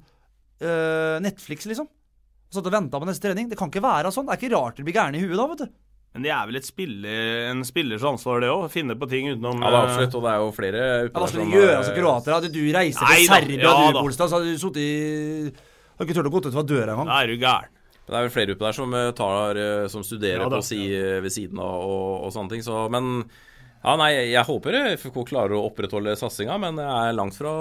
øh, 0.63 1.17
Netflix, 1.25 1.67
liksom. 1.71 1.89
Og 1.89 2.57
satt 2.59 2.69
og 2.69 2.75
venta 2.75 3.01
på 3.01 3.09
neste 3.09 3.25
trening. 3.29 3.49
Det 3.51 3.57
kan 3.59 3.71
ikke 3.73 3.83
være 3.85 4.11
sånn. 4.13 4.27
Det 4.29 4.35
er 4.37 4.41
ikke 4.43 4.53
rart 4.57 4.77
dere 4.79 4.87
blir 4.89 4.97
gærne 4.99 5.19
i 5.19 5.25
huet 5.25 5.39
da, 5.41 5.47
vet 5.55 5.63
du. 5.65 5.73
Men 6.13 6.27
det 6.27 6.33
er 6.37 6.49
vel 6.51 6.59
et 6.59 6.67
spiller, 6.69 7.29
en 7.49 7.63
spillers 7.65 8.03
ansvar, 8.05 8.43
det 8.45 8.51
òg. 8.53 8.67
Finne 8.73 8.93
på 9.01 9.07
ting 9.09 9.31
utenom 9.33 9.63
Ja, 9.65 9.71
det 9.71 9.73
er 9.73 9.77
eh, 9.79 9.85
absolutt, 9.89 10.17
og 10.19 10.25
det 10.27 10.33
er 10.35 10.43
jo 10.43 10.49
flere 10.59 10.81
Ja, 10.83 11.07
hva 11.17 11.29
skal 11.31 11.41
vi 11.41 11.47
du 11.47 11.55
gjøre? 11.57 11.71
som 11.71 11.79
Altså, 11.81 11.95
kroater, 11.97 12.35
hadde 12.37 12.51
du 12.53 12.59
Nei 12.67 12.83
til 12.91 12.99
da, 13.01 13.15
Serbia, 13.31 13.63
ja 13.63 13.71
du, 13.79 13.87
da. 13.97 14.03
Bolstad, 14.05 14.29
så 14.29 14.37
hadde 14.37 14.51
du 14.53 14.61
sittet 14.61 14.83
i 14.83 14.91
Hadde 15.97 16.05
ikke 16.09 16.19
turt 16.19 16.29
å 16.29 16.35
gå 16.35 16.43
ut 16.45 16.51
fra 16.53 16.65
døra 16.69 16.93
engang. 16.99 17.09
Da 17.09 17.23
er 17.23 17.33
du 17.33 17.39
gæren. 17.41 17.73
Det 18.03 18.19
er 18.19 18.27
vel 18.27 18.33
flere 18.35 18.53
oppe 18.57 18.67
der 18.67 18.77
som 18.77 18.95
eh, 18.99 19.09
tar 19.17 19.63
eh, 19.63 19.87
Som 19.95 20.05
studerer 20.05 20.45
Ja 20.45 20.51
da. 20.53 20.61
på 20.61 20.67
si, 20.69 20.83
ved 21.25 21.33
siden 21.33 21.61
av 21.65 21.81
og, 21.89 22.27
og 22.29 22.37
sånne 22.37 22.53
ting. 22.59 22.67
Så, 22.67 22.83
men 22.93 23.23
ja, 23.83 23.97
nei, 23.99 24.11
jeg 24.31 24.47
håper 24.47 24.79
FK 24.95 25.17
klarer 25.27 25.57
å 25.59 25.65
opprettholde 25.67 26.15
satsinga, 26.19 26.55
men 26.63 26.79
jeg 26.79 27.11
er 27.11 27.19
langt 27.19 27.35
fra 27.35 27.55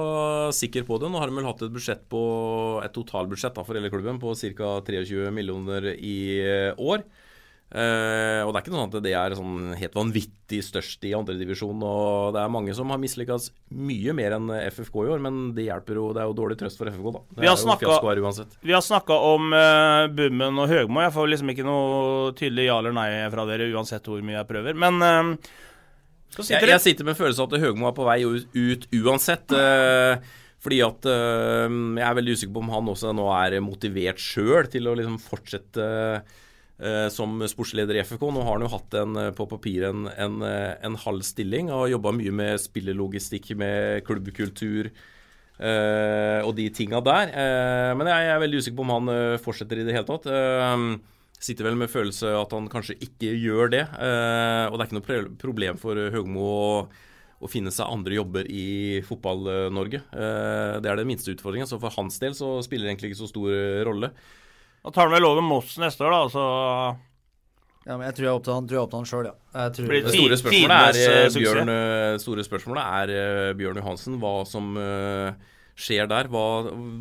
sikker 0.53 0.85
på 0.85 0.99
det. 1.01 1.09
Nå 1.09 1.17
har 1.17 1.31
de 1.31 1.39
vel 1.39 1.49
hatt 1.49 1.63
et 1.65 1.73
budsjett 1.73 2.05
på 2.11 2.21
et 2.85 2.93
totalbudsjett 2.93 3.57
da, 3.57 3.65
for 3.65 3.79
hele 3.79 3.89
klubben 3.89 4.21
på 4.21 4.35
ca. 4.37 4.75
23 4.85 5.33
millioner 5.33 5.93
i 5.97 6.21
år. 6.77 7.07
Eh, 7.71 8.41
og 8.43 8.49
det 8.51 8.59
er 8.59 8.63
ikke 8.65 8.71
noe 8.73 8.81
sånn 8.81 8.89
at 8.91 9.03
det 9.05 9.13
er 9.15 9.33
sånn 9.37 9.71
helt 9.79 9.93
vanvittig 9.95 10.59
størst 10.67 11.07
i 11.07 11.13
andredivisjon. 11.15 11.81
Og 11.87 12.35
det 12.35 12.43
er 12.43 12.51
mange 12.51 12.75
som 12.75 12.91
har 12.91 12.99
mislykkes 13.01 13.47
mye 13.79 14.13
mer 14.17 14.35
enn 14.35 14.51
FFK 14.75 14.99
i 15.05 15.11
år, 15.15 15.23
men 15.23 15.39
det 15.55 15.69
hjelper 15.69 16.01
jo. 16.01 16.09
Det 16.13 16.21
er 16.21 16.29
jo 16.29 16.37
dårlig 16.37 16.59
trøst 16.59 16.81
for 16.81 16.91
FFK, 16.91 17.07
da. 17.15 17.23
Det 17.31 17.47
Vi 18.61 18.75
har 18.75 18.85
snakka 18.85 19.17
om 19.31 19.55
uh, 19.55 20.05
Bummen 20.11 20.61
og 20.61 20.69
Høgmo. 20.69 21.01
Jeg 21.05 21.15
får 21.15 21.33
liksom 21.33 21.55
ikke 21.55 21.65
noe 21.65 22.35
tydelig 22.37 22.67
ja 22.67 22.77
eller 22.83 22.93
nei 22.93 23.09
fra 23.33 23.47
dere, 23.49 23.71
uansett 23.71 24.11
hvor 24.11 24.21
mye 24.21 24.41
jeg 24.41 24.51
prøver. 24.51 24.77
Men 24.85 25.01
så 25.01 25.70
sitter 26.37 26.67
Jeg, 26.67 26.75
jeg 26.75 26.83
sitter 26.85 27.07
med 27.07 27.17
følelsen 27.19 27.47
at 27.47 27.63
Høgmo 27.63 27.89
er 27.89 27.97
på 27.97 28.05
vei 28.07 28.21
ut, 28.25 28.87
uansett. 29.01 29.51
eh, 29.55 30.37
fordi 30.61 30.77
at 30.85 31.07
eh, 31.09 31.73
jeg 31.97 32.05
er 32.07 32.17
veldig 32.19 32.37
usikker 32.37 32.55
på 32.55 32.63
om 32.63 32.71
han 32.75 32.91
også 32.93 33.11
nå 33.17 33.27
er 33.33 33.57
motivert 33.65 34.21
sjøl 34.21 34.69
til 34.71 34.87
å 34.87 34.95
liksom 34.97 35.17
fortsette 35.23 35.85
eh, 36.21 37.07
som 37.13 37.41
sportsleder 37.49 37.97
i 37.97 38.03
FFK. 38.05 38.27
Nå 38.29 38.45
har 38.45 38.59
han 38.59 38.67
jo 38.67 38.73
hatt 38.75 38.99
en, 39.01 39.21
på 39.37 39.47
papiret 39.49 39.89
en, 39.91 40.05
en, 40.13 40.41
en 40.45 40.99
halv 41.05 41.25
stilling 41.25 41.73
og 41.73 41.89
jobba 41.91 42.13
mye 42.15 42.35
med 42.43 42.61
spillelogistikk, 42.61 43.55
med 43.57 44.05
klubbkultur. 44.07 44.91
og 45.61 46.55
de 46.57 46.63
tinga 46.73 47.01
der. 47.05 47.33
Men 47.93 48.07
jeg, 48.09 48.29
er 48.33 48.39
veldig 48.41 48.61
usikker 48.61 48.77
på 48.79 48.85
om 48.87 48.93
han 48.95 49.39
fortsetter 49.43 49.77
i 49.77 49.83
det 49.85 49.93
hele 49.93 50.07
tatt. 50.07 50.25
Eh, 50.25 50.85
sitter 51.41 51.65
vel 51.65 51.77
med 51.79 51.89
følelse 51.89 52.31
at 52.37 52.51
han 52.53 52.67
kanskje 52.69 52.99
ikke 53.01 53.31
gjør 53.41 53.71
det. 53.73 53.85
eh, 53.97 54.65
og 54.69 54.75
det 54.77 54.83
er 54.83 54.89
ikke 54.89 54.99
noe 54.99 55.37
problem 55.41 55.79
for 55.81 55.97
Høgmo 56.13 56.43
å, 56.45 56.65
å 57.41 57.49
finne 57.49 57.73
seg 57.73 57.89
andre 57.89 58.19
jobber 58.19 58.45
i 58.53 59.01
Fotball-Norge. 59.07 60.03
Eh, 60.13 60.75
det 60.83 60.91
er 60.91 61.01
den 61.01 61.09
minste 61.09 61.33
utfordringen. 61.33 61.69
Så 61.69 61.79
for 61.81 61.93
hans 61.97 62.19
del 62.21 62.35
så 62.37 62.59
spiller 62.65 62.85
det 62.85 62.93
egentlig 62.93 63.13
ikke 63.13 63.23
så 63.23 63.31
stor 63.31 63.49
eh, 63.55 63.81
rolle. 63.87 64.11
Da 64.81 64.93
tar 64.93 65.09
han 65.09 65.15
vel 65.15 65.25
over 65.29 65.45
Moss 65.45 65.75
neste 65.81 66.05
år, 66.05 66.13
da. 66.13 66.21
Så 66.33 66.43
Ja, 67.85 67.95
men 67.97 68.05
jeg 68.05 68.15
tror 68.19 68.25
jeg 68.27 68.29
er 68.29 68.37
opp 68.37 68.45
til 68.45 68.53
han, 68.53 68.67
tror 68.69 68.77
jeg 68.85 69.09
sjøl, 69.09 69.25
ja. 69.31 69.33
Jeg 69.57 69.73
tror, 69.77 69.89
Det 69.97 70.13
store 70.13 70.37
spørsmålet 70.37 70.75
er, 70.77 71.01
eh, 71.01 71.25
eh. 71.25 71.33
Bjørn, 71.39 71.73
eh, 71.73 72.17
store 72.21 72.45
spørsmålet 72.45 72.93
er 73.01 73.15
eh, 73.17 73.53
Bjørn 73.57 73.81
Johansen. 73.81 74.19
Hva 74.21 74.35
som 74.45 74.77
eh, 74.77 75.33
skjer 75.81 76.09
der. 76.11 76.29
Hva, 76.29 76.45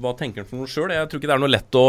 hva 0.01 0.15
tenker 0.17 0.41
han 0.41 0.49
for 0.49 0.63
noe 0.63 0.71
sjøl? 0.73 0.93
Jeg 0.97 1.09
tror 1.13 1.21
ikke 1.21 1.29
det 1.29 1.37
er 1.37 1.45
noe 1.45 1.53
lett 1.53 1.77
å, 1.81 1.87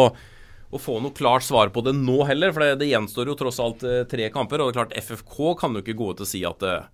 å 0.72 0.80
få 0.80 0.98
noe 1.04 1.16
klart 1.16 1.44
svar 1.44 1.72
på 1.74 1.84
det 1.86 1.94
nå 1.98 2.22
heller. 2.30 2.54
For 2.56 2.64
det, 2.64 2.80
det 2.82 2.92
gjenstår 2.92 3.32
jo 3.32 3.38
tross 3.40 3.60
alt 3.64 3.84
eh, 3.88 4.04
tre 4.10 4.30
kamper. 4.34 4.62
Og 4.62 4.70
det 4.70 4.76
er 4.76 4.80
klart 4.80 4.98
FFK 4.98 5.40
kan 5.60 5.76
jo 5.76 5.84
ikke 5.84 5.98
gå 6.00 6.12
ut 6.14 6.24
og 6.24 6.30
si 6.30 6.44
at 6.48 6.64
eh, 6.68 6.88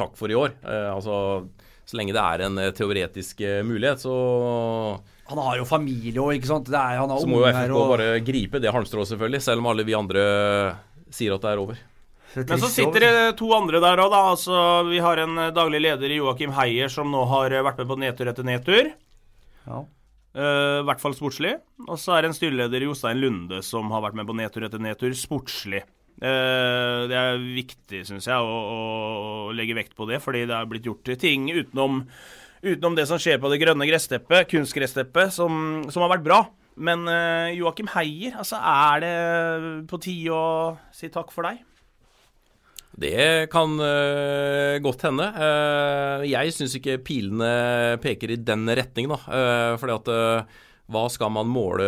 takk 0.00 0.16
for 0.18 0.32
i 0.32 0.38
år. 0.38 0.56
Eh, 0.64 0.88
altså, 0.92 1.44
så 1.84 2.00
lenge 2.00 2.16
det 2.16 2.22
er 2.24 2.46
en 2.46 2.60
eh, 2.62 2.72
teoretisk 2.76 3.44
mulighet, 3.68 4.02
så, 4.06 4.14
Han 5.30 5.42
har 5.44 5.60
jo 5.60 5.68
familie 5.68 6.16
òg, 6.22 6.38
ikke 6.38 6.52
sant. 6.52 6.72
Det 6.72 6.80
er, 6.80 7.02
han 7.02 7.12
har 7.12 7.20
så 7.20 7.30
må 7.30 7.44
jo 7.44 7.52
FFK 7.52 7.76
og 7.76 7.94
bare 7.94 8.08
gripe 8.24 8.62
det 8.62 8.72
halmstrået, 8.74 9.12
selvfølgelig. 9.12 9.44
Selv 9.50 9.64
om 9.64 9.70
alle 9.74 9.86
vi 9.88 9.98
andre 9.98 10.24
sier 11.12 11.36
at 11.36 11.44
det 11.44 11.52
er 11.52 11.62
over. 11.66 11.86
Men 12.40 12.60
så 12.62 12.68
sitter 12.70 13.02
det 13.02 13.14
to 13.40 13.48
andre 13.56 13.80
der 13.82 14.00
òg, 14.00 14.12
da. 14.14 14.24
Altså, 14.32 14.58
vi 14.88 15.00
har 15.02 15.20
en 15.20 15.48
daglig 15.52 15.82
leder 15.82 16.12
i 16.14 16.20
Joakim 16.22 16.54
Heier 16.56 16.92
som 16.92 17.10
nå 17.10 17.24
har 17.28 17.60
vært 17.66 17.82
med 17.82 17.90
på 17.90 18.00
nedtur 18.00 18.30
etter 18.30 18.46
nedtur. 18.46 18.92
Ja. 19.66 19.84
Eh, 20.30 20.80
I 20.80 20.86
hvert 20.86 21.02
fall 21.02 21.16
sportslig. 21.16 21.56
Og 21.88 21.96
så 21.98 22.14
er 22.14 22.22
det 22.22 22.30
en 22.30 22.36
styreleder 22.36 22.86
Jostein 22.86 23.18
Lunde 23.22 23.62
som 23.66 23.90
har 23.94 24.04
vært 24.04 24.18
med 24.18 24.28
på 24.28 24.36
nedtur 24.38 24.66
etter 24.66 24.82
nedtur 24.82 25.14
sportslig. 25.18 25.82
Uh, 26.20 27.08
det 27.08 27.16
er 27.16 27.38
viktig, 27.40 28.02
syns 28.04 28.26
jeg, 28.28 28.36
å, 28.36 28.56
å 29.48 29.52
legge 29.56 29.72
vekt 29.78 29.94
på 29.96 30.04
det, 30.04 30.18
fordi 30.20 30.42
det 30.50 30.52
er 30.52 30.66
blitt 30.68 30.84
gjort 30.84 31.08
ting 31.16 31.46
utenom, 31.48 32.02
utenom 32.60 32.98
det 32.98 33.06
som 33.08 33.16
skjer 33.16 33.38
på 33.40 33.48
det 33.48 33.56
grønne 33.62 33.86
gressteppet, 33.88 34.50
kunstgressteppet, 34.50 35.32
som, 35.32 35.80
som 35.88 36.04
har 36.04 36.12
vært 36.12 36.26
bra. 36.26 36.42
Men 36.76 37.08
uh, 37.08 37.48
Joakim 37.56 37.88
Heier, 37.94 38.36
altså 38.42 38.60
er 38.60 39.00
det 39.06 39.14
på 39.88 40.02
tide 40.04 40.36
å 40.36 40.44
si 40.92 41.08
takk 41.14 41.32
for 41.32 41.48
deg? 41.48 41.64
Det 42.98 43.50
kan 43.52 43.76
uh, 43.78 44.78
godt 44.82 45.04
hende. 45.06 45.28
Uh, 45.36 46.24
jeg 46.26 46.54
syns 46.54 46.74
ikke 46.76 46.98
pilene 47.06 47.52
peker 48.02 48.34
i 48.34 48.40
den 48.42 48.66
retning, 48.66 49.10
da. 49.12 49.20
Uh, 49.30 49.78
fordi 49.80 50.14
øh, 50.16 50.58
hva 50.90 51.04
skal 51.06 51.30
man 51.30 51.46
måle 51.46 51.86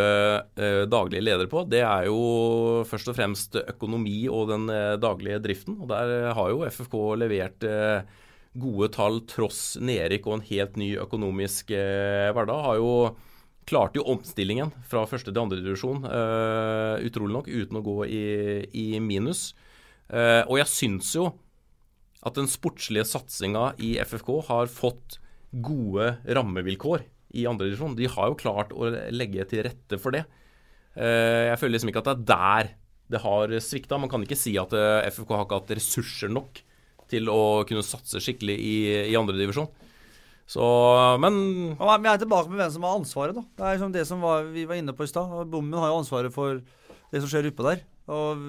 daglige 0.87 1.25
ledere 1.25 1.49
på? 1.51 1.65
Det 1.67 1.81
er 1.83 2.05
jo 2.07 2.85
først 2.87 3.09
og 3.11 3.17
fremst 3.17 3.57
økonomi 3.59 4.29
og 4.31 4.47
den 4.53 4.69
daglige 5.03 5.41
driften. 5.43 5.75
Og 5.83 5.89
der 5.91 6.31
har 6.31 6.53
jo 6.53 6.63
FFK 6.71 6.95
levert 7.19 7.67
gode 8.55 8.87
tall 8.95 9.19
tross 9.27 9.75
nedrykk 9.75 10.29
og 10.29 10.37
en 10.37 10.45
helt 10.47 10.79
ny 10.79 10.87
økonomisk 11.03 11.75
hverdag. 11.75 12.63
Har 12.63 12.79
jo 12.79 12.93
klart 13.67 13.99
jo 13.99 14.07
omstillingen 14.07 14.71
fra 14.87 15.03
første 15.03 15.35
til 15.35 15.43
andre 15.43 15.59
divisjon, 15.59 16.07
utrolig 17.03 17.35
nok, 17.41 17.51
uten 17.51 17.81
å 17.81 17.83
gå 17.83 17.97
i, 18.07 18.25
i 18.71 18.87
minus. 19.03 19.49
Eh, 20.11 20.43
og 20.43 20.59
jeg 20.59 20.71
syns 20.71 21.13
jo 21.15 21.29
at 22.23 22.37
den 22.37 22.47
sportslige 22.47 23.05
satsinga 23.07 23.73
i 23.83 23.95
FFK 24.03 24.29
har 24.49 24.71
fått 24.71 25.19
gode 25.53 26.15
rammevilkår 26.25 27.03
i 27.37 27.45
andredivisjon. 27.49 27.97
De 27.97 28.09
har 28.09 28.31
jo 28.31 28.39
klart 28.39 28.73
å 28.75 28.89
legge 29.13 29.45
til 29.49 29.65
rette 29.67 29.99
for 30.01 30.15
det. 30.15 30.23
Eh, 30.95 31.49
jeg 31.49 31.59
føler 31.59 31.77
liksom 31.77 31.91
ikke 31.91 32.03
at 32.03 32.11
det 32.11 32.15
er 32.15 32.25
der 32.33 32.73
det 33.13 33.21
har 33.21 33.51
svikta. 33.61 33.99
Man 33.99 34.09
kan 34.09 34.23
ikke 34.25 34.39
si 34.39 34.55
at 34.59 34.73
eh, 34.77 35.09
FFK 35.11 35.33
har 35.35 35.47
ikke 35.47 35.59
hatt 35.61 35.73
ressurser 35.77 36.31
nok 36.31 36.61
til 37.11 37.29
å 37.29 37.63
kunne 37.67 37.85
satse 37.85 38.21
skikkelig 38.23 38.55
i, 38.57 38.75
i 39.11 39.17
andredivisjon. 39.19 39.69
Så, 40.49 40.63
men 41.23 41.35
Vi 41.79 42.09
er 42.09 42.19
tilbake 42.19 42.51
med 42.51 42.59
hvem 42.59 42.71
som 42.73 42.85
har 42.85 42.97
ansvaret, 42.99 43.35
da. 43.37 43.43
Det 43.43 43.63
er 43.63 43.77
liksom 43.77 43.93
det 43.93 44.03
som 44.09 44.23
var, 44.23 44.47
vi 44.51 44.65
var 44.67 44.79
inne 44.79 44.95
på 44.95 45.05
i 45.05 45.11
stad. 45.11 45.31
Bommen 45.51 45.79
har 45.79 45.91
jo 45.91 46.01
ansvaret 46.01 46.33
for 46.35 46.59
det 47.13 47.21
som 47.21 47.29
skjer 47.31 47.47
oppe 47.51 47.67
der. 47.67 47.83
Og 48.11 48.43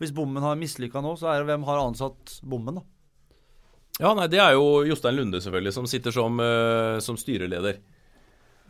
hvis 0.00 0.14
bommen 0.16 0.42
har 0.42 0.58
mislykka 0.58 1.02
nå, 1.04 1.12
så 1.20 1.28
er 1.30 1.42
det 1.42 1.50
hvem 1.52 1.66
har 1.68 1.82
ansatt 1.82 2.38
bommen, 2.48 2.80
da. 2.80 2.86
Ja, 4.00 4.14
nei, 4.16 4.30
det 4.32 4.40
er 4.40 4.54
jo 4.56 4.80
Jostein 4.88 5.18
Lunde, 5.18 5.42
selvfølgelig, 5.44 5.74
som 5.76 5.88
sitter 5.90 6.14
som, 6.14 6.40
eh, 6.40 6.98
som 7.04 7.18
styreleder. 7.20 7.82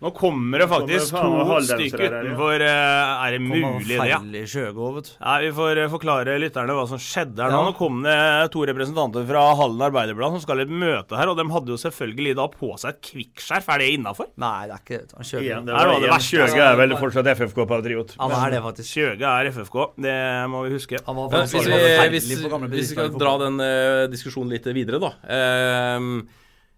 Nå 0.01 0.11
kommer 0.17 0.63
det 0.63 0.67
faktisk 0.71 1.13
Kommer 1.13 1.45
to 1.45 1.57
stykker 1.69 2.07
utenfor. 2.09 2.63
eh, 2.65 3.25
Er 3.27 3.35
det 3.37 3.41
mulig, 3.45 3.85
det? 3.99 4.07
ja? 4.09 4.17
Feil 4.23 4.37
i 4.41 4.45
Sjøgå, 4.49 4.87
vet 4.97 5.11
du. 5.11 5.13
Nei, 5.21 5.35
Vi 5.43 5.51
får 5.59 5.81
eh, 5.83 5.89
forklare 5.93 6.37
lytterne 6.41 6.77
hva 6.79 6.87
som 6.89 6.97
skjedde 7.05 7.45
her 7.45 7.53
nå. 7.53 7.59
Ja. 7.61 7.67
Nå 7.69 7.75
kom 7.77 7.99
det 8.07 8.15
to 8.55 8.65
representanter 8.71 9.27
fra 9.29 9.43
Hallen 9.61 9.85
Arbeiderblad 9.91 10.39
som 10.39 10.41
skal 10.47 10.63
i 10.63 10.65
et 10.65 10.73
møte 10.73 11.19
her, 11.21 11.29
og 11.29 11.37
de 11.37 11.45
hadde 11.53 11.75
jo 11.75 11.79
selvfølgelig 11.85 12.35
da 12.41 12.49
på 12.55 12.73
seg 12.81 12.95
et 12.97 13.03
kvikkskjerf. 13.11 13.69
Er 13.77 13.85
det 13.85 13.91
innafor? 13.99 14.31
Nei, 14.41 14.55
det 14.71 14.79
er 14.79 14.85
ikke 14.87 15.03
det. 15.05 15.29
Kjøge 15.35 15.45
ja, 15.51 15.61
det 15.69 15.77
var 15.77 15.93
var 15.93 16.01
det 16.07 16.13
var 16.15 16.27
Kjøge 16.31 16.65
er 16.71 16.81
vel 16.81 16.97
fortsatt 17.05 17.31
FFK-patriot. 17.37 18.17
Ja, 18.17 18.31
det 18.33 18.41
er 18.41 18.57
det, 18.57 18.65
faktisk. 18.71 18.91
Kjøge 18.97 19.37
er 19.37 19.53
FFK, 19.53 19.79
det 20.01 20.17
må 20.49 20.65
vi 20.65 20.75
huske. 20.79 21.05
Han 21.07 21.21
var 21.21 21.43
hvis, 21.45 21.53
vi, 21.61 21.81
hvis, 22.17 22.31
hvis 22.41 22.73
vi 22.73 22.85
skal 22.95 23.13
dra 23.21 23.37
den 23.45 23.61
uh, 23.61 24.07
diskusjonen 24.17 24.57
litt 24.57 24.65
videre, 24.73 24.97
da. 25.03 25.13
ehm, 25.29 26.23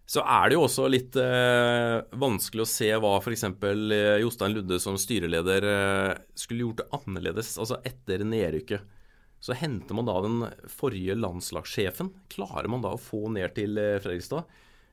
så 0.07 0.23
er 0.27 0.51
det 0.51 0.57
jo 0.57 0.65
også 0.67 0.89
litt 0.91 1.17
eh, 1.21 2.01
vanskelig 2.21 2.65
å 2.65 2.69
se 2.69 2.89
hva 3.01 3.15
f.eks. 3.21 3.45
Eh, 3.49 4.17
Jostein 4.21 4.57
Ludde 4.57 4.81
som 4.83 4.99
styreleder 5.01 5.69
eh, 5.69 6.17
skulle 6.37 6.67
gjort 6.67 6.83
annerledes 6.99 7.55
altså 7.63 7.79
etter 7.87 8.25
nedrykket. 8.27 8.99
Så 9.43 9.57
henter 9.59 9.97
man 9.99 10.07
da 10.07 10.19
den 10.23 10.43
forrige 10.71 11.17
landslagssjefen. 11.19 12.13
Klarer 12.31 12.69
man 12.71 12.85
da 12.85 12.93
å 12.95 13.01
få 13.01 13.25
ned 13.33 13.55
til 13.57 13.79
eh, 13.81 13.99
Fredrikstad? 14.03 14.51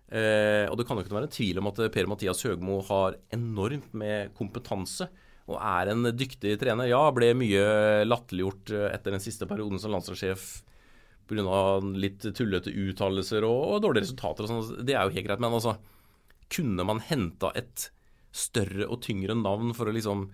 Eh, 0.10 0.66
og 0.70 0.78
det 0.80 0.88
kan 0.90 0.98
jo 0.98 1.06
ikke 1.06 1.20
være 1.20 1.34
tvil 1.34 1.60
om 1.62 1.70
at 1.70 1.84
eh, 1.84 1.92
Per-Mathias 1.94 2.42
Høgmo 2.48 2.80
har 2.88 3.20
enormt 3.36 3.92
med 3.98 4.32
kompetanse 4.38 5.06
og 5.50 5.58
er 5.58 5.92
en 5.92 6.10
dyktig 6.18 6.56
trener. 6.62 6.90
Ja, 6.90 7.04
ble 7.14 7.34
mye 7.38 8.08
latterliggjort 8.08 8.74
eh, 8.74 8.88
etter 8.96 9.14
den 9.14 9.24
siste 9.24 9.50
perioden 9.50 9.82
som 9.82 9.94
landslagssjef 9.94 10.48
pga. 11.30 11.62
litt 12.02 12.26
tullete 12.36 12.74
uttalelser 12.74 13.46
og, 13.48 13.62
og 13.76 13.84
dårlige 13.86 14.08
resultater 14.08 14.46
og 14.46 14.52
sånn. 14.52 14.84
Det 14.86 14.98
er 14.98 15.06
jo 15.08 15.16
helt 15.16 15.28
greit. 15.28 15.44
Men 15.44 15.56
altså, 15.60 15.78
kunne 16.52 16.86
man 16.88 17.02
henta 17.06 17.54
et 17.60 17.90
større 18.36 18.90
og 18.90 19.02
tyngre 19.06 19.38
navn 19.38 19.74
for 19.78 19.90
å 19.90 19.96
liksom 19.96 20.28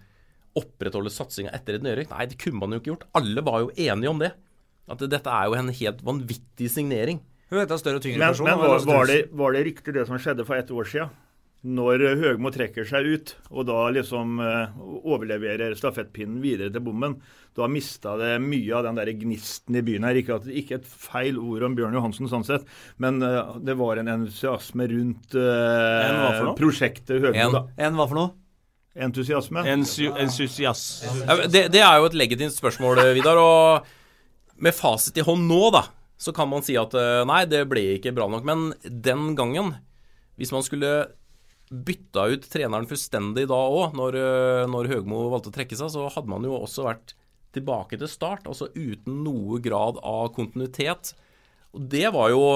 opprettholde 0.56 1.12
satsinga 1.12 1.52
etter 1.56 1.78
et 1.78 1.86
nedrykk? 1.86 2.12
Nei, 2.16 2.28
det 2.32 2.40
kunne 2.42 2.62
man 2.62 2.76
jo 2.76 2.82
ikke 2.82 2.94
gjort. 2.94 3.08
Alle 3.20 3.44
var 3.46 3.66
jo 3.66 3.72
enige 3.76 4.12
om 4.12 4.24
det. 4.24 4.32
At 4.92 5.02
dette 5.10 5.32
er 5.34 5.50
jo 5.50 5.58
en 5.58 5.72
helt 5.74 6.04
vanvittig 6.06 6.70
signering. 6.72 7.22
Hun 7.50 7.62
heter 7.62 7.80
større 7.82 8.00
og 8.00 8.06
tyngre 8.06 8.22
Men, 8.22 8.34
person. 8.34 8.48
men 8.50 8.62
var, 8.62 8.82
var, 8.88 9.08
det, 9.10 9.20
var 9.38 9.56
det 9.56 9.64
riktig 9.68 9.94
det 9.96 10.06
som 10.10 10.18
skjedde 10.22 10.46
for 10.48 10.58
ett 10.58 10.72
år 10.74 10.90
siden? 10.90 11.14
Når 11.66 12.02
Høgmo 12.22 12.52
trekker 12.54 12.86
seg 12.86 13.08
ut, 13.10 13.32
og 13.50 13.66
da 13.66 13.88
liksom 13.96 14.38
eh, 14.44 14.76
overleverer 15.02 15.74
stafettpinnen 15.74 16.38
videre 16.44 16.70
til 16.70 16.84
bommen, 16.86 17.16
da 17.58 17.66
mista 17.72 18.14
det 18.20 18.36
mye 18.44 18.76
av 18.78 18.84
den 18.86 19.00
der 19.00 19.10
gnisten 19.18 19.80
i 19.80 19.82
byen 19.88 20.06
her. 20.06 20.20
Ikke, 20.20 20.38
at, 20.38 20.46
ikke 20.46 20.78
et 20.78 20.86
feil 20.86 21.40
ord 21.42 21.66
om 21.66 21.78
Bjørn 21.78 21.98
Johansen 21.98 22.30
sånn 22.30 22.46
sett, 22.46 22.68
men 23.02 23.18
eh, 23.26 23.56
det 23.66 23.78
var 23.80 23.98
en 23.98 24.12
entusiasme 24.14 24.86
rundt 24.94 25.34
uh, 25.40 26.54
prosjektet 26.60 27.18
Høgmo. 27.24 27.34
En. 27.48 27.58
da. 27.58 27.64
En 27.88 27.98
hva 27.98 28.08
for 28.12 28.20
noe? 28.22 28.36
Entusiasme. 29.08 29.66
Ensu- 29.74 30.14
Entusiast. 30.14 31.04
Ja, 31.26 31.42
det, 31.50 31.66
det 31.74 31.82
er 31.82 31.98
jo 32.00 32.12
et 32.12 32.20
legitimt 32.22 32.54
spørsmål, 32.56 33.02
Vidar. 33.18 33.42
Og 33.42 34.62
med 34.62 34.78
fasit 34.78 35.18
i 35.18 35.26
hånd 35.26 35.50
nå, 35.50 35.64
da, 35.74 35.88
så 36.22 36.32
kan 36.36 36.48
man 36.54 36.64
si 36.64 36.78
at 36.80 36.94
nei, 37.28 37.42
det 37.52 37.66
ble 37.68 37.90
ikke 37.98 38.14
bra 38.16 38.30
nok. 38.32 38.46
Men 38.48 38.70
den 38.86 39.34
gangen, 39.36 39.74
hvis 40.40 40.54
man 40.56 40.64
skulle 40.64 40.94
bytta 41.70 42.28
ut 42.34 42.46
treneren 42.52 42.88
fullstendig 42.90 43.48
da 43.50 43.58
òg, 43.58 43.96
når, 43.98 44.18
eh, 44.20 44.66
når 44.70 44.92
Høgmo 44.92 45.26
valgte 45.34 45.52
å 45.52 45.56
trekke 45.56 45.78
seg, 45.78 45.90
så 45.94 46.08
hadde 46.14 46.30
man 46.30 46.46
jo 46.46 46.58
også 46.60 46.86
vært 46.86 47.16
tilbake 47.56 47.98
til 47.98 48.10
start, 48.12 48.46
altså 48.46 48.70
uten 48.76 49.24
noe 49.26 49.60
grad 49.64 49.98
av 50.04 50.34
kontinuitet. 50.36 51.14
Og 51.74 51.90
det 51.90 52.08
var 52.14 52.34
jo 52.34 52.48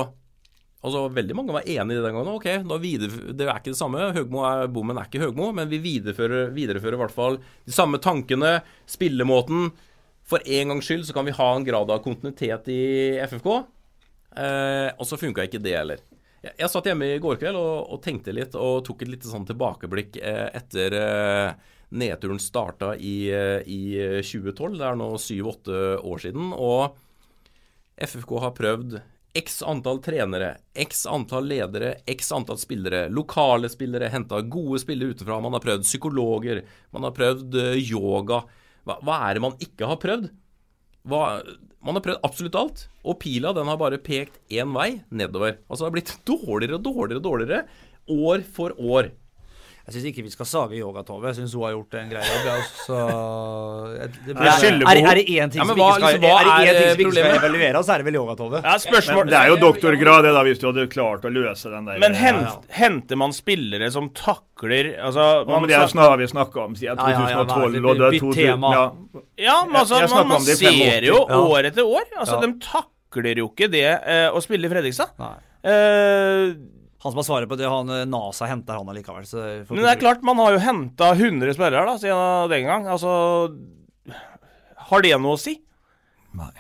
Altså, 0.79 1.09
Veldig 1.11 1.35
mange 1.35 1.51
var 1.51 1.65
enig 1.67 1.91
i 1.91 1.97
det 1.97 2.05
den 2.05 2.15
gangen. 2.15 2.35
Ok, 2.39 2.45
videre, 2.79 3.33
Det 3.35 3.43
er 3.43 3.57
ikke 3.59 3.73
det 3.73 3.81
samme. 3.81 4.13
Høgmo 4.15 4.45
er, 4.47 4.67
bommen 4.71 4.95
er 4.97 5.09
ikke 5.09 5.19
Høgmo, 5.25 5.49
men 5.53 5.67
vi 5.67 5.77
viderefører, 5.83 6.53
viderefører 6.55 6.95
i 6.95 7.01
hvert 7.01 7.11
fall 7.11 7.35
de 7.67 7.73
samme 7.75 7.99
tankene, 7.99 8.61
spillemåten. 8.87 9.73
For 10.23 10.39
en 10.39 10.71
gangs 10.71 10.87
skyld 10.87 11.03
så 11.03 11.13
kan 11.13 11.27
vi 11.27 11.35
ha 11.35 11.49
en 11.55 11.65
grad 11.67 11.91
av 11.91 11.99
kontinuitet 12.05 12.71
i 12.71 13.19
FFK. 13.25 13.49
Eh, 14.39 14.89
og 14.95 15.03
så 15.03 15.19
funka 15.19 15.43
ikke 15.43 15.59
det 15.59 15.75
heller. 15.75 15.99
Jeg, 16.39 16.55
jeg 16.61 16.71
satt 16.71 16.87
hjemme 16.87 17.09
i 17.09 17.19
går 17.21 17.39
kveld 17.41 17.59
og, 17.59 17.91
og 17.93 18.01
tenkte 18.03 18.33
litt, 18.35 18.55
og 18.55 18.83
tok 18.87 19.03
et 19.03 19.11
lite 19.11 19.29
sånn 19.31 19.47
tilbakeblikk 19.49 20.19
eh, 20.23 20.47
etter 20.55 20.95
eh, 20.95 21.69
nedturen 21.99 22.39
starta 22.39 22.93
i, 22.95 23.15
eh, 23.33 23.59
i 23.67 23.81
2012. 24.23 24.79
Det 24.79 24.87
er 24.87 24.99
nå 24.99 25.11
syv-åtte 25.19 25.79
år 25.99 26.23
siden. 26.23 26.53
Og 26.55 26.95
FFK 27.99 28.35
har 28.45 28.55
prøvd 28.55 28.99
x 29.39 29.59
antall 29.67 29.99
trenere, 30.01 30.55
x 30.73 31.03
antall 31.11 31.51
ledere, 31.51 31.97
x 32.09 32.31
antall 32.35 32.57
spillere. 32.61 33.05
Lokale 33.13 33.69
spillere, 33.69 34.09
henta 34.13 34.39
gode 34.41 34.79
spillere 34.81 35.13
utenfra. 35.13 35.41
Man 35.43 35.57
har 35.57 35.65
prøvd 35.65 35.85
psykologer, 35.85 36.63
man 36.95 37.07
har 37.07 37.15
prøvd 37.19 37.59
yoga. 37.83 38.45
Hva, 38.87 38.95
hva 39.03 39.19
er 39.27 39.35
det 39.37 39.43
man 39.43 39.59
ikke 39.61 39.91
har 39.91 39.99
prøvd? 40.01 40.31
Hva, 41.09 41.23
man 41.85 41.95
har 41.95 42.03
prøvd 42.03 42.25
absolutt 42.27 42.57
alt, 42.59 42.83
og 43.07 43.19
pila 43.21 43.53
den 43.55 43.69
har 43.71 43.79
bare 43.79 44.01
pekt 44.03 44.39
én 44.51 44.73
vei, 44.75 45.01
nedover. 45.09 45.57
Altså 45.69 45.85
det 45.85 45.89
har 45.89 45.95
blitt 45.95 46.15
dårligere 46.27 46.79
og 46.79 46.85
dårligere 46.87 47.21
og 47.21 47.27
dårligere 47.29 47.61
år 48.29 48.45
for 48.57 48.75
år. 48.75 49.11
Jeg 49.89 49.95
syns 49.95 50.05
ikke 50.11 50.21
vi 50.23 50.29
skal 50.29 50.45
sage 50.45 50.77
Yoga-Tove. 50.77 51.25
Jeg 51.31 51.35
syns 51.39 51.53
hun 51.57 51.63
har 51.65 51.71
gjort 51.73 51.95
en 51.97 52.09
grei 52.11 52.21
jobb. 52.21 52.43
Ja, 52.45 52.57
så 52.85 52.97
det, 53.97 54.35
skylder 54.61 54.85
er, 54.85 54.99
er 55.09 55.15
det 55.17 55.23
én 55.33 55.49
ting 55.49 55.61
Ja, 55.63 55.65
som 55.65 55.79
hva- 55.79 55.87
ikke 55.89 55.95
skal, 55.97 56.13
er 56.13 56.19
det 56.19 56.29
er, 56.29 56.45
én 56.45 56.75
ting 56.77 56.91
som 56.93 57.01
ikke 57.01 57.13
skal 57.15 57.37
evaluere, 57.39 57.81
så 57.87 57.93
er 57.95 57.97
det 58.03 58.05
vel 58.09 58.17
Yoga-Tove. 58.19 58.61
Ja, 58.63 58.75
spørsmål 58.83 59.23
Men 59.25 59.31
det 59.33 59.39
er 59.39 59.47
jo 59.49 59.57
doktorgrad 59.63 60.27
det 60.27 60.33
da, 60.37 60.43
hvis 60.45 60.61
du 60.61 60.67
hadde 60.69 60.85
klart 60.93 61.25
å 61.25 61.31
løse 61.33 61.73
den 61.73 61.89
der 61.89 61.99
Men 62.05 62.13
hent, 62.21 62.45
ja. 62.45 62.55
henter 62.83 63.15
man 63.23 63.33
spillere 63.33 63.89
som 63.91 64.09
takler 64.13 64.91
Altså 64.99 65.25
Ja, 65.25 65.43
man 65.49 65.61
men 65.63 65.69
det 65.73 65.77
er 65.79 65.87
snak- 65.89 66.17
vi 66.21 66.27
snakka 66.29 66.63
om 66.67 66.75
siden 66.75 66.97
Ja, 66.99 67.09
ja, 67.09 67.29
ja, 67.33 67.43
2012. 67.49 67.85
og 67.89 67.97
det 67.97 68.05
er 68.05 68.11
bytt 68.11 68.21
2000 68.21 68.45
tema. 68.45 68.71
Ja, 68.77 68.85
Ja, 69.49 69.57
men 69.65 69.75
altså, 69.81 69.95
Jeg- 69.99 70.09
jeg 70.09 70.17
man, 70.17 70.27
man 70.27 70.41
i 70.41 70.55
ser 70.55 71.01
jo 71.09 71.25
Ja. 71.29 71.35
år 71.41 71.65
etter 71.65 71.83
år. 71.83 72.03
Altså, 72.19 72.35
Ja. 72.37 72.45
De 72.45 72.59
takler 72.59 73.37
jo 73.37 73.47
ikke 73.49 73.71
det 73.71 73.85
eh, 74.05 74.29
å 74.29 74.37
spille 74.43 74.65
i 74.65 74.69
Fredrikstad. 74.69 75.09
Nei. 75.17 75.35
Eh, 75.63 76.53
Han 76.99 77.13
som 77.13 77.19
har 77.21 77.27
svaret 77.29 77.47
på 77.51 77.55
det, 77.59 77.67
han 77.71 77.89
eh, 77.95 78.05
NASA 78.09 78.47
henter 78.49 78.75
han 78.81 78.89
allikevel. 78.91 79.23
Så 79.27 79.39
men 79.69 79.83
det 79.85 79.91
er 79.93 80.01
klart, 80.01 80.23
man 80.27 80.39
har 80.43 80.51
jo 80.57 80.63
henta 80.63 81.13
100 81.15 81.53
spillere 81.55 81.85
da, 81.87 81.95
siden 82.01 82.49
den 82.51 82.65
gang. 82.67 82.87
Altså 82.91 83.13
Har 84.89 85.03
det 85.05 85.13
noe 85.21 85.37
å 85.37 85.39
si? 85.39 85.55
Nei. 86.39 86.51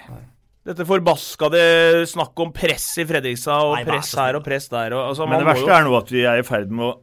Dette 0.69 0.85
forbaskede 0.85 1.61
snakk 2.09 2.39
om 2.43 2.51
press 2.53 2.85
i 3.01 3.05
Fredrikstad, 3.09 3.63
og 3.65 3.77
Nei, 3.79 3.85
press 3.87 4.11
her 4.19 4.37
og 4.37 4.43
press 4.45 4.67
der. 4.71 4.93
Og, 4.95 5.05
altså, 5.11 5.25
Men 5.25 5.39
man 5.39 5.43
det 5.43 5.47
må 5.47 5.53
verste 5.55 5.69
jo- 5.71 5.77
er 5.77 5.87
nå 5.87 5.95
at 5.97 6.11
vi 6.13 6.25
er 6.29 6.41
i 6.41 6.45
ferd 6.45 6.71
med 6.71 6.85
å 6.85 6.97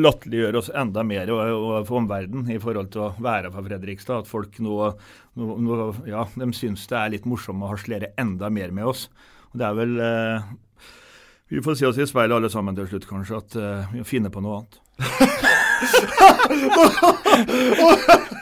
latterliggjøre 0.00 0.60
oss 0.60 0.70
enda 0.70 1.02
mer 1.02 1.30
og, 1.34 1.40
og 1.50 1.86
for 1.88 1.98
omverdenen 1.98 2.50
i 2.54 2.60
forhold 2.62 2.92
til 2.94 3.02
å 3.08 3.12
være 3.18 3.50
fra 3.50 3.64
Fredrikstad. 3.66 4.22
At 4.24 4.30
folk 4.30 4.58
nå, 4.62 4.76
nå, 5.36 5.48
nå 5.66 5.78
ja, 6.08 6.24
de 6.38 6.50
syns 6.56 6.86
det 6.90 6.96
er 7.00 7.14
litt 7.16 7.26
morsomt 7.28 7.62
å 7.66 7.72
harselere 7.72 8.12
enda 8.22 8.50
mer 8.54 8.70
med 8.74 8.86
oss. 8.92 9.08
Og 9.50 9.58
det 9.60 9.66
er 9.66 9.74
vel 9.80 9.96
eh, 10.06 10.50
Vi 11.50 11.62
får 11.62 11.74
se 11.74 11.86
oss 11.86 11.98
i 11.98 12.06
speilet 12.06 12.36
alle 12.36 12.50
sammen 12.50 12.76
til 12.78 12.86
slutt, 12.86 13.08
kanskje, 13.10 13.36
at 13.42 13.56
uh, 13.58 13.94
vi 13.94 14.04
finner 14.06 14.30
på 14.30 14.40
noe 14.44 14.60
annet. 14.60 14.78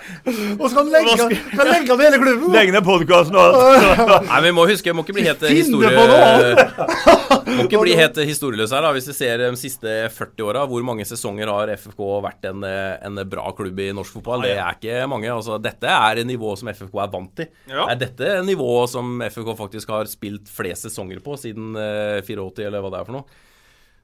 Og 0.59 0.65
så 0.69 0.79
han 0.79 0.91
legge, 0.93 1.29
legge 1.59 1.97
ned 1.97 2.05
hele 2.05 2.21
klubben? 2.23 2.53
Legge 2.55 2.75
ned 2.75 2.85
podkasten 2.87 3.39
og 3.39 3.59
alt. 3.59 4.27
Nei, 4.31 4.41
vi 4.47 4.53
må 4.57 4.67
huske, 4.69 4.95
må 4.97 5.05
ikke 5.07 5.17
bli 5.17 5.27
helt 5.29 5.43
Finne 5.43 5.57
historie... 5.57 5.93
på 5.95 6.05
noe 6.09 7.39
må 7.59 7.67
ikke 7.67 7.81
bli 7.83 7.97
helt 7.99 8.21
historieløs 8.29 8.75
her, 8.75 8.85
da. 8.85 8.93
Hvis 8.97 9.09
vi 9.11 9.17
ser 9.17 9.43
de 9.43 9.51
siste 9.61 9.95
40 10.15 10.47
åra, 10.47 10.65
hvor 10.71 10.85
mange 10.87 11.07
sesonger 11.09 11.51
har 11.53 11.73
FFK 11.75 12.05
vært 12.25 12.49
en, 12.51 12.65
en 12.65 13.23
bra 13.31 13.49
klubb 13.57 13.83
i 13.83 13.91
norsk 13.97 14.19
fotball? 14.19 14.47
Det 14.47 14.55
er 14.57 14.79
ikke 14.79 15.09
mange. 15.11 15.31
altså 15.33 15.59
Dette 15.63 15.91
er 15.95 16.23
et 16.23 16.29
nivå 16.29 16.55
som 16.59 16.71
FFK 16.73 17.03
er 17.05 17.13
vant 17.13 17.35
til. 17.41 17.51
Ja. 17.71 17.89
Er 17.89 18.01
dette 18.01 18.39
nivået 18.47 18.93
som 18.95 19.19
FFK 19.25 19.53
faktisk 19.59 19.93
har 19.95 20.11
spilt 20.11 20.51
flest 20.53 20.89
sesonger 20.89 21.23
på 21.25 21.37
siden 21.41 21.75
eh, 21.79 22.21
84, 22.25 22.69
eller 22.69 22.85
hva 22.85 22.95
det 22.95 23.03
er 23.03 23.09
for 23.09 23.21
noe? 23.21 23.45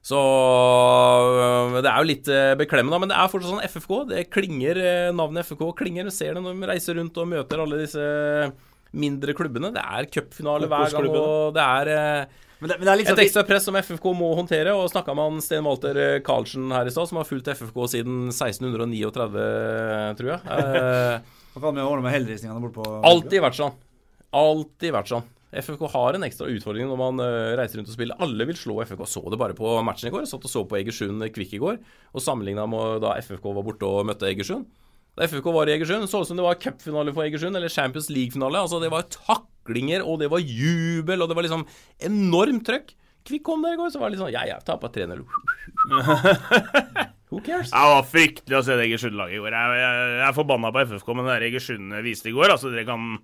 Så 0.05 0.19
øh, 0.21 1.79
det 1.81 1.89
er 1.89 1.97
jo 1.97 2.05
litt 2.11 2.27
øh, 2.29 2.53
beklemmende, 2.59 2.99
men 3.01 3.09
det 3.09 3.17
er 3.17 3.29
fortsatt 3.31 3.55
sånn 3.55 3.71
FFK. 3.73 3.93
Det 4.11 4.27
klinger, 4.29 4.77
øh, 4.77 5.09
Navnet 5.17 5.47
FFK 5.47 5.63
klinger. 5.79 6.05
Du 6.05 6.13
ser 6.13 6.37
det 6.37 6.43
når 6.45 6.59
de 6.59 6.69
reiser 6.69 6.99
rundt 6.99 7.17
og 7.17 7.31
møter 7.31 7.63
alle 7.63 7.79
disse 7.81 8.05
mindre 8.95 9.33
klubbene. 9.35 9.73
Det 9.73 9.81
er 9.81 10.09
cupfinale 10.13 10.69
hver 10.69 10.93
gang, 10.93 11.09
og 11.09 11.57
det 11.57 11.65
er 11.65 11.89
Men 12.61 12.69
det, 12.69 12.77
men 12.77 12.87
det 12.87 12.93
litt 12.99 13.09
et 13.09 13.15
sånn 13.15 13.23
ekstra 13.25 13.45
press 13.49 13.65
som 13.67 13.79
FFK 13.81 14.05
må 14.15 14.29
håndtere. 14.37 14.77
Og 14.77 14.93
snakka 14.93 15.17
med 15.17 15.31
han 15.31 15.43
Sten 15.43 15.65
Walter 15.65 15.99
Karlsen 16.25 16.69
her 16.71 16.85
i 16.85 16.93
stad, 16.93 17.09
som 17.09 17.19
har 17.19 17.27
fulgt 17.27 17.49
FFK 17.49 17.81
siden 17.97 18.27
1639, 18.29 19.09
tror 19.15 20.35
jeg. 20.35 20.39
Eh, 21.55 21.61
kan 21.63 21.71
vi 21.71 21.81
ordne 21.81 22.03
med 22.03 22.11
heldigrisningene 22.11 22.59
borte 22.59 22.83
Alltid 23.07 23.41
vært 23.41 23.57
sånn. 23.57 23.77
Alltid 24.35 24.91
vært 24.91 25.07
sånn. 25.07 25.27
FFK 25.55 25.85
har 25.93 26.17
en 26.17 26.25
ekstra 26.27 26.47
utfordring 26.51 26.89
når 26.89 26.99
man 26.99 27.21
øh, 27.23 27.53
reiser 27.59 27.79
rundt 27.79 27.91
og 27.91 27.95
spiller. 27.95 28.17
Alle 28.23 28.47
vil 28.49 28.57
slå 28.59 28.79
FFK. 28.83 29.05
Så 29.07 29.23
det 29.31 29.39
bare 29.39 29.55
på 29.57 29.75
matchen 29.87 30.09
i 30.09 30.13
går. 30.13 30.25
Jeg 30.25 30.33
satt 30.33 30.47
og 30.47 30.51
så 30.51 30.65
på 30.67 30.79
Egersund 30.79 31.23
Kvikk 31.35 31.55
i 31.55 31.61
går 31.63 31.77
og 31.79 32.23
sammenligna 32.23 32.67
med 32.69 33.05
da 33.05 33.15
FFK 33.23 33.45
var 33.55 33.65
borte 33.65 33.87
og 33.87 34.07
møtte 34.09 34.27
Egersund. 34.29 34.67
Da 35.15 35.29
FFK 35.31 35.47
var 35.55 35.69
i 35.71 35.75
Egersund, 35.77 36.09
så 36.11 36.19
det 36.19 36.25
ut 36.27 36.29
som 36.33 36.39
det 36.41 36.43
var 36.43 36.59
cupfinale 36.59 37.13
for 37.15 37.23
Egersund, 37.23 37.55
eller 37.55 37.71
Champions 37.71 38.09
League-finale. 38.11 38.59
Altså, 38.59 38.81
det 38.83 38.91
var 38.91 39.07
taklinger, 39.07 40.03
og 40.03 40.19
det 40.19 40.27
var 40.33 40.43
jubel, 40.43 41.23
og 41.23 41.31
det 41.31 41.37
var 41.37 41.47
liksom 41.47 41.63
enormt 42.03 42.65
trøkk. 42.67 42.91
Kvikk 43.25 43.45
kom 43.47 43.63
der 43.63 43.73
i 43.73 43.79
går, 43.79 43.93
så 43.93 44.01
var 44.01 44.11
det 44.11 44.17
litt 44.17 44.21
sånn 44.25 44.35
Ja, 44.35 44.43
ja, 44.45 44.59
tapa 44.61 44.91
3-0. 44.93 45.23
Who 47.31 47.39
cares? 47.41 47.71
Det 47.71 47.85
var 47.95 48.03
fryktelig 48.11 48.59
å 48.59 48.65
se 48.67 48.75
det 48.77 48.89
Egersund-laget 48.89 49.39
i 49.39 49.41
går. 49.41 49.55
Jeg, 49.55 49.79
jeg, 49.81 50.03
jeg 50.19 50.27
er 50.27 50.35
forbanna 50.35 50.73
på 50.75 50.83
FFK, 50.91 51.13
men 51.15 51.29
det 51.29 51.37
der 51.37 51.47
Egersund 51.47 51.95
viste 52.05 52.29
i 52.29 52.35
går 52.35 52.53
altså 52.53 52.73
Dere 52.73 52.85
kan 52.87 53.15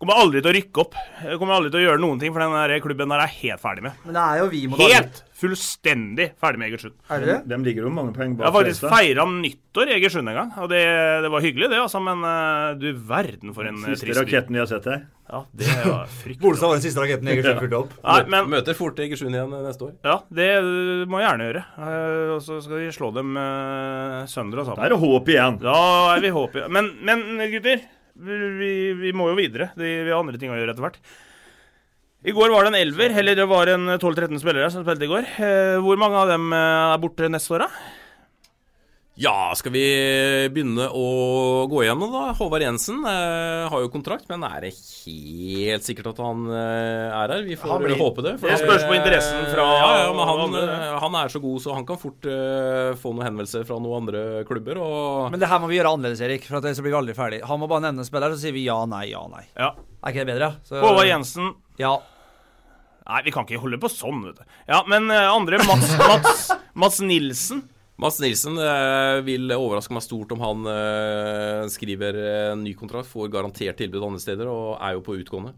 kommer 0.00 0.16
aldri 0.22 0.40
til 0.42 0.50
å 0.50 0.54
rykke 0.56 0.82
opp. 0.84 0.94
Kommer 1.38 1.58
aldri 1.58 1.70
til 1.74 1.82
å 1.82 1.86
gjøre 1.90 2.00
noen 2.02 2.20
ting, 2.22 2.32
for 2.34 2.40
den 2.42 2.56
der 2.56 2.80
klubben 2.84 3.12
der 3.12 3.24
er 3.26 3.34
helt 3.40 3.60
ferdig 3.62 3.84
med. 3.84 3.98
Men 4.06 4.16
det 4.16 4.22
er 4.26 4.38
jo 4.42 4.48
vi 4.54 4.62
mot 4.72 4.80
Helt 4.80 5.24
fullstendig 5.40 6.26
ferdig 6.40 6.60
med 6.60 6.68
Egersund. 6.68 6.94
Er 7.08 7.22
det? 7.24 7.36
De 7.48 7.56
ligger 7.64 7.86
jo 7.86 7.90
mange 7.96 8.12
poeng 8.12 8.34
Jeg 8.36 8.44
har 8.44 8.52
faktisk 8.52 8.82
feira 8.92 9.24
nyttår 9.24 9.88
i 9.88 9.94
Egersund 9.96 10.28
en 10.28 10.36
gang, 10.36 10.50
og 10.60 10.68
det, 10.68 10.80
det 11.24 11.30
var 11.32 11.44
hyggelig, 11.44 11.70
det, 11.72 11.78
altså. 11.80 12.02
Men 12.04 12.24
eh, 12.28 12.74
du 12.80 12.90
verden 13.08 13.54
for 13.56 13.64
en 13.70 13.78
eh, 13.80 13.94
Siste 13.94 14.04
trist 14.10 14.18
by. 14.20 14.24
raketten 14.26 14.58
vi 14.58 14.60
har 14.60 14.68
sett 14.68 14.88
her. 14.90 15.06
Ja, 15.30 15.40
det 15.62 15.68
var 15.86 16.10
fryktelig. 16.10 16.40
Bolstad 16.42 16.68
var 16.72 16.76
den 16.80 16.84
siste 16.84 17.00
raketten 17.04 17.30
Egersund 17.32 17.62
fulgte 17.62 17.80
opp. 17.84 17.94
Nei, 18.04 18.18
men 18.34 18.50
Møter 18.52 18.76
fort 18.76 19.00
Egersund 19.00 19.32
igjen 19.36 19.54
øh, 19.56 19.62
neste 19.68 19.88
år. 19.88 19.94
ja, 20.04 20.18
det 20.40 20.50
må 21.08 21.22
jeg 21.22 21.28
gjerne 21.30 21.48
gjøre. 21.48 21.64
Eh, 21.86 22.34
Og 22.36 22.42
så 22.44 22.58
skal 22.66 22.82
vi 22.84 22.90
slå 22.98 23.12
dem 23.16 23.32
eh, 23.40 24.18
sønder 24.32 24.60
og 24.60 24.68
Da 24.68 24.74
sammen. 24.74 24.84
er 24.84 24.92
det 24.96 25.00
håp 25.06 25.32
igjen. 25.36 25.58
Da 25.64 25.78
er 26.18 26.24
vi 26.26 26.34
håp 26.36 26.60
igjen. 26.60 26.76
Men, 26.76 26.92
men 27.08 27.24
gutter, 27.56 27.80
vi, 28.20 28.70
vi 29.00 29.12
må 29.16 29.30
jo 29.30 29.38
videre. 29.38 29.70
De, 29.78 29.88
vi 30.04 30.12
har 30.12 30.20
andre 30.20 30.40
ting 30.40 30.52
å 30.52 30.58
gjøre 30.58 30.74
etter 30.74 30.86
hvert. 30.86 31.00
I 32.20 32.34
går 32.36 32.52
var 32.52 32.66
det 32.66 32.74
en 32.74 32.80
elver, 32.82 33.14
eller 33.16 33.38
det 33.38 33.46
var 33.48 33.70
en 33.72 33.86
12-13 33.94 34.42
spillere 34.42 34.68
som 34.72 34.84
spilte 34.84 35.06
i 35.06 35.10
går. 35.10 35.28
Eh, 35.40 35.76
Hvor 35.80 35.96
mange 36.00 36.20
av 36.20 36.28
dem 36.28 36.50
eh, 36.52 36.92
er 36.92 37.00
borte 37.00 37.30
neste 37.32 37.56
år, 37.56 37.64
da? 37.64 37.99
Ja, 39.20 39.50
skal 39.58 39.72
vi 39.74 39.80
begynne 40.48 40.86
å 40.96 41.66
gå 41.68 41.82
igjennom, 41.84 42.08
da? 42.14 42.30
Håvard 42.38 42.62
Jensen 42.64 43.02
eh, 43.04 43.66
har 43.68 43.82
jo 43.82 43.90
kontrakt, 43.92 44.24
men 44.30 44.46
er 44.48 44.62
det 44.64 44.70
helt 44.72 45.84
sikkert 45.84 46.08
at 46.14 46.22
han 46.24 46.46
eh, 46.48 47.10
er 47.18 47.34
her? 47.34 47.42
Vi 47.44 47.58
får 47.60 47.68
Han 47.74 47.82
blir- 47.84 47.98
håpe 48.00 48.22
det. 48.24 48.32
for 48.40 48.48
Det 48.48 48.56
spørs 48.62 48.86
på 48.88 48.94
interessen 48.96 49.42
fra 49.52 49.66
Ja, 49.66 49.90
ja, 50.06 50.12
men 50.16 50.24
han, 50.30 50.40
andre. 50.46 50.62
eh, 50.72 50.94
han 51.02 51.18
er 51.20 51.28
så 51.34 51.42
god, 51.44 51.58
så 51.60 51.74
han 51.76 51.84
kan 51.90 51.98
fort 52.00 52.24
eh, 52.32 52.94
få 53.02 53.12
noen 53.12 53.26
henvendelser 53.28 53.66
fra 53.68 53.76
noen 53.76 53.98
andre 54.06 54.22
klubber. 54.48 54.80
Og 54.80 55.28
Men 55.34 55.42
det 55.42 55.50
her 55.52 55.60
må 55.60 55.68
vi 55.68 55.76
gjøre 55.76 55.92
annerledes, 55.98 56.22
Erik, 56.24 56.46
for 56.48 56.56
at 56.62 56.64
ellers 56.70 56.80
blir 56.80 56.94
vi 56.94 57.00
aldri 57.02 57.16
ferdig. 57.18 57.42
Han 57.50 57.60
må 57.60 57.68
bare 57.68 57.84
nevne 57.90 58.00
en 58.00 58.08
spiller, 58.08 58.32
så 58.32 58.40
sier 58.40 58.56
vi 58.56 58.64
ja, 58.70 58.78
nei, 58.88 59.10
ja, 59.12 59.20
nei. 59.28 59.44
Ja. 59.52 59.74
Er 60.00 60.14
ikke 60.14 60.24
det 60.24 60.30
bedre? 60.32 60.48
Så, 60.64 60.80
Håvard 60.80 61.10
Jensen. 61.10 61.50
Ja. 61.82 61.98
Nei, 63.10 63.20
vi 63.28 63.36
kan 63.36 63.44
ikke 63.44 63.60
holde 63.60 63.76
på 63.84 63.92
sånn, 63.92 64.24
vet 64.30 64.40
du. 64.40 64.48
Ja, 64.70 64.80
men 64.88 65.10
eh, 65.12 65.28
andre 65.28 65.60
Mats, 65.68 65.92
Mats, 66.00 66.48
Mats 66.72 67.02
Nilsen. 67.04 67.60
Mats 68.00 68.16
Nilsen 68.22 68.56
eh, 68.56 69.18
vil 69.26 69.50
overraske 69.52 69.92
meg 69.92 70.00
stort 70.06 70.30
om 70.32 70.40
han 70.40 70.62
eh, 70.72 71.66
skriver 71.72 72.16
en 72.54 72.62
ny 72.64 72.72
kontrakt, 72.78 73.10
får 73.12 73.28
garantert 73.32 73.76
tilbud 73.80 74.04
andre 74.06 74.20
steder 74.22 74.48
og 74.48 74.78
er 74.80 74.94
jo 74.96 75.02
på 75.04 75.18
utgående. 75.20 75.52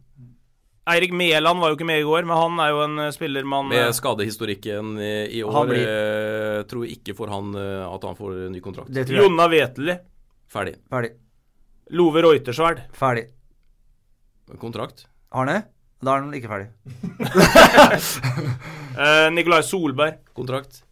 Eirik 0.91 1.13
Mæland 1.15 1.61
var 1.63 1.71
jo 1.71 1.77
ikke 1.77 1.87
med 1.87 2.01
i 2.03 2.07
går, 2.09 2.27
men 2.27 2.35
han 2.41 2.59
er 2.65 2.73
jo 2.75 2.81
en 2.89 2.99
eh, 3.05 3.13
spiller 3.15 3.47
man 3.47 3.69
Med 3.71 3.85
eh, 3.85 3.93
skadehistorikken 3.95 4.97
i, 4.99 5.13
i 5.39 5.45
år 5.47 5.55
Han 5.55 5.71
blir- 5.71 5.93
eh, 5.93 6.65
tror 6.73 6.89
ikke 6.91 7.15
får 7.15 7.31
han 7.31 7.53
eh, 7.55 7.85
at 7.87 8.03
han 8.11 8.19
får 8.19 8.35
ny 8.51 8.59
kontrakt. 8.65 8.91
Det 8.91 9.05
tror 9.07 9.21
jeg. 9.21 9.29
Jonna 9.29 9.47
Veteli. 9.53 9.95
Ferdig. 10.51 10.75
Ferdig. 10.91 11.13
Love 11.95 12.25
Reutersverd. 12.27 12.83
Ferdig. 12.99 13.29
Kontrakt. 14.59 15.07
Arne? 15.33 15.61
Da 16.03 16.17
er 16.17 16.25
han 16.27 16.35
ikke 16.35 16.51
ferdig. 16.51 16.69
Eh, 18.93 19.31
Nikolai 19.33 19.63
Solberg. 19.65 20.19
Kontrakt. 20.37 20.83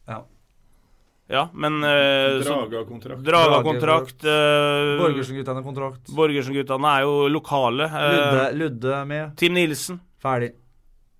Ja, 1.31 1.45
men 1.55 1.77
uh, 1.85 2.41
Draga-kontrakt. 2.43 3.23
Draga-kontrakt. 3.27 4.25
Uh, 4.27 4.97
Borgersen-guttene 4.99 5.63
kontrakt. 5.63 6.11
Borgersen-guttene 6.17 6.95
er 6.97 7.07
jo 7.07 7.15
lokale. 7.31 7.87
Uh, 7.87 8.09
Ludde, 8.17 8.49
Ludde 8.59 8.99
med. 9.07 9.37
Tim 9.39 9.55
Nilsen. 9.55 10.01
Ferdig. 10.21 10.51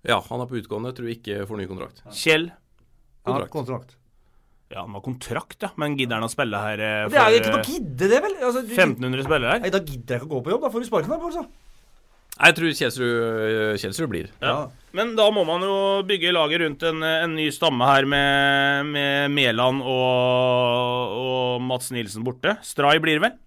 Ja, 0.03 0.19
han 0.27 0.43
er 0.43 0.49
på 0.51 0.59
utgående. 0.59 0.91
Tror 0.97 1.13
ikke 1.13 1.45
får 1.47 1.61
ny 1.61 1.69
kontrakt. 1.69 2.03
Kjell. 2.11 2.49
Ja, 2.51 3.25
Kontrakt. 3.31 3.53
kontrakt. 3.53 3.97
Ja, 4.71 4.81
han 4.85 4.93
har 4.95 5.01
kontrakt, 5.03 5.57
ja. 5.61 5.69
Men 5.75 5.97
gidder 5.99 6.17
han 6.21 6.25
å 6.25 6.31
spille 6.31 6.59
her 6.63 6.79
eh, 6.79 7.07
Det 7.11 7.19
er 7.19 7.33
jo 7.33 7.39
ikke 7.41 7.57
eh, 7.57 7.65
gidde, 7.73 8.07
det, 8.07 8.19
vel? 8.23 8.35
Altså, 8.39 8.61
du, 8.63 8.71
1500 8.71 9.25
spillere 9.27 9.55
her? 9.55 9.63
Nei, 9.65 9.71
da 9.73 9.81
gidder 9.83 10.15
jeg 10.15 10.21
ikke 10.21 10.29
å 10.29 10.31
gå 10.31 10.39
på 10.45 10.53
jobb. 10.53 10.61
Da 10.63 10.69
får 10.71 10.83
du 10.83 10.87
sparken, 10.87 11.11
da. 11.11 11.17
Altså. 11.27 11.43
Jeg 12.39 12.55
tror 12.57 12.73
Kjelsrud, 12.73 14.09
blir. 14.09 14.31
Ja. 14.41 14.69
Men 14.97 15.13
da 15.15 15.27
må 15.33 15.43
man 15.47 15.63
jo 15.63 15.75
bygge 16.07 16.31
laget 16.33 16.63
rundt 16.63 16.83
en, 16.89 17.03
en 17.03 17.35
ny 17.37 17.49
stamme 17.53 17.85
her 17.85 18.07
med, 18.09 18.89
med 18.91 19.31
Mæland 19.35 19.83
og, 19.83 21.15
og 21.21 21.61
Mats 21.67 21.91
Nilsen 21.93 22.25
borte. 22.25 22.57
Stray 22.65 22.99
blir 23.03 23.21
vel? 23.23 23.37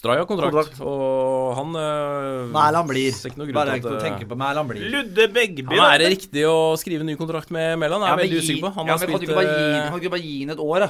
Stray 0.00 0.16
har 0.16 0.24
kontrakt, 0.24 0.54
Kontrakt. 0.54 0.78
og 0.80 1.56
han 1.58 1.74
øh, 1.76 2.46
Mæland 2.54 2.88
blir. 2.88 3.10
ser 3.12 3.32
ikke 3.32 3.40
noe 3.42 3.52
Bare 3.52 3.74
ikke 3.76 3.98
tenke 4.00 4.28
på 4.30 4.38
Mæland 4.38 4.70
blir. 4.70 4.86
Ludde 4.94 5.26
Begby, 5.34 5.66
Han 5.74 5.82
er 5.90 6.00
det 6.00 6.12
riktig 6.14 6.46
å 6.48 6.72
skrive 6.80 7.04
ny 7.04 7.18
kontrakt 7.20 7.50
med 7.52 7.74
Mæland? 7.82 8.06
Er 8.06 8.14
men 8.14 8.22
veldig 8.24 8.38
usikker 8.40 8.64
på. 8.68 8.70
Han 8.78 8.88
ja, 8.88 8.96
har 8.96 9.02
kan 9.02 9.10
du 9.10 9.18
spilt, 9.18 9.26
ikke 9.28 9.36
bare 9.36 9.50
gi, 9.58 9.82
kan 9.82 9.92
du 9.92 10.00
ikke 10.00 10.14
bare 10.14 10.24
gi 10.24 10.36
inn 10.46 10.54
et 10.54 10.62
år, 10.64 10.86
da? 10.86 10.88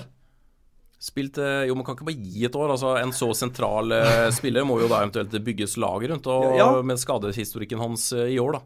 Spilt 1.00 1.38
øh, 1.40 1.62
Jo, 1.68 1.74
man 1.78 1.86
kan 1.86 1.96
ikke 1.96 2.06
bare 2.10 2.20
gi 2.20 2.44
et 2.44 2.56
år. 2.60 2.74
Altså, 2.74 2.94
En 3.00 3.12
så 3.16 3.30
sentral 3.36 3.92
øh, 3.96 4.26
spiller 4.38 4.66
må 4.68 4.76
jo 4.82 4.88
da 4.90 5.00
eventuelt 5.00 5.32
bygges 5.46 5.78
lag 5.80 6.04
rundt, 6.10 6.26
og 6.28 6.56
Ja. 6.58 6.68
med 6.84 7.00
skadehistorikken 7.00 7.80
hans 7.80 8.10
øh, 8.12 8.28
i 8.28 8.38
år, 8.38 8.58
da. 8.58 8.60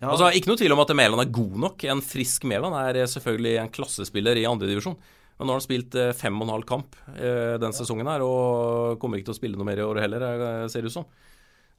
Ja. 0.00 0.10
Altså, 0.14 0.30
Ikke 0.32 0.48
noe 0.48 0.56
tvil 0.60 0.72
om 0.72 0.80
at 0.80 0.94
Mæland 0.96 1.20
er 1.26 1.32
god 1.34 1.56
nok. 1.66 1.82
En 1.84 2.00
frisk 2.00 2.44
Mæland 2.48 2.72
er 2.78 3.04
selvfølgelig 3.10 3.56
en 3.60 3.72
klassespiller 3.74 4.38
i 4.38 4.46
andredivisjon. 4.48 4.96
Men 5.40 5.48
nå 5.48 5.54
har 5.54 5.58
han 5.60 5.64
spilt 5.64 5.94
fem 6.20 6.36
og 6.40 6.46
en 6.46 6.52
halv 6.52 6.64
kamp 6.68 6.96
eh, 7.16 7.56
den 7.60 7.72
sesongen 7.72 8.06
her, 8.06 8.20
og 8.20 8.98
kommer 9.00 9.16
ikke 9.18 9.30
til 9.30 9.36
å 9.36 9.40
spille 9.40 9.56
noe 9.56 9.64
mer 9.64 9.80
i 9.80 9.86
år 9.86 10.00
heller, 10.04 10.24
ser 10.68 10.84
det 10.84 10.90
ut 10.92 10.98
som. 10.98 11.06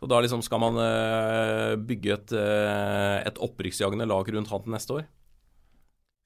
Og 0.01 0.09
da 0.09 0.17
liksom 0.25 0.41
skal 0.41 0.59
man 0.63 0.79
eh, 0.81 1.75
bygge 1.77 2.13
et, 2.15 2.33
et 3.29 3.37
opprykksjagende 3.37 4.07
lag 4.09 4.31
rundt 4.33 4.49
han 4.49 4.63
til 4.65 4.73
neste 4.73 4.95
år. 4.97 5.05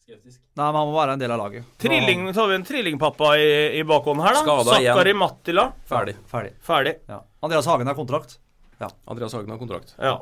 Nei, 0.05 0.17
men 0.55 0.75
han 0.77 0.85
må 0.87 0.93
være 0.93 1.15
en 1.15 1.21
del 1.21 1.31
av 1.33 1.39
laget. 1.41 1.65
Trilling, 1.81 2.27
så 2.33 2.43
har 2.43 2.51
vi 2.51 2.55
en 2.59 2.65
trillingpappa 2.67 3.31
i, 3.41 3.47
i 3.79 3.83
bakhånden 3.89 4.21
her, 4.25 4.35
da. 4.37 4.43
Skada 4.43 4.75
igjen. 4.79 4.93
Sakari 4.93 5.13
Mattila. 5.17 5.63
Ferdig. 5.89 6.13
Ferdig. 6.29 6.51
Ferdig. 6.61 6.93
Ja. 7.09 7.17
Andreas 7.41 7.65
Hagen 7.65 7.89
har 7.89 7.97
kontrakt. 7.97 8.37
Ja. 8.77 8.89
Andreas 9.09 9.33
Hagen 9.33 9.49
har 9.49 9.57
kontrakt. 9.57 9.95
Ja. 9.97 10.19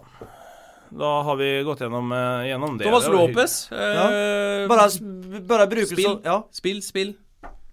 Da 0.93 1.09
har 1.27 1.35
vi 1.35 1.49
gått 1.67 1.81
gjennom, 1.83 2.11
eh, 2.15 2.45
gjennom 2.51 2.77
det. 2.79 2.85
Thomas 2.87 3.07
Lopez. 3.11 3.55
Lopez. 3.71 3.71
øh, 3.73 4.67
Bare, 4.71 4.87
bare 5.51 5.67
bruke 5.67 5.89
Spill. 5.91 6.05
så 6.05 6.21
Ja, 6.23 6.37
Spill, 6.53 6.81
spill. 6.85 7.13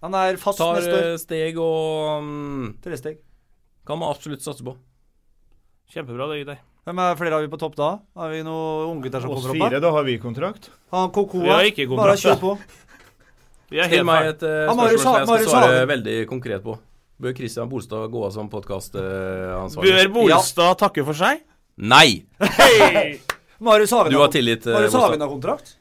han 0.01 0.13
er 0.17 0.35
fast 0.41 0.57
Tar 0.59 0.75
neste 0.81 0.95
år. 0.97 1.05
øh, 1.13 1.17
steg 1.21 1.57
og 1.61 2.23
mm, 2.23 2.81
Tre 2.83 2.97
steg. 2.97 3.19
kan 3.87 3.99
man 4.01 4.09
absolutt 4.11 4.41
satse 4.43 4.65
på. 4.65 4.75
Kjempebra, 5.93 6.27
det, 6.33 6.41
gutter. 6.43 6.59
Hvem 6.81 6.99
er 7.03 7.17
flere 7.19 7.37
har 7.37 7.43
vi 7.45 7.49
på 7.51 7.57
topp 7.61 7.75
da? 7.77 7.87
Har 8.17 8.31
vi 8.33 8.39
noen 8.41 8.87
unggutter 8.95 9.21
som 9.21 9.29
Oss 9.29 9.43
kommer 9.43 9.53
opp 9.53 9.69
fire, 9.69 9.81
da 9.83 9.91
har 9.93 10.05
vi 10.07 10.15
kontrakt. 10.21 10.71
Han 10.95 11.11
Kokoa. 11.13 11.43
Vi 11.43 11.51
har 11.53 11.67
ikke 11.69 11.85
Bare 11.93 12.15
kjør 12.17 12.39
på. 12.41 12.53
Vi 13.71 13.77
er 13.79 13.85
Still 13.85 14.01
helt 14.01 14.07
meg 14.09 14.29
et 14.31 14.41
uh, 14.41 14.55
spørsmål 14.65 14.97
som 15.03 15.19
jeg 15.19 15.27
skal 15.29 15.45
svare 15.53 15.83
veldig 15.91 16.15
konkret 16.31 16.65
på. 16.65 16.75
Bør 17.21 17.35
Christian 17.37 17.69
Bolstad 17.69 18.09
gå 18.09 18.23
av 18.25 18.33
som 18.33 18.49
podkastansvarlig? 18.49 19.93
Bør 19.93 20.09
Bolstad 20.15 20.81
takke 20.81 21.05
for 21.05 21.21
seg? 21.21 21.45
Nei! 21.77 22.25
Hey. 22.41 23.13
Marius 23.69 23.93
Hagen 23.93 24.15
Du 24.15 24.17
har 24.17 24.33
tillit, 24.33 24.65
uh, 24.65 24.73
Marius 24.73 24.97
Hagen 24.97 25.21
har 25.21 25.29
kontrakt? 25.29 25.75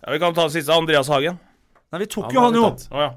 Ja, 0.00 0.14
vi 0.14 0.24
kan 0.24 0.32
ta 0.32 0.48
den 0.48 0.56
siste. 0.56 0.72
Andreas 0.72 1.12
Hagen. 1.12 1.36
Nei, 1.92 2.00
vi 2.00 2.08
tok 2.16 2.30
Han 2.30 2.34
jo 2.34 2.46
han 2.48 2.56
jo. 2.62 2.66
Oh, 2.72 3.02
ja. 3.04 3.12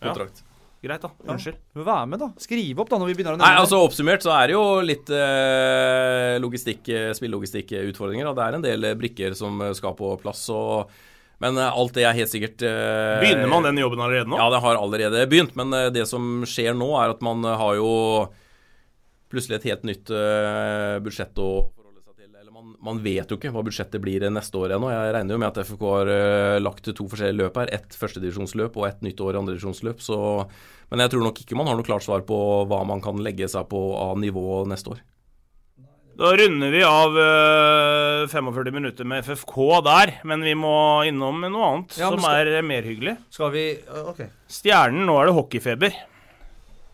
Ja. 0.00 0.08
Kontrakt. 0.08 0.40
Greit, 0.78 1.02
da. 1.02 1.10
Unnskyld. 1.26 1.56
Du 1.74 1.82
Vær 1.82 2.06
med, 2.06 2.20
da. 2.22 2.28
Skrive 2.38 2.84
opp 2.84 2.90
da 2.92 3.00
når 3.00 3.10
vi 3.10 3.14
begynner 3.18 3.34
å 3.34 3.40
Nei, 3.40 3.50
altså 3.58 3.80
Oppsummert 3.82 4.22
så 4.22 4.30
er 4.36 4.46
det 4.50 4.54
jo 4.54 4.64
litt 4.86 5.10
eh, 5.10 6.36
logistikk, 6.38 6.86
eh, 6.94 7.10
spillelogistikkutfordringer. 7.18 8.28
Og 8.30 8.36
det 8.38 8.44
er 8.44 8.58
en 8.58 8.66
del 8.66 8.86
eh, 8.86 8.98
brikker 8.98 9.34
som 9.38 9.58
eh, 9.66 9.72
skal 9.74 9.96
på 9.98 10.12
plass. 10.22 10.44
Og, 10.54 10.92
men 11.42 11.58
alt 11.58 11.96
det 11.98 12.06
er 12.06 12.14
helt 12.18 12.30
sikkert 12.30 12.62
eh, 12.66 13.16
Begynner 13.24 13.50
man 13.50 13.66
den 13.66 13.82
jobben 13.82 14.04
allerede 14.06 14.30
nå? 14.30 14.38
Ja, 14.38 14.46
det 14.54 14.62
har 14.62 14.78
allerede 14.78 15.26
begynt. 15.30 15.58
Men 15.58 15.74
det 15.94 16.06
som 16.10 16.46
skjer 16.46 16.78
nå, 16.78 16.92
er 17.02 17.16
at 17.16 17.26
man 17.26 17.42
har 17.42 17.74
jo 17.80 17.90
plutselig 19.32 19.58
et 19.58 19.68
helt 19.72 19.84
nytt 19.90 20.14
eh, 20.14 20.94
budsjett 21.04 21.42
å 21.42 21.50
forholde 21.74 22.04
seg 22.06 22.14
til. 22.22 22.30
Eller 22.38 22.47
man, 22.58 22.74
man 22.82 23.02
vet 23.02 23.30
jo 23.30 23.38
ikke 23.38 23.52
hva 23.54 23.62
budsjettet 23.66 24.02
blir 24.02 24.24
eh, 24.26 24.32
neste 24.34 24.58
år 24.58 24.74
ennå. 24.76 24.90
Jeg 24.90 25.12
regner 25.14 25.36
jo 25.36 25.42
med 25.42 25.50
at 25.52 25.68
FK 25.68 25.84
har 25.92 26.10
eh, 26.12 26.56
lagt 26.62 26.88
to 26.88 27.06
forskjellige 27.10 27.38
løp 27.44 27.60
her. 27.60 27.70
Ett 27.76 27.94
førstedivisjonsløp 27.98 28.78
og 28.80 28.88
ett 28.88 29.04
nytt 29.06 29.20
år 29.22 29.36
i 29.36 29.42
andredivisjonsløp. 29.42 30.02
Så 30.02 30.18
Men 30.90 31.04
jeg 31.04 31.12
tror 31.12 31.22
nok 31.28 31.38
ikke 31.42 31.58
man 31.58 31.70
har 31.70 31.78
noe 31.78 31.86
klart 31.86 32.06
svar 32.06 32.24
på 32.26 32.40
hva 32.68 32.82
man 32.88 33.04
kan 33.04 33.20
legge 33.22 33.48
seg 33.50 33.68
på 33.70 33.82
av 34.00 34.18
nivå 34.18 34.64
neste 34.70 34.96
år. 34.96 35.04
Da 36.18 36.32
runder 36.34 36.72
vi 36.74 36.82
av 36.82 37.14
eh, 37.22 38.26
45 38.32 38.74
minutter 38.74 39.06
med 39.06 39.22
FFK 39.22 39.58
der, 39.86 40.16
men 40.26 40.42
vi 40.42 40.56
må 40.58 41.04
innom 41.06 41.44
noe 41.44 41.68
annet 41.68 41.94
Ja, 42.00 42.08
skal... 42.08 42.18
som 42.18 42.30
er 42.32 42.66
mer 42.66 42.88
hyggelig. 42.88 43.14
Skal 43.30 43.52
vi 43.54 43.68
OK. 44.02 44.24
Stjernen, 44.50 45.04
nå 45.06 45.14
er 45.20 45.30
det 45.30 45.36
hockeyfeber. 45.38 46.00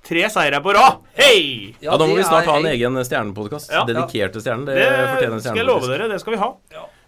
Tre 0.05 0.27
seire 0.29 0.61
på 0.61 0.73
rad! 0.77 0.99
Hei! 1.17 1.75
Ja, 1.81 1.97
Da 1.97 2.05
må 2.05 2.17
vi 2.19 2.25
snart 2.27 2.45
er- 2.45 2.51
ha 2.51 2.59
en 2.61 2.67
egen 2.69 2.99
stjernepodkast. 3.09 3.71
Ja. 3.73 3.85
Dedikert 3.89 4.35
til 4.37 4.43
stjernen. 4.45 4.67
Det, 4.69 4.75
Det 4.77 5.09
fortjener 5.15 5.41
skal 5.41 5.57
jeg 5.57 5.67
love 5.67 5.89
dere, 5.89 6.09
det 6.13 6.21
skal 6.21 6.35
vi 6.37 6.41
ha. 6.43 6.51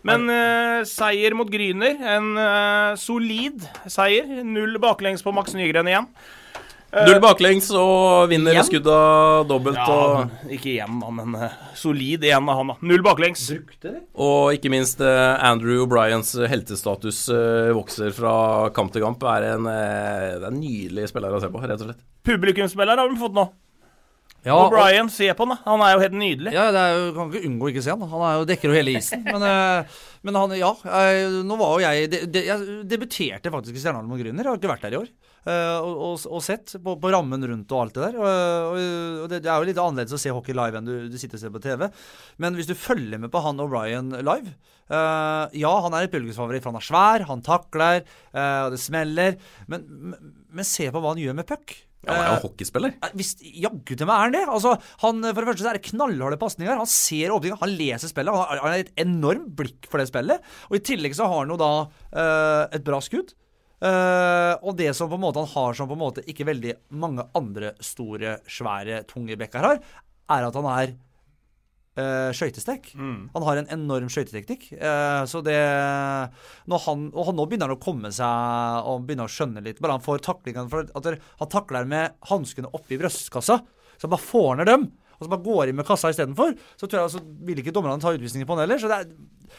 Men 0.07 0.30
uh, 0.30 0.84
seier 0.88 1.34
mot 1.34 1.51
Gryner. 1.51 1.97
En 2.16 2.32
uh, 2.38 2.97
solid 2.97 3.61
seier. 3.90 4.24
Null 4.47 4.78
baklengs 4.78 5.22
på 5.26 5.34
Max 5.34 5.53
Nygren 5.59 5.88
igjen. 5.90 6.07
Null 6.95 7.18
baklengs 7.20 7.66
og 7.76 8.28
vinner 8.30 8.55
Igjen? 8.55 8.66
skudda 8.68 8.95
dobbelt. 9.51 9.76
Ja, 9.76 9.97
Og, 10.22 10.47
ikke 10.55 10.70
igjen, 10.76 11.01
da, 11.03 11.11
men 11.12 11.34
eh, 11.45 11.57
solid 11.76 12.24
igjen 12.24 12.47
av 12.49 12.61
han, 12.62 12.70
da. 12.72 12.76
Null 12.89 13.03
baklengs. 13.05 13.43
og 14.14 14.55
ikke 14.57 14.70
minst 14.72 15.03
eh, 15.05 15.34
Andrew 15.45 15.82
O'Briens 15.84 16.30
heltestatus 16.49 17.26
eh, 17.34 17.72
vokser 17.76 18.14
fra 18.16 18.70
kamp 18.76 18.95
til 18.95 19.05
kamp. 19.05 19.26
Er 19.34 19.51
en, 19.57 19.68
eh, 19.68 20.39
det 20.39 20.47
er 20.47 20.51
en 20.53 20.61
nydelig 20.62 21.11
spiller 21.12 21.37
å 21.37 21.43
se 21.43 21.51
på, 21.53 21.61
rett 21.66 21.82
og 21.82 21.91
slett. 21.91 22.03
Publikumsspiller 22.26 23.03
har 23.03 23.12
vi 23.12 23.20
fått 23.20 23.37
nå. 23.37 23.49
Ja, 24.47 24.55
og 24.62 24.70
Brian, 24.70 25.09
se 25.11 25.26
på 25.34 25.43
han, 25.43 25.57
da. 25.57 25.62
Han 25.66 25.82
er 25.82 25.97
jo 25.97 26.03
helt 26.05 26.16
nydelig. 26.20 26.53
Ja, 26.55 26.68
det 26.70 26.78
er 26.87 26.93
jo, 26.95 27.07
kan 27.16 27.32
ikke 27.34 27.49
unngå 27.49 27.66
å 27.66 27.70
ikke 27.72 27.82
se 27.82 27.91
han. 27.97 28.05
Han 28.12 28.22
er 28.28 28.34
jo, 28.39 28.45
dekker 28.47 28.70
jo 28.70 28.76
hele 28.78 28.93
isen. 28.95 29.24
Men, 29.26 29.43
eh, 29.43 30.03
men 30.22 30.39
han, 30.39 30.55
ja. 30.55 30.68
eh, 30.87 31.41
Nå 31.43 31.57
var 31.59 31.72
jo 31.74 31.82
jeg 31.82 32.11
de, 32.12 32.20
de, 32.30 32.43
Jeg 32.47 32.76
debuterte 32.87 33.51
faktisk 33.51 33.74
i 33.74 33.82
Stjernehallen 33.82 34.07
mot 34.12 34.22
Grüner. 34.22 34.47
Har 34.47 34.61
ikke 34.61 34.70
vært 34.70 34.87
der 34.87 34.95
i 34.95 35.01
år. 35.03 35.11
Eh, 35.47 35.78
og, 35.78 35.94
og, 36.09 36.26
og 36.38 36.44
sett 36.44 36.76
på, 36.82 36.97
på 37.03 37.12
rammen 37.14 37.47
rundt 37.51 37.72
og 37.74 37.82
alt 37.82 37.97
det 37.97 38.09
der. 38.09 38.18
Og, 38.20 39.26
det, 39.30 39.42
det 39.44 39.51
er 39.53 39.62
jo 39.62 39.68
litt 39.70 39.80
annerledes 39.82 40.16
å 40.16 40.20
se 40.20 40.34
hockey 40.34 40.57
live 40.57 40.80
enn 40.80 40.88
du, 40.88 40.94
du 41.11 41.18
sitter 41.20 41.38
og 41.38 41.44
ser 41.44 41.55
på 41.55 41.62
TV. 41.64 41.86
Men 42.42 42.59
hvis 42.59 42.70
du 42.70 42.76
følger 42.78 43.22
med 43.22 43.32
på 43.32 43.42
han 43.44 43.62
og 43.62 43.72
Brian 43.72 44.12
live 44.14 44.55
uh, 44.90 45.47
Ja, 45.57 45.72
han 45.86 45.97
er 45.97 46.07
et 46.07 46.14
publikumsfavoritt, 46.14 46.64
for 46.64 46.74
han 46.74 46.80
er 46.80 46.88
svær, 46.90 47.26
han 47.30 47.44
takler, 47.47 48.07
uh, 48.36 48.68
det 48.72 48.80
smeller. 48.82 49.40
Men, 49.70 49.86
men, 50.12 50.32
men 50.53 50.68
se 50.68 50.90
på 50.90 51.03
hva 51.03 51.14
han 51.14 51.22
gjør 51.22 51.38
med 51.40 51.49
puck. 51.49 51.78
Ja, 52.07 52.14
han 52.14 52.22
er 52.22 52.36
jo 52.36 52.47
hockeyspiller. 52.47 52.92
Jaggu 53.64 53.97
til 53.97 54.07
meg 54.07 54.14
er 54.14 54.28
han 54.28 54.36
det. 54.36 54.44
Altså, 54.47 54.76
han, 55.03 55.24
for 55.26 55.40
det 55.40 55.49
første 55.51 55.64
så 55.64 55.70
er 55.72 55.78
det 55.78 55.88
knallharde 55.88 56.38
pasninger. 56.38 56.78
Han 56.78 56.90
ser 56.90 57.34
åpninga, 57.34 57.59
han 57.62 57.74
leser 57.80 58.12
spillet. 58.12 58.30
Han 58.30 58.44
har, 58.44 58.62
han 58.62 58.74
har 58.74 58.84
et 58.84 59.03
enormt 59.03 59.49
blikk 59.59 59.88
for 59.90 60.03
det 60.03 60.07
spillet. 60.11 60.55
Og 60.70 60.78
i 60.78 60.84
tillegg 60.86 61.16
så 61.18 61.26
har 61.26 61.42
han 61.42 61.51
jo 61.51 61.59
da 61.61 61.72
uh, 61.88 62.62
et 62.70 62.86
bra 62.86 63.01
skudd. 63.03 63.34
Eh, 63.77 64.53
og 64.64 64.77
det 64.79 64.93
som 64.97 65.11
på 65.11 65.18
en 65.18 65.24
måte 65.27 65.43
han 65.43 65.53
har 65.53 65.77
som 65.77 65.89
på 65.89 65.97
en 65.97 66.01
måte 66.01 66.24
ikke 66.24 66.47
veldig 66.49 66.77
mange 66.97 67.27
andre 67.37 67.74
store, 67.85 68.39
svære, 68.49 69.03
tunge 69.11 69.37
bekker 69.37 69.68
har, 69.68 69.83
er 70.33 70.47
at 70.47 70.57
han 70.59 70.68
er 70.72 70.95
uh, 72.01 72.31
skøytestek. 72.35 72.89
Han 73.35 73.47
har 73.47 73.61
en 73.61 73.70
enorm 73.77 74.09
skøyteteknikk. 74.11 74.68
Uh, 74.74 75.22
så 75.29 75.43
det 75.45 75.59
når 76.66 76.83
han, 76.87 77.07
Og 77.12 77.29
han, 77.29 77.39
nå 77.39 77.47
begynner 77.47 77.70
han 77.70 77.77
å 77.77 77.83
komme 77.83 78.11
seg 78.14 78.91
og 78.91 79.07
begynner 79.07 79.31
å 79.31 79.33
skjønne 79.33 79.62
litt. 79.64 79.81
Bare 79.83 79.99
han 79.99 80.05
får 80.05 80.24
taklingene 80.27 80.72
for 80.72 80.91
at 80.91 81.11
Han 81.43 81.53
takler 81.53 81.87
med 81.87 82.16
hanskene 82.31 82.72
oppi 82.74 82.99
brystkassa. 82.99 83.61
Så 83.97 84.09
han 84.09 84.16
bare 84.16 84.27
får 84.27 84.57
ned 84.59 84.72
dem. 84.72 84.91
Og 85.16 85.24
så 85.24 85.33
bare 85.33 85.47
går 85.47 85.70
inn 85.70 85.79
med 85.79 85.89
kassa 85.89 86.11
istedenfor. 86.12 86.57
Så 86.77 86.89
tror 86.89 87.01
jeg 87.01 87.09
altså, 87.09 87.22
vil 87.49 87.62
ikke 87.62 87.72
dommerne 87.77 88.03
ta 88.03 88.12
utvisninger 88.12 88.49
på 88.49 88.57
han 88.57 88.66
heller. 88.66 88.83
Så 88.83 88.91
det 88.91 88.99
er 88.99 89.55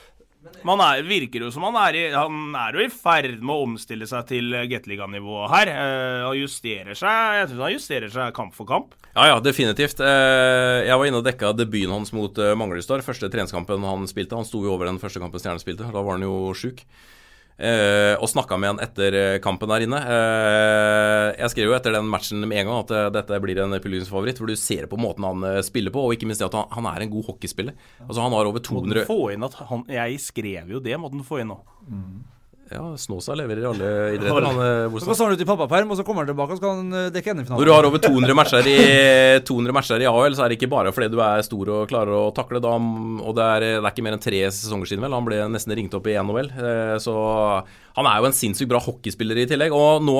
Man 0.67 0.79
er, 0.83 1.01
virker 1.03 1.43
jo 1.43 1.49
som 1.51 1.65
han 1.67 1.75
er 1.81 1.97
i 1.97 2.03
Han 2.13 2.53
er 2.55 2.77
jo 2.77 2.83
i 2.85 2.91
ferd 2.93 3.41
med 3.41 3.51
å 3.51 3.65
omstille 3.65 4.07
seg 4.07 4.29
til 4.29 4.53
Gateliga-nivået 4.69 5.51
her. 5.51 5.71
Han 5.73 6.29
og 6.29 6.37
justerer 6.39 6.97
seg 6.97 7.39
Jeg 7.41 7.49
tror 7.51 7.65
han 7.65 7.73
justerer 7.75 8.13
seg 8.13 8.35
kamp 8.37 8.55
for 8.55 8.69
kamp. 8.69 8.95
Ja, 9.11 9.31
ja, 9.33 9.41
definitivt. 9.43 9.99
Uh, 9.99 10.85
Jeg 10.85 10.95
var 10.95 11.09
inne 11.09 11.21
og 11.21 11.27
dekka 11.27 11.51
debuten 11.57 11.93
hans 11.95 12.13
mot 12.15 12.37
uh, 12.39 12.53
Manglestad. 12.59 13.03
Første 13.05 13.31
treningskampen 13.33 13.85
han 13.87 14.07
spilte. 14.09 14.37
Han 14.37 14.47
sto 14.47 14.61
jo 14.63 14.75
over 14.75 14.89
den 14.89 15.01
første 15.01 15.21
kampen 15.23 15.41
Stjernen 15.41 15.63
spilte. 15.63 15.89
Da 15.89 16.03
var 16.03 16.15
han 16.15 16.25
jo 16.27 16.53
sjuk. 16.57 16.85
Eh, 17.57 18.13
og 18.21 18.29
snakka 18.29 18.53
med 18.61 18.69
han 18.69 18.81
etter 18.85 19.15
eh, 19.17 19.39
kampen 19.41 19.71
der 19.71 19.85
inne. 19.87 19.97
Eh, 19.97 21.29
jeg 21.41 21.53
skrev 21.53 21.71
jo 21.71 21.77
etter 21.77 21.95
den 21.95 22.09
matchen 22.11 22.45
med 22.45 22.61
en 22.61 22.69
gang 22.69 22.83
at 22.83 22.93
dette 23.15 23.39
blir 23.41 23.63
en 23.63 23.73
publikumsfavoritt. 23.81 24.37
For 24.41 24.49
du 24.49 24.59
ser 24.59 24.85
på 24.91 24.99
måten 25.01 25.25
han 25.25 25.63
spiller 25.65 25.93
på, 25.93 26.05
og 26.05 26.13
ikke 26.13 26.29
minst 26.29 26.43
det 26.43 26.51
at 26.51 26.57
han, 26.57 26.69
han 26.77 26.89
er 26.93 27.05
en 27.05 27.13
god 27.15 27.31
hockeyspiller. 27.31 27.77
Altså 28.05 28.21
Han 28.21 28.35
har 28.37 28.49
over 28.49 28.61
200 28.63 29.01
den 29.01 29.09
få 29.09 29.21
inn 29.33 29.45
at 29.45 29.57
han 29.69 29.85
Jeg 29.89 30.21
skrev 30.21 30.75
jo 30.75 30.81
det, 30.83 30.97
måtte 31.01 31.17
han 31.17 31.27
få 31.27 31.41
inn 31.41 31.53
nå. 31.55 31.61
Ja, 32.67 32.83
Snåsa 32.99 33.35
leverer 33.39 33.61
i 33.63 33.67
alle 33.69 33.89
idretter. 34.17 34.43
Han, 34.43 34.57
eh, 34.59 34.97
Så 34.99 35.07
går 35.13 35.21
han 35.23 35.35
ut 35.37 35.41
i 35.41 35.47
pappaperm, 35.47 35.91
og 35.93 35.97
så 35.99 36.03
kommer 36.03 36.25
han 36.25 36.31
tilbake 36.33 36.51
og 36.51 36.59
skal 36.59 36.73
han 36.75 36.89
eh, 36.93 37.09
dekke 37.15 37.33
NM-finalen. 37.35 37.61
Når 37.61 37.69
du 37.69 37.71
har 37.71 37.87
over 37.87 38.01
200 38.03 38.35
matcher 38.35 38.67
i 38.67 38.77
200 39.47 39.75
matcher 39.77 40.03
i 40.03 40.09
AHL, 40.09 40.35
så 40.35 40.43
er 40.43 40.49
det 40.51 40.57
ikke 40.59 40.69
bare 40.73 40.91
fordi 40.91 41.07
du 41.13 41.21
er 41.23 41.45
stor 41.47 41.71
og 41.77 41.87
klarer 41.87 42.11
å 42.17 42.25
takle. 42.35 42.59
Da, 42.63 42.73
og 42.75 43.37
det 43.37 43.45
er, 43.55 43.65
det 43.77 43.85
er 43.85 43.93
ikke 43.93 44.03
mer 44.07 44.17
enn 44.17 44.23
tre 44.27 44.41
sesonger 44.51 44.91
siden, 44.91 45.05
vel. 45.07 45.15
Han 45.15 45.27
ble 45.29 45.39
nesten 45.53 45.75
ringt 45.79 45.95
opp 45.95 46.07
i 46.11 46.17
NHL. 46.19 46.51
Eh, 46.59 46.97
Så 46.99 47.13
han 47.97 48.05
er 48.11 48.19
jo 48.19 48.27
en 48.29 48.35
sinnssykt 48.35 48.69
bra 48.73 48.79
hockeyspiller 48.83 49.39
i 49.39 49.47
tillegg. 49.47 49.71
Og 49.71 50.03
nå 50.03 50.17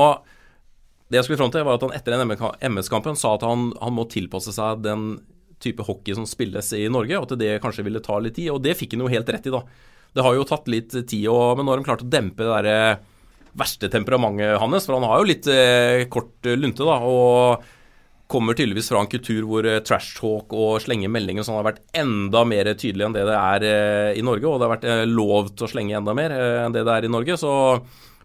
Det 1.10 1.20
jeg 1.22 1.24
skulle 1.24 1.40
fram 1.40 1.52
til, 1.52 1.64
var 1.64 1.78
at 1.78 1.84
han 1.86 1.94
etter 1.96 2.12
den 2.18 2.74
MS-kampen 2.76 3.16
sa 3.16 3.36
at 3.38 3.44
han, 3.48 3.70
han 3.80 3.94
må 3.96 4.04
tilpasse 4.12 4.52
seg 4.52 4.82
den 4.84 5.20
type 5.64 5.80
hockey 5.88 6.14
som 6.14 6.26
spilles 6.28 6.68
i 6.76 6.88
Norge, 6.92 7.16
og 7.18 7.32
at 7.32 7.40
det 7.40 7.62
kanskje 7.64 7.86
ville 7.88 8.02
ta 8.04 8.20
litt 8.20 8.36
tid. 8.36 8.50
Og 8.52 8.60
det 8.62 8.76
fikk 8.76 8.92
han 8.98 9.06
jo 9.06 9.12
helt 9.14 9.30
rett 9.32 9.48
i, 9.48 9.54
da. 9.56 9.62
Det 10.18 10.26
har 10.26 10.36
jo 10.36 10.48
tatt 10.50 10.68
litt 10.72 10.92
tid, 10.98 11.28
og, 11.30 11.56
men 11.58 11.68
nå 11.68 11.74
har 11.74 11.82
de 11.82 11.88
klart 11.88 12.04
å 12.06 12.10
dempe 12.10 12.44
det 12.44 12.52
derre 12.56 12.80
verste 13.58 13.90
temperamentet 13.90 14.60
hans, 14.62 14.86
for 14.86 14.98
han 14.98 15.08
har 15.10 15.22
jo 15.22 15.30
litt 15.32 15.48
eh, 15.50 16.04
kort 16.14 16.46
eh, 16.46 16.58
lunte, 16.58 16.86
da. 16.86 17.00
Og 17.06 17.74
kommer 18.28 18.58
tydeligvis 18.58 18.90
fra 18.92 19.00
en 19.02 19.10
kultur 19.10 19.46
hvor 19.48 19.66
eh, 19.66 19.80
trash 19.88 20.18
talk 20.20 20.52
og 20.52 20.82
slenge 20.84 21.10
meldinger 21.12 21.48
sånn 21.48 21.62
har 21.62 21.70
vært 21.70 21.80
enda 21.96 22.44
mer 22.48 22.68
tydelig 22.76 23.08
enn 23.08 23.16
det 23.16 23.24
det 23.30 23.38
er 23.40 23.66
eh, 23.70 24.20
i 24.20 24.26
Norge. 24.26 24.50
Og 24.50 24.60
det 24.60 24.68
har 24.68 24.76
vært 24.76 24.88
eh, 24.92 25.06
lov 25.08 25.54
til 25.54 25.68
å 25.68 25.72
slenge 25.72 25.98
enda 25.98 26.16
mer 26.18 26.36
eh, 26.36 26.60
enn 26.66 26.76
det 26.76 26.84
det 26.88 26.98
er 26.98 27.08
i 27.08 27.14
Norge. 27.14 27.40
Så 27.40 27.52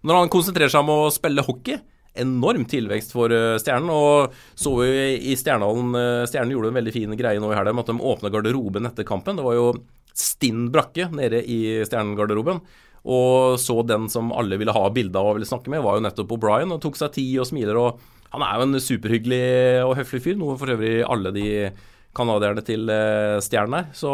når 0.02 0.18
han 0.18 0.32
konsentrerer 0.32 0.72
seg 0.72 0.82
om 0.84 0.94
å 0.96 1.10
spille 1.14 1.46
hockey 1.46 1.78
Enorm 2.12 2.66
tilvekst 2.68 3.14
for 3.14 3.32
eh, 3.32 3.56
Stjernen. 3.62 3.88
Og 3.88 4.34
så 4.58 4.74
vi 4.82 4.90
i 5.32 5.36
Stjernehallen 5.38 5.94
eh, 5.96 6.24
Stjernen 6.28 6.52
gjorde 6.52 6.72
en 6.72 6.80
veldig 6.82 6.92
fin 6.92 7.16
greie 7.16 7.40
nå 7.40 7.48
i 7.52 7.56
helga 7.56 7.72
med 7.72 7.86
at 7.86 7.92
de 7.94 8.10
åpna 8.12 8.32
garderoben 8.34 8.88
etter 8.90 9.06
kampen. 9.08 9.38
Det 9.38 9.46
var 9.46 9.56
jo 9.56 9.70
stinn 10.18 10.66
brakke 10.72 11.08
nede 11.14 11.42
i 11.44 11.60
Stjernen-garderoben. 11.86 12.62
Og 13.02 13.58
så 13.58 13.80
den 13.86 14.06
som 14.12 14.30
alle 14.36 14.58
ville 14.60 14.74
ha 14.74 14.82
bilde 14.94 15.18
av 15.18 15.32
og 15.32 15.38
ville 15.38 15.48
snakke 15.48 15.72
med, 15.72 15.82
var 15.82 15.98
jo 15.98 16.04
nettopp 16.06 16.36
O'Brien. 16.36 16.70
Og 16.74 16.82
tok 16.82 16.98
seg 17.00 17.16
tid 17.16 17.40
og 17.42 17.48
smiler. 17.48 17.78
Og 17.78 18.02
han 18.32 18.44
er 18.46 18.58
jo 18.58 18.68
en 18.68 18.82
superhyggelig 18.82 19.42
og 19.86 19.96
høflig 19.98 20.22
fyr, 20.24 20.38
noe 20.40 20.58
for 20.60 20.72
øvrig 20.72 21.00
alle 21.04 21.34
de 21.34 21.48
canadierne 22.16 22.62
til 22.64 22.88
eh, 22.92 23.40
Stjernen 23.44 23.80
er. 23.80 23.90
Så 23.96 24.12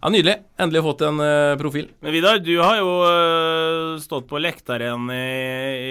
ja, 0.00 0.08
nydelig. 0.12 0.34
Endelig 0.60 0.82
fått 0.86 1.02
en 1.04 1.20
uh, 1.20 1.54
profil. 1.60 1.88
Men 2.00 2.12
Vidar, 2.14 2.38
du 2.40 2.52
har 2.60 2.76
jo 2.80 2.90
uh, 3.04 3.98
stått 4.00 4.26
på 4.30 4.40
lektaren 4.40 5.06
i, 5.12 5.24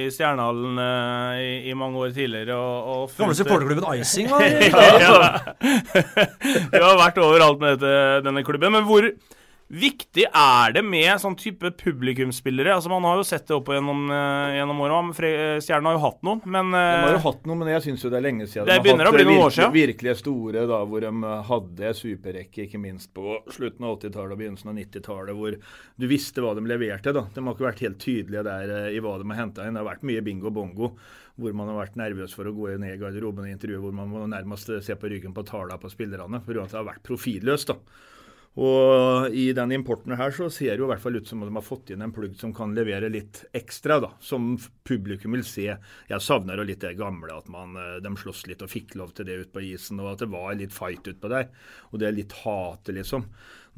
i 0.06 0.12
Stjernehallen 0.14 0.80
uh, 0.82 1.40
i, 1.42 1.50
i 1.70 1.76
mange 1.78 2.02
år 2.02 2.14
tidligere 2.16 2.58
og, 2.58 2.90
og 3.06 3.18
Gamle 3.20 3.38
supporterklubben 3.38 3.86
Icing. 4.02 4.30
var- 4.30 4.46
ja. 5.06 5.20
Du 6.74 6.80
har 6.82 6.98
vært 7.02 7.22
overalt 7.22 7.62
med 7.62 7.78
dette, 7.78 8.24
denne 8.26 8.46
klubben. 8.48 8.74
Men 8.78 8.88
hvor 8.90 9.10
viktig 9.70 10.26
er 10.28 10.74
det 10.74 10.84
med 10.86 11.12
sånn 11.22 11.38
type 11.40 11.72
publikumsspillere? 11.78 12.74
Altså 12.74 12.92
Man 12.92 13.06
har 13.06 13.20
jo 13.20 13.26
sett 13.28 13.46
det 13.50 13.56
opp 13.58 13.70
gjennom, 13.74 14.08
uh, 14.10 14.56
gjennom 14.56 14.82
åra. 14.86 15.02
Stjernen 15.14 15.92
har 15.92 15.98
jo 15.98 16.04
hatt 16.04 16.24
noen, 16.26 16.42
men 16.46 16.74
De 16.74 16.82
har 16.82 17.14
jo 17.14 17.22
uh, 17.22 17.28
hatt 17.28 17.46
noen, 17.50 17.62
men 17.62 17.72
jeg 17.76 17.86
syns 17.86 18.06
jo 18.06 18.12
det 18.14 18.20
er 18.20 18.26
lenge 18.26 18.48
siden. 18.50 18.68
Det 18.68 18.74
de 18.74 18.80
har 18.80 18.88
begynner 18.88 19.12
å 19.12 19.14
bli 19.16 19.28
noen 19.28 19.46
år 19.46 19.56
siden. 19.56 19.76
Virkelig 19.76 20.16
store, 20.20 20.66
da, 20.70 20.82
hvor 20.90 21.04
de 21.04 21.12
eh, 21.12 21.46
hadde 21.50 21.94
superrekke, 21.98 22.66
ikke 22.66 22.82
minst 22.82 23.12
på 23.16 23.38
slutten 23.54 23.86
av 23.86 23.98
80-tallet 23.98 24.36
og 24.36 24.42
begynnelsen 24.42 24.72
av 24.72 24.78
90-tallet, 24.80 25.38
hvor 25.38 25.58
du 25.60 26.10
visste 26.10 26.44
hva 26.44 26.54
de 26.58 26.66
leverte. 26.70 27.14
da. 27.16 27.26
De 27.34 27.46
har 27.46 27.56
ikke 27.56 27.68
vært 27.70 27.86
helt 27.86 28.02
tydelige 28.04 28.46
der 28.48 28.76
uh, 28.76 28.92
i 28.94 29.02
hva 29.04 29.18
de 29.22 29.30
har 29.32 29.42
henta 29.44 29.66
inn. 29.66 29.78
Det 29.78 29.84
har 29.84 29.90
vært 29.92 30.06
mye 30.10 30.26
bingo 30.26 30.54
bongo, 30.54 30.94
hvor 31.40 31.56
man 31.56 31.72
har 31.72 31.80
vært 31.84 32.00
nervøs 32.00 32.36
for 32.36 32.50
å 32.50 32.56
gå 32.56 32.74
ned 32.82 32.96
i 32.96 33.00
garderoben 33.02 33.48
i 33.48 33.56
intervjuet, 33.56 33.84
hvor 33.84 33.96
man 33.96 34.12
må 34.12 34.26
nærmest 34.30 34.72
eh, 34.74 34.84
se 34.86 34.98
på 35.00 35.12
ryggen 35.12 35.36
på 35.36 35.46
tallene 35.48 35.80
på 35.82 35.92
spillerne, 35.92 36.42
for 36.46 36.64
at 36.64 36.74
det 36.74 36.82
har 36.82 36.90
vært 36.90 37.06
profilløst. 37.06 37.74
da. 37.74 38.08
Og 38.60 39.32
i 39.32 39.46
den 39.56 39.72
importen 39.72 40.18
her 40.20 40.34
så 40.36 40.50
ser 40.52 40.74
det 40.74 40.82
jo 40.82 40.88
i 40.90 40.92
hvert 40.92 41.04
fall 41.04 41.16
ut 41.16 41.30
som 41.30 41.44
at 41.46 41.48
de 41.48 41.56
har 41.56 41.64
fått 41.64 41.94
inn 41.94 42.02
en 42.04 42.12
plugg 42.12 42.34
som 42.40 42.52
kan 42.56 42.74
levere 42.76 43.08
litt 43.12 43.46
ekstra, 43.56 44.02
da, 44.04 44.10
som 44.20 44.50
publikum 44.88 45.38
vil 45.38 45.46
se. 45.48 45.70
Jeg 46.10 46.26
savner 46.26 46.60
jo 46.60 46.66
litt 46.68 46.84
det 46.84 46.98
gamle, 47.00 47.38
at 47.38 47.48
man, 47.52 47.78
eh, 47.80 48.02
de 48.04 48.12
slåss 48.20 48.48
litt 48.50 48.66
og 48.66 48.72
fikk 48.74 48.98
lov 49.00 49.14
til 49.16 49.30
det 49.30 49.38
ute 49.40 49.54
på 49.56 49.64
isen, 49.70 50.02
og 50.04 50.12
at 50.12 50.26
det 50.26 50.32
var 50.34 50.58
litt 50.60 50.76
fight 50.76 51.08
utpå 51.08 51.32
der. 51.32 51.48
Og 51.94 52.02
det 52.02 52.10
er 52.10 52.18
litt 52.18 52.36
hate, 52.42 52.98
liksom. 53.00 53.30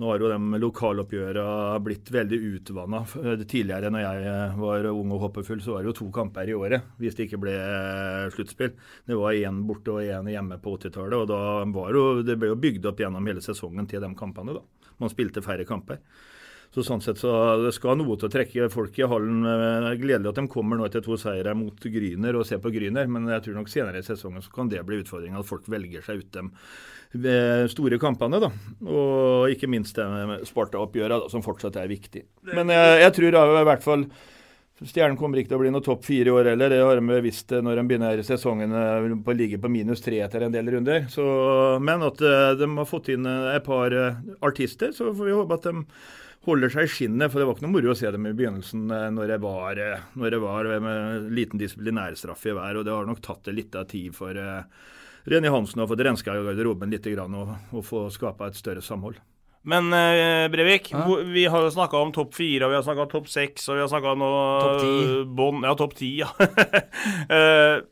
Nå 0.01 0.07
har 0.09 0.23
jo 0.23 0.29
de 0.31 0.57
lokaloppgjørene 0.57 1.81
blitt 1.85 2.07
veldig 2.09 2.37
utvanna. 2.55 3.03
Tidligere 3.45 3.91
når 3.93 4.01
jeg 4.01 4.23
eh, 4.31 4.55
var 4.57 4.87
ung 4.89 5.11
og 5.13 5.27
håpefull, 5.27 5.61
så 5.61 5.75
var 5.75 5.83
det 5.83 5.91
jo 5.91 5.97
to 5.99 6.07
kamper 6.15 6.49
i 6.49 6.55
året 6.57 6.87
hvis 6.97 7.19
det 7.19 7.27
ikke 7.27 7.41
ble 7.43 7.53
eh, 7.53 8.25
sluttspill. 8.33 8.73
Det 9.05 9.19
var 9.19 9.37
én 9.37 9.61
borte 9.69 9.93
og 9.93 10.01
én 10.01 10.31
hjemme 10.33 10.57
på 10.63 10.73
80-tallet. 10.79 11.19
og 11.19 11.29
da 11.29 11.41
var 11.69 11.93
jo, 11.93 12.05
Det 12.25 12.33
ble 12.41 12.49
jo 12.49 12.57
bygd 12.63 12.89
opp 12.89 13.03
gjennom 13.03 13.29
hele 13.29 13.45
sesongen 13.45 13.85
til 13.91 14.01
de 14.01 14.09
kampene. 14.17 14.57
da. 14.57 14.89
Man 14.97 15.13
spilte 15.13 15.45
færre 15.45 15.69
kamper. 15.69 16.01
Så 16.71 16.85
sånn 16.87 17.01
sett 17.03 17.19
så 17.19 17.31
Det 17.59 17.73
skal 17.75 17.97
noe 17.99 18.15
til 18.15 18.29
å 18.29 18.31
trekke 18.31 18.69
folk 18.71 18.97
i 18.97 19.05
hallen. 19.05 19.43
Gledelig 19.99 20.31
at 20.31 20.39
de 20.39 20.47
kommer 20.49 20.79
nå 20.79 20.87
etter 20.87 21.03
to 21.05 21.17
seire 21.19 21.53
mot 21.53 21.77
Gryner 21.77 22.39
og 22.39 22.47
ser 22.47 22.63
på 22.63 22.71
Gryner, 22.73 23.05
men 23.11 23.27
jeg 23.27 23.45
tror 23.45 23.59
nok 23.59 23.69
senere 23.69 24.01
i 24.01 24.07
sesongen 24.07 24.41
så 24.41 24.53
kan 24.55 24.71
det 24.71 24.81
bli 24.87 25.03
utfordringen 25.03 25.43
at 25.43 25.49
folk 25.49 25.67
velger 25.69 26.01
seg 26.05 26.23
ut 26.23 26.31
de 26.39 26.45
eh, 26.47 26.57
store 27.11 27.97
kampene. 27.99 28.39
da, 28.39 28.51
Og 28.87 29.51
ikke 29.51 29.67
minst 29.67 29.97
det 29.99 30.05
med 30.07 30.45
Sparta-oppgjøret, 30.47 31.29
som 31.31 31.43
fortsatt 31.43 31.75
er 31.81 31.89
viktig. 31.91 32.23
Men 32.55 32.71
jeg, 32.71 33.01
jeg 33.03 33.15
tror 33.17 33.35
da 33.35 33.47
i 33.61 33.65
hvert 33.67 33.83
fall 33.83 34.05
Stjernen 34.81 35.13
kommer 35.19 35.37
ikke 35.37 35.51
til 35.51 35.59
å 35.59 35.61
bli 35.61 35.71
noe 35.75 35.83
topp 35.85 36.07
fire 36.07 36.31
i 36.31 36.33
år 36.33 36.47
heller. 36.49 36.71
Det 36.73 36.79
har 36.81 36.97
de 36.97 37.17
visst 37.21 37.51
når 37.53 37.77
de 37.77 37.83
begynner 37.85 38.21
sesongen 38.25 38.71
eh, 38.73 39.11
på 39.21 39.29
å 39.29 39.35
ligge 39.37 39.59
på 39.61 39.69
minus 39.69 40.01
tre 40.01 40.23
etter 40.25 40.47
en 40.47 40.55
del 40.55 40.71
runder. 40.73 41.03
Så, 41.11 41.21
men 41.85 42.01
at 42.07 42.17
eh, 42.25 42.55
de 42.57 42.65
har 42.79 42.87
fått 42.89 43.11
inn 43.13 43.27
eh, 43.29 43.51
et 43.59 43.65
par 43.67 43.93
eh, 43.93 44.17
artister, 44.41 44.89
så 44.97 45.11
får 45.13 45.29
vi 45.29 45.35
håpe 45.37 45.59
at 45.59 45.67
de 45.69 45.83
holder 46.49 46.73
seg 46.73 46.87
i 46.87 46.91
skinnet. 46.95 47.29
For 47.29 47.37
det 47.37 47.45
var 47.45 47.59
ikke 47.59 47.67
noe 47.67 47.75
moro 47.75 47.93
å 47.93 47.99
se 47.99 48.09
dem 48.15 48.25
i 48.25 48.33
begynnelsen 48.33 48.89
eh, 48.89 49.05
når 49.13 49.35
det 49.35 49.39
var, 49.45 49.83
eh, 49.85 50.07
når 50.17 50.33
det 50.33 50.41
var 50.47 50.71
med 50.87 51.29
liten 51.37 51.61
disiplinærstraff 51.61 52.49
i 52.49 52.57
hver. 52.57 52.81
Og 52.81 52.87
det 52.89 52.95
har 52.95 53.05
nok 53.11 53.21
tatt 53.21 53.45
det 53.51 53.57
litt 53.59 53.77
av 53.77 53.85
tid 53.91 54.17
for 54.17 54.33
eh, 54.33 54.65
Reni 55.29 55.51
Hansen 55.53 55.83
har 55.83 55.89
fått 55.91 56.01
renska 56.07 56.33
garderoben 56.33 56.93
litt 56.93 57.05
grann, 57.05 57.35
og, 57.37 57.53
og 57.75 57.85
få 57.85 58.07
skapa 58.13 58.49
et 58.49 58.57
større 58.57 58.81
samhold. 58.85 59.19
Men 59.61 59.93
eh, 59.93 60.47
Brevik, 60.49 60.89
ja. 60.89 61.03
vi 61.29 61.45
har 61.45 61.67
jo 61.67 61.73
snakka 61.73 61.99
om 62.01 62.13
topp 62.15 62.33
fire, 62.33 62.69
vi 62.71 62.79
har 62.79 62.85
snakka 62.85 63.05
om 63.05 63.11
topp 63.11 63.29
seks, 63.29 63.67
og 63.69 63.77
vi 63.77 63.83
har 63.83 63.91
snakka 63.91 64.15
om 64.15 64.23
Topp 64.25 64.79
ti. 64.81 64.93
bånd 65.37 65.67
Ja, 65.67 65.75
topp 65.77 65.97
ti, 65.99 66.15
ja. 66.23 66.31
Eh, 67.31 67.83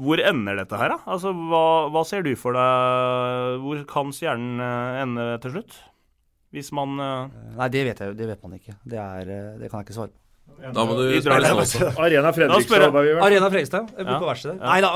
hvor 0.00 0.20
ender 0.24 0.56
dette 0.56 0.78
her, 0.80 0.94
da? 0.94 0.98
Altså, 1.12 1.32
hva, 1.36 1.64
hva 1.92 2.02
ser 2.08 2.24
du 2.24 2.32
for 2.40 2.56
deg? 2.56 3.60
Hvor 3.60 3.82
kan 3.90 4.12
Stjernen 4.16 4.62
eh, 4.64 5.00
ende 5.02 5.26
til 5.44 5.58
slutt? 5.58 5.76
Hvis 6.54 6.72
man 6.74 6.96
eh, 6.98 7.36
Nei, 7.58 7.68
det 7.72 7.84
vet 7.86 8.00
jeg 8.00 8.12
jo. 8.12 8.16
Det 8.18 8.28
vet 8.32 8.42
man 8.46 8.56
ikke. 8.56 8.76
Det, 8.82 8.98
er, 8.98 9.28
eh, 9.30 9.50
det 9.60 9.68
kan 9.70 9.82
jeg 9.82 9.90
ikke 9.90 9.98
svare 9.98 10.12
på. 10.14 10.18
Da 10.60 10.84
må 10.84 10.96
du 10.98 11.04
Vi 11.08 11.20
drar 11.24 11.40
spille 11.40 11.52
litt 11.56 11.62
også. 11.64 11.90
Arena 12.04 12.32
Fredrikstad. 12.36 12.96
Arena 13.24 13.48
Fredrikstad. 13.48 13.92
Ja. 13.96 14.18
på 14.20 14.28
verkstedet. 14.28 14.58
Ja. 14.60 14.66
Nei 14.68 14.80
da, 14.84 14.90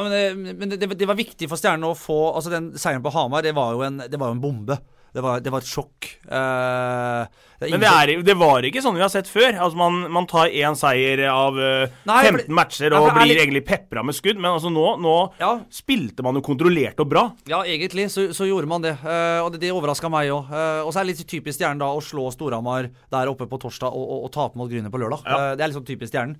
men, 0.60 0.74
det, 0.74 0.90
det 1.00 1.08
var 1.08 1.18
viktig 1.18 1.48
for 1.50 1.60
Stjernen 1.60 1.86
å 1.88 1.94
få 1.98 2.18
Altså, 2.34 2.52
den 2.52 2.72
seieren 2.80 3.04
på 3.04 3.12
Hamar, 3.14 3.44
det 3.46 3.54
var 3.56 3.72
jo 3.76 3.84
en, 3.86 4.02
det 4.10 4.20
var 4.20 4.32
jo 4.32 4.36
en 4.38 4.42
bombe. 4.44 4.78
Det 5.14 5.22
var, 5.22 5.38
det 5.38 5.50
var 5.54 5.62
et 5.62 5.68
sjokk. 5.70 6.08
Uh, 6.26 7.22
det 7.62 7.68
Men 7.70 7.82
det, 7.84 7.90
er, 7.90 8.10
det 8.26 8.34
var 8.34 8.66
ikke 8.66 8.80
sånn 8.82 8.96
vi 8.98 9.02
har 9.04 9.12
sett 9.12 9.28
før. 9.30 9.54
Altså 9.62 9.78
Man, 9.78 10.00
man 10.12 10.26
tar 10.26 10.50
én 10.50 10.74
seier 10.78 11.22
av 11.30 11.54
uh, 11.54 11.84
Nei, 12.08 12.16
15 12.26 12.34
ble, 12.34 12.46
matcher 12.58 12.96
og 12.98 13.06
nei, 13.06 13.12
blir 13.20 13.30
litt- 13.30 13.42
egentlig 13.44 13.62
pepra 13.68 14.02
med 14.02 14.16
skudd. 14.18 14.40
Men 14.42 14.56
altså 14.56 14.72
nå, 14.74 14.82
nå 15.04 15.14
Ja. 15.38 15.52
spilte 15.70 16.26
man 16.26 16.34
jo 16.34 16.42
kontrollert 16.44 16.98
og 17.04 17.12
bra. 17.12 17.24
Ja, 17.46 17.62
egentlig 17.62 18.08
så, 18.10 18.26
så 18.34 18.48
gjorde 18.50 18.66
man 18.74 18.82
det. 18.82 18.96
Uh, 19.04 19.44
og 19.46 19.52
det, 19.54 19.62
det 19.62 19.70
overraska 19.76 20.10
meg 20.10 20.32
òg. 20.34 20.50
og 20.82 20.90
så 20.90 20.98
er 21.00 21.06
det 21.06 21.14
litt 21.14 21.24
typisk 21.30 21.60
Stjernen 21.60 21.78
da 21.84 21.92
å 21.94 22.02
slå 22.02 22.26
Storhamar 22.34 22.90
der 23.14 23.30
oppe 23.30 23.46
på 23.46 23.60
torsdag 23.62 23.94
og, 23.94 24.02
og, 24.16 24.26
og 24.26 24.34
tape 24.34 24.58
mot 24.58 24.70
Gryner 24.72 24.90
på 24.90 24.98
lørdag. 24.98 25.22
Ja. 25.30 25.54
Det 25.54 25.62
er 25.62 25.70
liksom 25.70 25.86
typisk 25.86 26.10
Stjernen. 26.10 26.34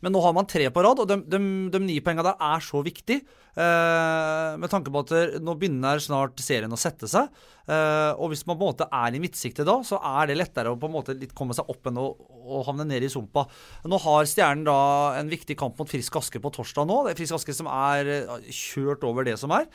Men 0.00 0.14
nå 0.16 0.24
har 0.24 0.32
man 0.36 0.48
tre 0.48 0.70
på 0.72 0.82
rad, 0.84 1.04
og 1.04 1.08
de, 1.12 1.20
de, 1.28 1.40
de 1.74 1.80
ni 1.84 2.00
poengene 2.00 2.24
der 2.32 2.40
er 2.54 2.64
så 2.64 2.80
viktig. 2.84 3.20
Eh, 3.56 4.54
med 4.60 4.70
tanke 4.72 4.92
på 4.92 5.02
at 5.04 5.40
nå 5.42 5.54
begynner 5.58 6.02
snart 6.02 6.40
serien 6.42 6.72
å 6.72 6.78
sette 6.80 7.08
seg. 7.10 7.28
eh, 7.66 8.12
og 8.18 8.32
hvis 8.32 8.44
man 8.48 8.58
på 8.58 8.66
en 8.66 8.72
måte 8.72 8.88
er 8.90 9.14
i 9.14 9.20
midtsiktet 9.22 9.66
da, 9.68 9.78
så 9.86 9.98
er 9.98 10.30
det 10.30 10.38
lettere 10.38 10.72
å 10.72 10.78
på 10.80 10.90
en 10.90 10.96
måte 10.96 11.16
litt 11.18 11.34
komme 11.36 11.56
seg 11.56 11.70
opp 11.70 11.90
enn 11.90 12.00
å, 12.00 12.06
å 12.44 12.62
havne 12.68 12.86
ned 12.88 13.06
i 13.06 13.12
sumpa. 13.12 13.46
Nå 13.88 14.00
har 14.04 14.30
Stjernen 14.30 14.66
da 14.68 14.78
en 15.20 15.32
viktig 15.32 15.56
kamp 15.60 15.78
mot 15.80 15.90
Frisk 15.90 16.18
Asker 16.20 16.42
på 16.44 16.52
torsdag 16.54 16.88
nå. 16.90 17.02
Det 17.06 17.14
er 17.14 17.20
Frisk 17.22 17.38
Asker 17.38 17.56
som 17.56 17.70
er 17.70 18.10
eh, 18.18 18.50
kjørt 18.50 19.06
over 19.06 19.26
det 19.26 19.38
som 19.40 19.54
er. 19.54 19.70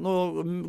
Nå 0.00 0.14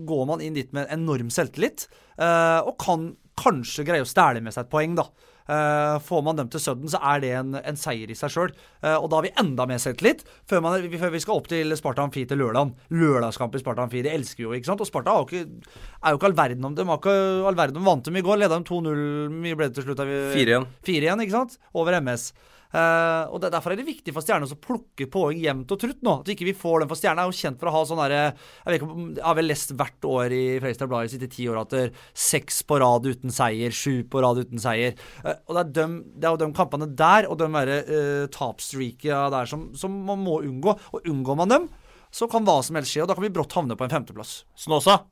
går 0.08 0.26
man 0.28 0.42
inn 0.44 0.58
dit 0.58 0.72
med 0.76 0.90
enorm 0.94 1.30
selvtillit, 1.34 1.88
og 2.18 2.76
kan 2.82 3.14
kanskje 3.40 3.86
greie 3.88 4.04
å 4.04 4.10
stjele 4.10 4.42
med 4.44 4.56
seg 4.56 4.66
et 4.66 4.72
poeng, 4.72 4.96
da. 4.98 5.08
Eh, 5.46 5.98
får 6.02 6.24
man 6.26 6.40
dem 6.40 6.50
til 6.50 6.64
Sudden, 6.64 6.90
så 6.90 7.02
er 7.14 7.22
det 7.22 7.32
en, 7.38 7.54
en 7.60 7.78
seier 7.80 8.10
i 8.10 8.18
seg 8.18 8.34
sjøl. 8.34 8.54
og 8.86 9.06
da 9.10 9.18
har 9.20 9.26
vi 9.26 9.34
enda 9.42 9.66
mer 9.70 9.80
selvtillit 9.82 10.24
før, 10.50 10.62
man, 10.66 10.88
før 10.98 11.14
vi 11.14 11.22
skal 11.22 11.40
opp 11.40 11.50
til 11.52 11.74
Sparta 11.78 12.06
Amfi 12.06 12.26
til 12.30 12.42
lørdag. 12.42 12.74
Lørdagskamp 12.94 13.56
i 13.56 13.62
Sparta 13.62 13.86
Amfi, 13.86 14.04
det 14.06 14.14
elsker 14.14 14.44
vi 14.44 14.48
jo, 14.48 14.56
ikke 14.58 14.72
sant? 14.72 14.82
Og 14.82 14.90
Sparta 14.90 15.14
er 15.14 15.22
jo 15.22 15.30
ikke, 15.30 15.78
er 16.02 16.16
jo 16.16 16.20
ikke 16.20 16.30
all 16.32 16.38
verden 16.38 16.70
om 16.70 16.76
dem. 16.78 16.92
Har 16.92 17.02
ikke 17.02 17.16
all 17.50 17.58
verden 17.58 17.82
om 17.82 17.90
vant 17.92 18.10
dem 18.10 18.20
i 18.20 18.26
går. 18.26 18.42
Leda 18.42 18.58
dem 18.58 18.68
2-0. 18.68 19.06
Mye 19.36 19.58
ble 19.58 19.70
det 19.70 19.80
til 19.80 19.88
slutt? 19.88 20.04
4-1. 20.06 20.68
4-1, 20.86 21.26
ikke 21.26 21.38
sant? 21.38 21.58
Over 21.74 22.00
MS. 22.02 22.30
Eh, 22.76 23.32
og 23.32 23.44
Derfor 23.46 23.72
er 23.72 23.80
det 23.80 23.88
viktig 23.88 24.12
for 24.16 24.26
Stjernen 24.26 24.52
å 24.52 24.60
plukke 24.60 25.08
poeng 25.12 25.40
jevnt 25.40 25.72
og 25.72 25.80
trutt 25.80 26.02
nå. 26.04 26.18
At 26.24 26.32
ikke 26.34 26.48
vi 26.50 26.56
får 26.58 26.84
den, 26.84 26.92
for 26.92 27.00
Stjernen 27.00 27.24
er 27.24 27.30
jo 27.30 27.38
kjent 27.38 27.62
for 27.62 27.72
å 27.72 27.76
ha 27.76 27.84
sånn 27.88 28.02
herre 28.04 28.22
Jeg 28.26 28.80
ikke 28.80 28.90
Jeg 29.16 29.24
har 29.24 29.38
vel 29.40 29.50
lest 29.52 29.74
hvert 29.78 30.10
år 30.10 30.36
i 30.36 30.44
Fredrikstad 30.60 30.92
Blad 30.92 31.08
i 31.08 31.14
siste 31.14 31.32
ti 31.32 31.48
år 31.52 31.62
at 31.64 31.72
det 31.72 31.84
er 31.86 32.04
seks 32.26 32.62
på 32.68 32.80
rad 32.82 33.08
uten 33.08 33.34
seier, 33.34 33.74
sju 33.76 34.04
på 34.12 34.24
rad 34.26 34.42
uten 34.44 34.62
seier. 34.62 35.00
Uh, 35.24 35.36
og 35.48 35.56
det 35.56 35.64
er, 35.64 35.72
dem, 35.80 35.98
det 36.16 36.28
er 36.28 36.36
jo 36.36 36.44
de 36.44 36.52
kampene 36.58 36.90
der 37.00 37.30
og 37.30 37.40
de 37.40 37.50
derre 37.56 37.80
uh, 37.88 38.28
tapstreakia 38.34 39.26
der 39.34 39.50
som, 39.50 39.70
som 39.78 39.96
man 40.08 40.24
må 40.26 40.42
unngå. 40.44 40.76
Og 40.96 41.12
unngår 41.12 41.40
man 41.40 41.54
dem, 41.54 41.68
så 42.16 42.28
kan 42.32 42.48
hva 42.48 42.62
som 42.64 42.80
helst 42.80 42.94
skje, 42.94 43.06
og 43.06 43.12
da 43.12 43.18
kan 43.18 43.26
vi 43.28 43.34
brått 43.36 43.56
havne 43.58 43.78
på 43.78 43.88
en 43.88 43.94
femteplass. 43.94 44.42
Snåsa. 44.60 45.04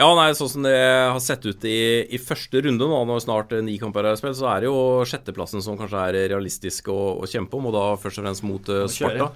Ja, 0.00 0.08
nei, 0.16 0.30
sånn 0.32 0.48
som 0.48 0.64
det 0.64 0.72
har 0.80 1.18
sett 1.20 1.44
ut 1.44 1.64
i, 1.68 2.08
i 2.08 2.18
første 2.20 2.62
runde 2.64 2.86
nå, 2.88 3.00
når 3.04 3.20
snart 3.20 3.50
eh, 3.52 3.60
ni 3.64 3.74
kamper 3.80 4.06
er 4.08 4.16
spilt, 4.16 4.38
så 4.38 4.46
er 4.48 4.62
det 4.62 4.70
jo 4.70 5.04
sjetteplassen 5.04 5.60
som 5.60 5.76
kanskje 5.76 6.04
er 6.08 6.18
realistisk 6.32 6.88
å, 6.88 7.00
å 7.20 7.28
kjempe 7.28 7.58
om, 7.58 7.68
og 7.68 7.76
da 7.76 7.82
først 8.00 8.22
og 8.22 8.24
fremst 8.24 8.46
mot 8.48 8.70
eh, 8.72 8.86
Sparta. 8.88 9.28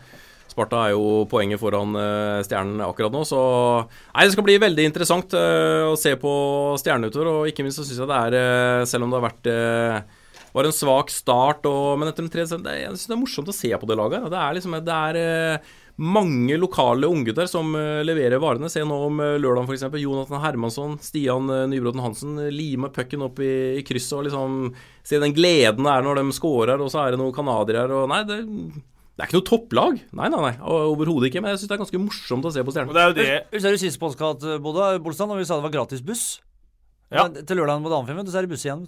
Sparta 0.49 0.81
er 0.87 0.95
jo 0.95 1.27
poenget 1.29 1.61
foran 1.61 1.93
eh, 2.01 2.41
Stjernen 2.47 2.81
akkurat 2.87 3.13
nå, 3.13 3.27
så 3.29 3.43
Nei, 3.85 4.25
det 4.25 4.33
skal 4.39 4.49
bli 4.49 4.57
veldig 4.63 4.89
interessant 4.89 5.37
å 5.37 5.95
se 6.01 6.15
på 6.21 6.35
Stjernen 6.81 7.13
utover, 7.13 7.33
og 7.35 7.53
ikke 7.53 7.67
minst 7.67 7.83
så 7.83 7.85
syns 7.85 8.01
jeg 8.01 8.13
det 8.15 8.25
er, 8.31 8.89
selv 8.89 9.05
om 9.05 9.13
det 9.13 9.21
har 9.21 9.29
vært 9.29 9.55
var 10.55 10.69
en 10.69 10.73
svak 10.73 11.11
start, 11.11 11.67
og, 11.67 11.99
men 11.99 12.09
etter 12.09 12.23
den 12.23 12.31
tredje 12.31 12.57
det, 12.63 12.77
Jeg 12.87 12.93
syns 12.95 13.09
det 13.11 13.17
er 13.17 13.21
morsomt 13.21 13.49
å 13.51 13.55
se 13.57 13.73
på 13.75 13.89
det 13.91 13.97
laget. 13.99 14.29
Det 14.31 14.39
er 14.39 14.55
liksom 14.55 14.77
Det 14.87 14.99
er 15.11 15.65
mange 15.97 16.57
lokale 16.59 17.07
unggutter 17.07 17.47
som 17.47 17.75
eh, 17.79 18.03
leverer 18.07 18.43
varene. 18.43 18.71
Se 18.71 18.83
nå 18.83 18.97
om 19.07 19.21
uh, 19.23 19.37
lørdagen 19.39 19.69
f.eks. 19.69 19.85
Jonathan 20.03 20.43
Hermansson, 20.43 20.97
Stian 21.03 21.51
uh, 21.51 21.67
Nybråten 21.71 22.03
Hansen 22.03 22.41
limer 22.51 22.91
pucken 22.95 23.23
opp 23.27 23.39
i, 23.45 23.79
i 23.79 23.85
krysset 23.87 24.17
og 24.19 24.27
liksom 24.29 24.73
Se 25.05 25.21
den 25.21 25.35
gleden 25.37 25.85
det 25.85 25.93
er 25.93 26.05
når 26.07 26.23
de 26.23 26.33
scorer, 26.33 26.81
og 26.81 26.89
så 26.91 27.03
er 27.03 27.13
det 27.13 27.21
noen 27.21 27.35
canadiere 27.37 27.93
og 27.93 28.09
Nei, 28.09 28.23
det, 28.25 28.39
det 28.41 29.21
er 29.21 29.29
ikke 29.29 29.37
noe 29.37 29.49
topplag. 29.51 30.01
Nei, 30.17 30.31
nei, 30.33 30.41
nei. 30.49 30.55
Overhodet 30.65 31.29
ikke. 31.29 31.43
Men 31.45 31.53
jeg 31.53 31.61
syns 31.61 31.71
det 31.71 31.77
er 31.77 31.83
ganske 31.85 32.01
morsomt 32.03 32.49
å 32.49 32.55
se 32.55 32.65
på 32.65 32.75
Stjernen. 32.75 32.97
det 32.97 33.03
er 33.05 33.13
jo 33.13 33.19
det 33.21 33.29
Husker 33.53 33.77
du 33.77 33.83
sist 33.85 34.01
podkast, 34.03 34.49
Bodø, 34.65 34.89
Bolstad, 35.05 35.31
når 35.31 35.43
vi 35.43 35.47
sa 35.51 35.61
det 35.61 35.67
var 35.69 35.77
gratis 35.77 36.03
buss? 36.03 36.25
Ja. 37.15 37.25
Men 37.29 37.47
Til 37.47 37.59
lørdagen 37.61 37.83
mot 37.85 37.93
Amfinn, 37.95 38.21
så 38.27 38.41
er 38.41 38.47
det 38.47 38.51
buss 38.51 38.65
igjen. 38.67 38.85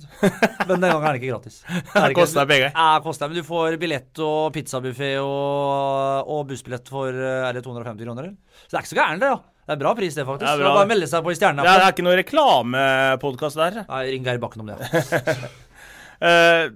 Men 0.66 0.80
den 0.82 0.86
gangen 0.90 1.04
er 1.06 1.16
det 1.16 1.20
ikke 1.20 1.32
gratis. 1.32 1.58
Det 1.66 2.00
er 2.00 2.08
Det 2.10 2.16
koster 2.18 2.40
deg 2.42 2.48
begge. 2.50 2.70
Ja, 2.74 2.86
det 2.96 3.04
koster 3.06 3.30
men 3.30 3.38
du 3.38 3.46
får 3.46 3.76
billett 3.82 4.22
og 4.26 4.40
pizzabuffé 4.56 5.10
og, 5.22 6.32
og 6.34 6.40
bussbillett 6.50 6.90
for 6.90 7.10
eh, 7.14 7.44
er 7.46 7.56
det 7.58 7.62
250 7.66 8.02
kroner, 8.08 8.26
eller? 8.26 8.64
Så 8.64 8.72
det 8.72 8.80
er 8.80 8.84
ikke 8.86 8.92
så 8.94 8.98
gærent, 9.00 9.22
det, 9.22 9.30
ja. 9.34 9.38
Det 9.66 9.74
er 9.74 9.80
bra 9.82 9.92
pris, 9.98 10.14
det, 10.14 10.24
faktisk. 10.26 10.46
Det 10.46 10.54
er 10.54 10.68
bare 10.68 10.86
å 10.86 10.90
melde 10.90 11.06
seg 11.10 11.22
på 11.26 11.30
i 11.30 11.34
er, 11.34 11.38
Stjernen. 11.40 11.66
det 11.66 11.74
er 11.74 11.94
ikke 11.94 12.04
noen 12.06 12.18
reklamepodkast 12.20 13.58
der. 13.62 13.78
Nei, 13.88 14.02
ring 14.12 14.26
Geir 14.26 14.42
Bakken 14.42 14.66
om 14.66 14.74
det. 14.74 14.80
Eh, 16.16 16.70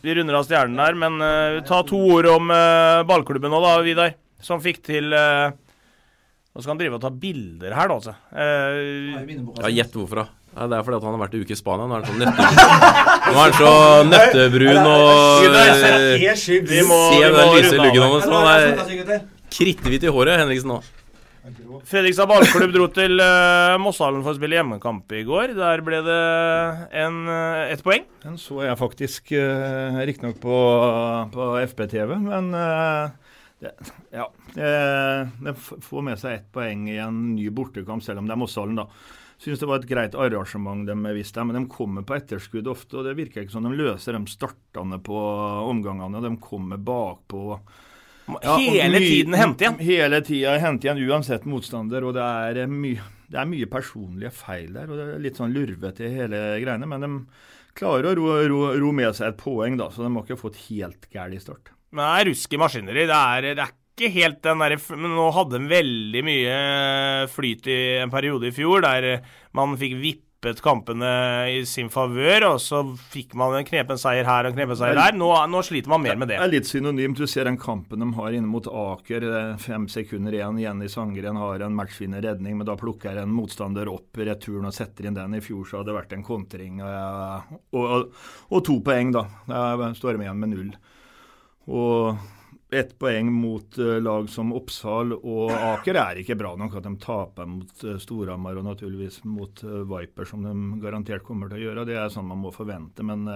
vi 0.00 0.14
runder 0.16 0.38
av 0.38 0.46
Stjernen 0.48 0.78
der, 0.80 0.94
men 0.96 1.18
uh, 1.20 1.58
ta 1.68 1.82
to 1.84 1.98
ord 2.14 2.24
om 2.30 2.48
uh, 2.48 3.02
ballklubben 3.04 3.52
nå, 3.52 3.58
da, 3.60 3.74
Vidar. 3.84 4.14
Som 4.40 4.62
fikk 4.64 4.80
til 4.86 5.12
Nå 5.12 6.60
skal 6.60 6.74
han 6.74 6.80
drive 6.80 6.98
og 6.98 7.04
ta 7.04 7.08
bilder 7.12 7.72
her, 7.72 7.88
da, 7.88 7.94
altså. 8.00 8.14
Eh, 8.32 9.36
Ja, 9.62 9.70
Gjett 9.72 9.94
hvorfor, 9.96 10.20
da. 10.20 10.41
Ja, 10.52 10.66
det 10.68 10.76
er 10.76 10.82
fordi 10.84 10.98
at 10.98 11.04
han 11.06 11.14
har 11.16 11.20
vært 11.22 11.36
en 11.36 11.44
uke 11.44 11.54
i 11.54 11.58
Spania. 11.58 11.86
Nå 11.88 11.94
er 11.96 12.02
han 12.02 12.08
så 12.12 12.12
nøttebrun, 12.12 12.48
Nå 13.24 13.36
er 13.36 13.42
han 13.42 13.54
så 13.56 13.74
nøttebrun 14.12 14.88
og 14.92 16.66
vi 16.68 16.82
må, 16.88 16.98
Se 17.12 17.30
den 17.32 17.54
lyse 17.56 17.78
luggen 17.78 18.02
hans. 18.04 18.26
Han 18.28 18.50
er 18.52 19.22
kritthvit 19.52 20.04
i 20.04 20.12
håret, 20.12 20.40
Henriksen 20.42 20.74
nå. 20.74 20.82
Fredrikstad 21.88 22.28
ballklubb 22.30 22.70
dro 22.70 22.84
til 22.94 23.18
uh, 23.18 23.74
Mosshallen 23.82 24.22
for 24.22 24.30
å 24.30 24.38
spille 24.38 24.60
hjemmekamp 24.60 25.10
i 25.18 25.24
går. 25.26 25.54
Der 25.56 25.82
ble 25.82 25.98
det 26.06 26.18
en, 27.02 27.16
uh, 27.26 27.64
ett 27.72 27.82
poeng. 27.82 28.04
Den 28.22 28.36
så 28.38 28.60
jeg 28.62 28.78
faktisk, 28.78 29.32
uh, 29.34 29.98
riktignok 30.06 30.38
på, 30.42 30.58
på 31.34 31.48
FB-TV, 31.72 32.14
men 32.22 32.52
uh, 32.54 33.10
det, 33.64 33.74
ja. 34.14 34.28
Uh, 34.54 35.32
det 35.42 35.56
får 35.58 36.06
med 36.06 36.22
seg 36.22 36.38
ett 36.38 36.46
poeng 36.54 36.86
i 36.92 37.00
en 37.02 37.18
ny 37.34 37.48
bortekamp, 37.54 38.04
selv 38.06 38.22
om 38.22 38.30
det 38.30 38.36
er 38.36 38.42
Mosshallen, 38.44 38.78
da. 38.78 38.86
Syns 39.42 39.58
det 39.58 39.66
var 39.66 39.80
et 39.80 39.88
greit 39.90 40.14
arrangement 40.14 40.84
de 40.86 40.94
viste, 41.16 41.42
men 41.42 41.56
de 41.56 41.62
kommer 41.70 42.04
på 42.06 42.14
etterskudd 42.14 42.68
ofte. 42.70 43.00
og 43.00 43.08
Det 43.08 43.16
virker 43.18 43.42
ikke 43.42 43.56
som 43.56 43.66
de 43.66 43.74
løser 43.74 44.14
de 44.14 44.30
startene 44.30 45.00
på 45.02 45.22
omgangene. 45.66 46.22
De 46.22 46.36
kommer 46.42 46.78
bakpå. 46.78 47.58
Ja, 48.38 48.54
hele 48.54 49.00
tiden 49.02 49.34
hente 49.34 49.66
igjen. 49.66 49.80
Hele 49.82 50.22
tida 50.22 50.54
hente 50.62 50.86
igjen, 50.86 51.02
uansett 51.10 51.48
motstander. 51.50 52.06
Og 52.06 52.14
det 52.14 52.22
er, 52.22 52.70
mye, 52.70 53.02
det 53.34 53.42
er 53.42 53.50
mye 53.50 53.70
personlige 53.72 54.30
feil 54.36 54.70
der. 54.78 54.86
og 54.86 55.00
Det 55.00 55.08
er 55.08 55.26
litt 55.26 55.42
sånn 55.42 55.56
lurvete 55.56 56.06
i 56.06 56.14
hele 56.20 56.44
greiene. 56.62 56.86
Men 56.94 57.02
de 57.02 57.12
klarer 57.78 58.12
å 58.12 58.16
ro, 58.20 58.32
ro, 58.46 58.64
ro 58.78 58.94
med 58.94 59.10
seg 59.18 59.32
et 59.32 59.42
poeng, 59.42 59.74
da, 59.80 59.90
så 59.90 60.04
de 60.04 60.12
har 60.12 60.22
ikke 60.22 60.38
fått 60.38 60.62
helt 60.68 61.10
gæren 61.10 61.42
start. 61.42 61.74
Men 61.90 62.06
det 62.06 62.12
er 62.20 62.30
rusk 62.30 62.54
i 62.54 62.60
maskineri. 62.62 63.08
Det 63.10 63.18
er, 63.18 63.54
det 63.58 63.66
er 63.66 63.74
ikke 63.92 64.12
helt 64.14 64.42
den 64.44 64.62
derre 64.62 64.80
Men 64.96 65.16
nå 65.16 65.30
hadde 65.36 65.60
de 65.60 65.70
veldig 65.70 66.26
mye 66.26 66.58
flyt 67.32 67.70
i 67.70 67.80
en 68.02 68.12
periode 68.12 68.48
i 68.48 68.54
fjor 68.54 68.84
der 68.84 69.24
man 69.56 69.76
fikk 69.80 69.98
vippet 70.00 70.62
kampene 70.64 71.08
i 71.52 71.58
sin 71.68 71.90
favør, 71.92 72.48
og 72.48 72.56
så 72.58 72.80
fikk 73.12 73.36
man 73.38 73.52
en 73.54 73.66
knepen 73.68 74.00
seier 74.00 74.26
her 74.26 74.48
og 74.48 74.50
en 74.50 74.56
knepen 74.56 74.78
seier 74.80 74.98
der. 74.98 75.14
Nå, 75.14 75.28
nå, 75.52 75.60
sliter 75.62 75.92
man 75.92 76.02
mer 76.02 76.16
med 76.18 76.32
det. 76.32 76.40
Det 76.40 76.48
er 76.48 76.54
litt 76.56 76.70
synonymt. 76.70 77.20
Du 77.20 77.30
ser 77.30 77.46
den 77.46 77.60
kampen 77.60 78.02
de 78.02 78.08
har 78.16 78.34
inne 78.34 78.50
mot 78.50 78.66
Aker. 78.66 79.28
Fem 79.62 79.86
sekunder 79.92 80.34
igjen. 80.34 80.58
Jenny 80.64 80.90
Sangren 80.90 81.38
har 81.38 81.62
en 81.62 81.76
matchvinner 81.78 82.24
redning, 82.24 82.56
men 82.58 82.66
da 82.66 82.74
plukker 82.80 83.22
en 83.22 83.30
motstander 83.36 83.92
opp 83.92 84.18
returen 84.18 84.66
og 84.72 84.74
setter 84.74 85.06
inn 85.06 85.20
den. 85.20 85.38
I 85.38 85.44
fjor 85.44 85.68
så 85.68 85.78
hadde 85.78 85.92
det 85.92 85.98
vært 86.00 86.16
en 86.16 86.26
kontring 86.26 86.82
og, 86.82 87.56
og, 87.78 88.22
og 88.50 88.66
to 88.66 88.80
poeng, 88.82 89.14
da. 89.14 89.28
Da 89.46 89.92
står 89.94 90.16
de 90.16 90.26
igjen 90.26 90.42
med 90.42 90.56
null. 90.56 90.76
Og 91.70 92.16
ett 92.72 92.98
poeng 92.98 93.32
mot 93.32 93.78
uh, 93.78 94.00
lag 94.00 94.28
som 94.30 94.52
Oppsal 94.56 95.12
og 95.12 95.50
Aker 95.52 95.98
er 96.00 96.20
ikke 96.22 96.36
bra 96.40 96.54
nok. 96.56 96.78
At 96.78 96.86
de 96.86 96.92
taper 97.02 97.48
mot 97.48 97.84
uh, 97.84 97.98
Storhamar 98.00 98.56
og 98.56 98.64
naturligvis 98.66 99.20
mot 99.28 99.62
uh, 99.66 99.82
Viper, 99.88 100.28
som 100.28 100.46
de 100.46 100.80
garantert 100.82 101.26
kommer 101.26 101.50
til 101.50 101.60
å 101.60 101.64
gjøre. 101.66 101.84
Det 101.88 101.98
er 102.00 102.12
sånn 102.12 102.30
man 102.30 102.40
må 102.40 102.52
forvente. 102.54 103.04
Men 103.04 103.28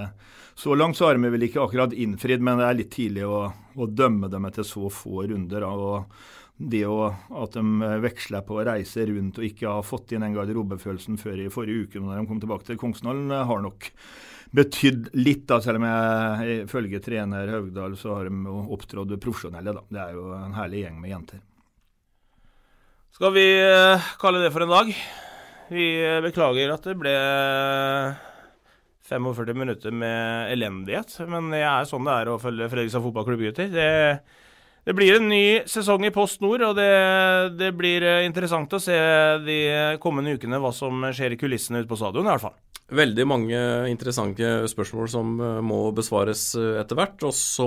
så 0.57 0.76
langt 0.78 0.97
så 0.97 1.11
har 1.11 1.20
vi 1.20 1.32
vel 1.34 1.49
ikke 1.49 1.66
akkurat 1.66 1.93
innfridd, 1.93 2.45
men 2.45 2.62
det 2.62 2.70
er 2.70 2.80
litt 2.80 2.95
tidlig 2.97 3.26
å, 3.28 3.45
å 3.76 3.89
dømme 3.91 4.32
dem 4.32 4.49
etter 4.49 4.64
så 4.66 4.89
få 4.93 5.26
runder. 5.28 5.66
Og 5.68 6.16
det 6.57 6.87
å, 6.89 7.11
at 7.43 7.59
de 7.59 7.91
veksler 8.01 8.47
på 8.47 8.57
å 8.57 8.64
reise 8.64 9.05
rundt 9.11 9.37
og 9.37 9.45
ikke 9.51 9.68
har 9.68 9.84
fått 9.84 10.16
inn 10.16 10.24
den 10.24 10.37
garderobefølelsen 10.39 11.20
før 11.20 11.45
i 11.45 11.51
forrige 11.53 11.84
uke 11.84 12.01
når 12.01 12.22
de 12.22 12.30
kom 12.30 12.41
tilbake 12.41 12.70
til 12.70 12.80
Kongsdalen, 12.80 13.28
har 13.51 13.61
nok 13.64 13.91
betydd 14.55 15.11
litt, 15.18 15.44
da, 15.49 15.59
selv 15.62 15.80
om 15.80 15.86
jeg 15.88 16.62
ifølge 16.66 17.01
trener 17.03 17.51
Haugdal 17.57 17.97
så 17.99 18.18
har 18.18 18.30
de 18.30 18.57
opptrådt 18.76 19.16
profesjonelle. 19.22 19.74
da. 19.74 19.84
Det 19.90 20.03
er 20.03 20.16
jo 20.16 20.30
en 20.36 20.57
herlig 20.57 20.84
gjeng 20.84 21.01
med 21.03 21.12
jenter. 21.12 21.42
Skal 23.16 23.32
vi 23.32 23.47
uh, 23.64 24.09
kalle 24.20 24.42
det 24.44 24.53
for 24.53 24.66
en 24.66 24.74
dag? 24.74 24.90
Vi 25.72 25.84
uh, 26.05 26.22
beklager 26.24 26.72
at 26.74 26.84
det 26.84 26.97
ble 27.01 27.14
45 29.07 29.57
minutter 29.57 29.94
med 29.94 30.53
elendighet, 30.53 31.14
men 31.30 31.49
det 31.55 31.62
er 31.64 31.86
sånn 31.88 32.07
det 32.07 32.16
er 32.16 32.30
å 32.30 32.40
følge 32.42 32.68
Fredrikstad 32.68 33.05
fotballklubb, 33.05 33.47
gutter. 33.47 33.70
Det, 33.72 33.88
det, 34.84 34.94
blir 34.99 35.16
en 35.16 35.28
ny 35.30 35.44
sesong 35.70 36.05
i 36.07 36.12
Post 36.14 36.42
Nord, 36.44 36.64
og 36.66 36.76
det, 36.78 36.90
det, 37.57 37.70
blir 37.78 38.05
eh, 38.05 38.24
interessant 38.26 38.74
å 38.74 38.82
se 38.82 38.97
de 39.47 39.59
kommende 40.03 40.34
ukene 40.36 40.61
hva 40.62 40.74
som 40.74 41.07
skjer 41.09 41.36
i 41.36 41.40
kulissene 41.40 41.80
ute 41.82 41.90
på 41.90 41.99
stadion, 42.01 42.26
i 42.26 42.34
hvert 42.34 42.49
fall. 42.49 42.59
Veldig 42.87 43.24
mange 43.26 43.59
interessante 43.91 44.47
spørsmål 44.70 45.09
som 45.11 45.41
eh, 45.43 45.59
må 45.64 45.89
besvares 45.95 46.53
eh, 46.55 46.76
etter 46.78 46.99
hvert. 46.99 47.24
Og 47.26 47.34
så 47.34 47.66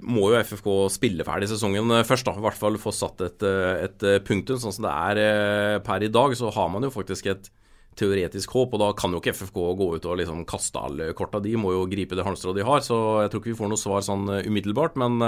må 0.00 0.26
jo 0.28 0.40
FFK 0.44 0.68
spille 0.92 1.24
ferdig 1.24 1.48
sesongen 1.48 1.88
eh, 1.96 2.04
først, 2.04 2.28
da. 2.28 2.36
I 2.36 2.44
hvert 2.44 2.60
fall 2.60 2.76
få 2.80 2.92
satt 2.92 3.24
et, 3.24 3.46
et 3.86 4.04
punktum. 4.28 4.60
Sånn 4.60 4.76
som 4.76 4.84
det 4.84 4.92
er 4.92 5.80
per 5.86 6.04
i 6.04 6.12
dag, 6.12 6.36
så 6.36 6.52
har 6.52 6.68
man 6.72 6.84
jo 6.84 6.92
faktisk 6.92 7.32
et 7.32 7.50
teoretisk 7.96 8.52
håp, 8.54 8.76
og 8.76 8.80
da 8.80 8.92
kan 8.96 9.12
jo 9.12 9.18
ikke 9.18 9.32
FFK 9.34 9.56
gå 9.76 9.88
ut 9.96 10.04
og 10.06 10.20
liksom 10.20 10.44
kaste 10.48 10.78
alle 10.78 11.10
korta. 11.16 11.40
De 11.42 11.56
må 11.58 11.72
jo 11.74 11.88
gripe 11.90 12.16
det 12.16 12.24
halmstrået 12.24 12.60
de 12.60 12.68
har, 12.68 12.84
så 12.84 12.96
jeg 13.24 13.32
tror 13.32 13.40
ikke 13.42 13.50
vi 13.50 13.58
får 13.58 13.72
noe 13.72 13.80
svar 13.80 14.04
sånn 14.04 14.28
umiddelbart. 14.46 15.00
Men 15.00 15.18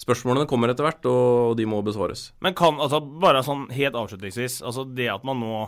spørsmålene 0.00 0.48
kommer 0.50 0.70
etter 0.70 0.86
hvert, 0.86 1.06
og 1.10 1.58
de 1.58 1.66
må 1.68 1.82
besvares. 1.86 2.30
Men 2.42 2.56
kan, 2.58 2.78
altså 2.82 3.02
bare 3.02 3.44
sånn 3.46 3.68
helt 3.74 3.98
avslutningsvis, 4.00 4.62
altså 4.64 4.86
det 4.86 5.10
at 5.12 5.26
man 5.28 5.42
nå 5.44 5.64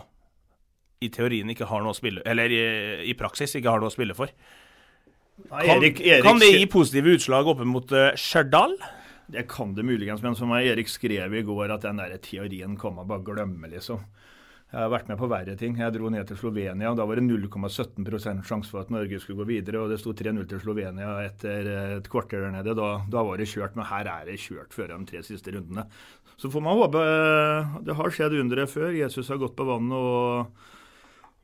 i 1.03 1.09
teorien 1.13 1.49
ikke 1.53 1.67
har 1.69 1.83
noe 1.83 1.93
å 1.93 1.97
spille 1.97 2.23
Eller 2.25 2.53
i, 2.53 2.61
i 3.11 3.13
praksis 3.17 3.53
ikke 3.59 3.69
har 3.69 3.83
noe 3.83 3.91
å 3.91 3.93
spille 3.93 4.15
for. 4.17 4.31
Nei, 5.37 5.65
kan, 5.67 5.75
Erik, 5.77 5.99
Erik, 6.01 6.25
kan, 6.25 6.39
det 6.41 6.49
gi 6.55 6.65
positive 6.71 7.13
utslag 7.13 7.49
oppe 7.51 7.67
mot 7.67 7.91
uh, 7.93 8.09
Stjørdal? 8.17 8.73
Det 9.29 9.43
kan 9.51 9.75
det 9.77 9.85
muligens, 9.85 10.23
men 10.23 10.37
som 10.39 10.53
Erik 10.55 10.89
skrev 10.89 11.35
i 11.35 11.43
går, 11.45 11.69
at 11.75 11.83
den 11.85 11.99
der 11.99 12.15
teorien 12.23 12.77
kan 12.79 12.95
man 12.95 13.09
bare 13.09 13.25
glemme, 13.27 13.69
liksom. 13.69 14.01
Jeg 14.67 14.81
har 14.81 14.89
vært 14.91 15.07
med 15.07 15.19
på 15.19 15.27
verre 15.31 15.53
ting. 15.55 15.77
Jeg 15.79 15.93
dro 15.95 16.09
ned 16.11 16.27
til 16.27 16.39
Slovenia. 16.41 16.89
og 16.91 16.97
Da 16.99 17.05
var 17.07 17.15
det 17.15 17.23
0,17% 17.23 18.41
sjanse 18.43 18.67
for 18.67 18.83
at 18.83 18.89
Norge 18.91 19.19
skulle 19.23 19.39
gå 19.39 19.47
videre. 19.47 19.79
og 19.79 19.93
Det 19.93 19.99
sto 20.01 20.11
3-0 20.11 20.41
til 20.49 20.59
Slovenia 20.59 21.13
etter 21.23 21.69
et 21.99 22.09
kvarter 22.11 22.43
der 22.43 22.51
nede. 22.51 22.75
Da, 22.75 22.89
da, 23.07 23.23
var 23.23 23.39
det 23.39 23.47
kjørt. 23.47 23.77
Men 23.79 23.87
her 23.87 24.09
er 24.11 24.25
det 24.27 24.35
kjørt 24.43 24.75
før 24.75 24.91
de 24.91 24.99
tre 25.07 25.21
siste 25.23 25.53
rundene. 25.55 25.87
Så 26.35 26.51
får 26.51 26.65
man 26.65 26.75
håpe 26.81 26.99
eh, 26.99 27.77
Det 27.87 27.95
har 27.95 28.11
skjedd 28.11 28.35
underet 28.41 28.73
før. 28.73 28.91
Jesus 28.91 29.31
har 29.31 29.39
gått 29.39 29.55
på 29.55 29.69
vannet. 29.71 29.95
og 29.95 30.75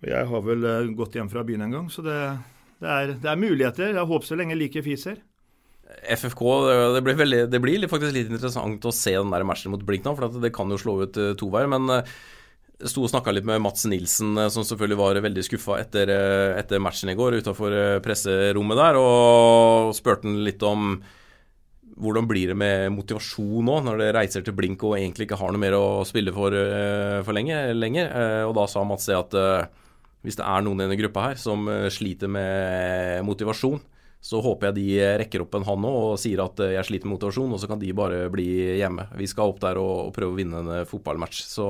jeg 0.08 0.28
har 0.30 0.44
vel 0.44 0.66
eh, 0.68 0.90
gått 0.98 1.16
hjem 1.18 1.30
fra 1.32 1.46
byen 1.48 1.68
en 1.68 1.78
gang, 1.78 1.86
så 1.92 2.04
det, 2.06 2.18
det, 2.82 2.90
er, 2.90 3.14
det 3.16 3.30
er, 3.30 3.40
muligheter. 3.40 3.94
Jeg 3.96 4.10
håper 4.10 4.28
så 4.28 4.38
lenge 4.40 4.58
like 4.60 4.84
fiser. 4.86 5.22
FFK, 5.94 6.44
det 6.96 7.02
blir, 7.06 7.18
veldig, 7.20 7.42
det 7.52 7.60
blir, 7.62 7.88
faktisk 7.92 8.16
litt 8.16 8.32
interessant 8.32 8.86
å 8.88 8.94
se 8.96 9.14
den 9.14 9.34
der 9.34 9.46
matchen 9.46 9.74
mot 9.74 9.84
Blink 9.86 10.08
nå, 10.08 10.16
for 10.18 10.40
det 10.42 10.54
kan 10.56 10.72
jo 10.72 10.80
slå 10.82 10.96
ut 11.04 11.20
uh, 11.22 11.34
to 11.38 11.52
veier. 11.54 11.70
Men 11.70 11.92
jeg 11.94 12.90
sto 12.90 13.04
og 13.06 13.12
snakka 13.12 13.36
litt 13.36 13.48
med 13.48 13.62
Mats 13.64 13.86
Nilsen, 13.88 14.40
som 14.52 14.66
selvfølgelig 14.66 15.00
var 15.00 15.20
veldig 15.24 15.44
skuffa 15.46 15.78
etter, 15.84 16.10
etter, 16.58 16.82
matchen 16.84 17.14
i 17.14 17.18
går 17.20 17.38
utafor 17.44 17.76
presserommet 18.04 18.80
der, 18.80 18.98
og 19.00 19.94
spurte 19.96 20.28
han 20.28 20.42
litt 20.44 20.66
om 20.68 20.98
hvordan 21.94 22.26
blir 22.26 22.50
det 22.50 22.58
med 22.58 22.90
motivasjon 22.96 23.70
nå, 23.70 23.78
når 23.86 24.02
det 24.02 24.12
reiser 24.18 24.44
til 24.44 24.56
Blink 24.58 24.82
og 24.84 24.98
egentlig 24.98 25.28
ikke 25.28 25.38
har 25.40 25.54
noe 25.54 25.62
mer 25.62 25.78
å 25.78 25.86
spille 26.10 26.34
for, 26.34 26.58
for 27.24 27.38
lenge, 27.38 27.62
lenger? 27.78 28.10
Og 28.50 28.58
da 28.58 28.66
sa 28.72 28.84
Mats 28.88 29.08
det 29.12 29.20
at 29.20 29.38
hvis 30.24 30.40
det 30.40 30.46
er 30.48 30.64
noen 30.64 30.80
i 30.80 30.86
denne 30.86 31.00
gruppa 31.00 31.28
her 31.30 31.40
som 31.40 31.68
eh, 31.68 31.90
sliter 31.92 32.32
med 32.32 33.26
motivasjon, 33.28 33.82
så 34.24 34.40
håper 34.40 34.70
jeg 34.70 34.78
de 34.78 35.08
rekker 35.20 35.44
opp 35.44 35.58
en 35.58 35.66
hånd 35.68 35.84
nå 35.84 35.90
og 35.92 36.14
sier 36.22 36.40
at 36.46 36.62
eh, 36.64 36.78
jeg 36.78 36.88
sliter 36.88 37.10
med 37.10 37.18
motivasjon, 37.18 37.52
og 37.52 37.60
så 37.60 37.68
kan 37.68 37.82
de 37.82 37.92
bare 37.96 38.30
bli 38.32 38.48
hjemme. 38.80 39.10
Vi 39.20 39.28
skal 39.28 39.52
opp 39.52 39.60
der 39.64 39.82
og, 39.82 40.08
og 40.08 40.14
prøve 40.16 40.32
å 40.32 40.38
vinne 40.38 40.62
en 40.64 40.88
fotballmatch. 40.88 41.44
Så 41.44 41.68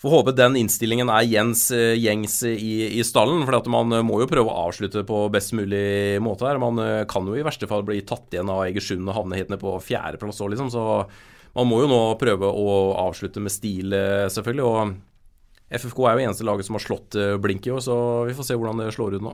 får 0.00 0.16
håpe 0.16 0.34
den 0.38 0.56
innstillingen 0.62 1.12
er 1.12 1.28
Jens 1.28 1.66
eh, 1.76 1.98
gjengs 2.00 2.38
i, 2.48 2.72
i 2.96 3.04
stallen. 3.04 3.44
For 3.44 3.70
man 3.76 3.92
må 4.08 4.22
jo 4.24 4.30
prøve 4.32 4.48
å 4.48 4.64
avslutte 4.70 5.04
på 5.04 5.26
best 5.36 5.52
mulig 5.58 6.16
måte 6.24 6.48
her. 6.48 6.64
Man 6.64 6.80
kan 7.12 7.28
jo 7.28 7.36
i 7.36 7.44
verste 7.44 7.68
fall 7.68 7.84
bli 7.84 8.00
tatt 8.08 8.32
igjen 8.32 8.56
av 8.56 8.64
Egersund 8.70 9.04
og 9.04 9.18
havne 9.20 9.36
helt 9.36 9.52
ned 9.52 9.60
på 9.60 9.76
fjerdeplass 9.84 10.40
òg, 10.40 10.54
liksom. 10.56 10.72
Så 10.72 10.88
man 11.52 11.68
må 11.68 11.84
jo 11.84 11.92
nå 11.92 12.02
prøve 12.16 12.48
å 12.48 12.76
avslutte 13.04 13.44
med 13.44 13.52
stil, 13.52 13.92
selvfølgelig. 14.32 14.64
og 14.64 15.00
FFK 15.72 16.04
er 16.04 16.18
jo 16.18 16.26
eneste 16.26 16.46
laget 16.46 16.68
som 16.68 16.76
har 16.76 16.84
slått 16.84 17.16
eh, 17.16 17.38
Blink 17.40 17.66
i 17.66 17.72
år, 17.72 17.80
så 17.84 17.96
vi 18.28 18.36
får 18.36 18.50
se 18.50 18.58
hvordan 18.58 18.82
det 18.82 18.92
slår 18.96 19.16
ut 19.16 19.24
nå. 19.24 19.32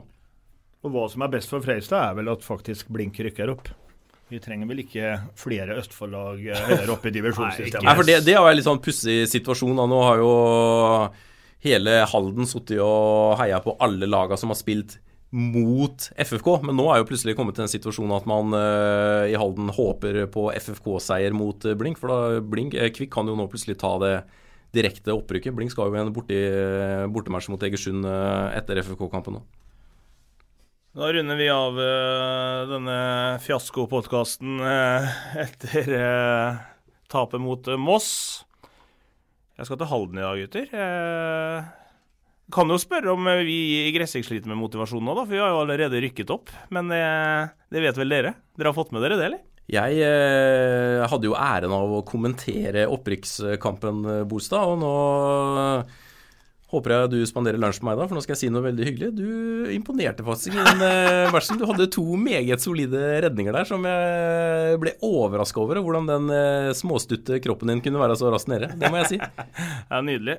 Og 0.79 0.93
Hva 0.93 1.05
som 1.11 1.25
er 1.25 1.31
best 1.33 1.51
for 1.51 1.63
Freistad, 1.63 1.99
er 1.99 2.19
vel 2.21 2.31
at 2.31 2.45
faktisk 2.45 2.91
Blink 2.95 3.19
rykker 3.19 3.51
opp. 3.51 3.67
Vi 4.29 4.37
trenger 4.39 4.69
vel 4.69 4.83
ikke 4.83 5.15
flere 5.39 5.79
Østfold-lag 5.81 6.39
eh, 6.45 6.63
høyere 6.69 6.93
opp 6.93 7.09
i 7.09 7.13
divisjonssystemet. 7.15 7.87
Nei, 7.87 7.97
for 7.97 8.07
det, 8.07 8.19
det 8.27 8.35
er 8.35 8.39
jo 8.39 8.51
en 8.51 8.57
litt 8.59 8.67
sånn 8.67 8.81
pussig 8.85 9.19
situasjon. 9.31 9.75
Da. 9.81 9.87
Nå 9.89 9.99
har 10.05 10.21
jo 10.21 10.31
hele 11.65 11.99
Halden 12.07 12.47
sittet 12.47 12.79
og 12.85 13.35
heia 13.41 13.59
på 13.63 13.75
alle 13.83 14.07
lagene 14.07 14.39
som 14.39 14.53
har 14.53 14.59
spilt 14.59 14.99
mot 15.29 16.07
FFK, 16.17 16.47
men 16.65 16.77
nå 16.77 16.87
er 16.89 17.01
jo 17.01 17.09
plutselig 17.11 17.35
kommet 17.37 17.57
til 17.57 17.67
en 17.67 17.69
situasjon 17.69 18.13
at 18.15 18.25
man 18.29 18.55
uh, 18.55 19.27
i 19.29 19.35
Halden 19.37 19.67
håper 19.75 20.23
på 20.33 20.47
FFK-seier 20.55 21.35
mot 21.37 21.67
Blink. 21.77 21.99
For 22.01 22.09
da 22.09 22.39
Blink, 22.41 22.77
Kvikk 22.95 23.11
kan 23.13 23.29
jo 23.29 23.35
nå 23.37 23.45
plutselig 23.51 23.77
ta 23.81 23.91
det 24.01 24.13
direkte 24.75 25.15
opprykket. 25.15 25.55
Blink 25.55 25.73
skal 25.73 25.89
jo 25.89 25.97
igjen 25.97 26.11
borti 26.13 26.37
bortematch 27.13 27.49
mot 27.51 27.63
Egersund 27.65 28.05
eh, 28.05 28.57
etter 28.59 28.81
FFK-kampen 28.83 29.39
nå. 29.39 29.45
Da 30.97 31.11
runder 31.13 31.37
vi 31.37 31.45
av 31.53 31.75
uh, 31.77 32.65
denne 32.65 32.95
fiaskopodkasten 33.45 34.57
uh, 34.57 35.09
etter 35.45 35.91
tapet 37.09 37.41
mot 37.41 37.69
Moss. 37.77 38.09
Jeg 39.59 39.69
skal 39.69 39.79
til 39.79 39.91
Halden 39.91 40.17
i 40.17 40.25
dag, 40.25 40.41
gutter. 40.41 40.73
Jeg 40.73 42.55
kan 42.55 42.71
jo 42.71 42.79
spørre 42.81 43.13
om 43.13 43.27
vi 43.45 43.57
i 43.85 43.93
Gressvik 43.93 44.25
sliter 44.25 44.49
med 44.49 44.57
motivasjon 44.61 45.03
nå, 45.03 45.13
da, 45.17 45.25
for 45.25 45.35
vi 45.35 45.41
har 45.43 45.51
jo 45.51 45.61
allerede 45.65 45.99
rykket 46.01 46.31
opp. 46.33 46.53
Men 46.73 46.87
det 46.89 47.83
vet 47.83 47.99
vel 47.99 48.13
dere? 48.13 48.33
Dere 48.55 48.71
har 48.71 48.77
fått 48.77 48.93
med 48.95 49.03
dere 49.03 49.19
det, 49.19 49.27
eller? 49.27 49.58
Jeg 49.69 49.99
eh, 50.01 51.03
hadde 51.05 51.29
jo 51.29 51.35
æren 51.37 51.73
av 51.75 51.91
å 51.99 52.05
kommentere 52.07 52.87
opprykkskampen, 52.89 53.99
eh, 54.09 54.23
Bolstad. 54.29 54.65
Og 54.65 54.79
nå 54.81 54.93
Håper 56.69 56.95
jeg 56.95 57.13
du 57.15 57.19
spanderer 57.27 57.59
lunsj 57.59 57.81
med 57.81 57.91
meg 57.91 58.01
da, 58.03 58.07
for 58.07 58.19
nå 58.19 58.23
skal 58.23 58.37
jeg 58.37 58.43
si 58.45 58.53
noe 58.53 58.67
veldig 58.69 58.87
hyggelig. 58.87 59.11
Du 59.17 59.69
imponerte 59.73 60.25
faktisk 60.25 60.55
i 60.55 60.59
den 60.61 60.83
versen. 61.33 61.49
matchen. 61.49 61.59
Du 61.59 61.65
hadde 61.69 61.87
to 61.91 62.03
meget 62.19 62.61
solide 62.61 62.99
redninger 63.23 63.55
der 63.55 63.67
som 63.67 63.85
jeg 63.87 64.79
ble 64.81 64.93
overraska 65.05 65.61
over. 65.61 65.81
Hvordan 65.83 66.09
den 66.09 66.29
uh, 66.31 66.73
småstutte 66.75 67.39
kroppen 67.43 67.71
din 67.71 67.81
kunne 67.81 68.01
være 68.01 68.17
så 68.19 68.31
raskt 68.31 68.51
nede. 68.51 68.71
Det 68.79 68.91
må 68.91 69.01
jeg 69.01 69.09
si. 69.13 69.19
Det 69.89 69.97
er 69.97 70.05
Nydelig. 70.05 70.37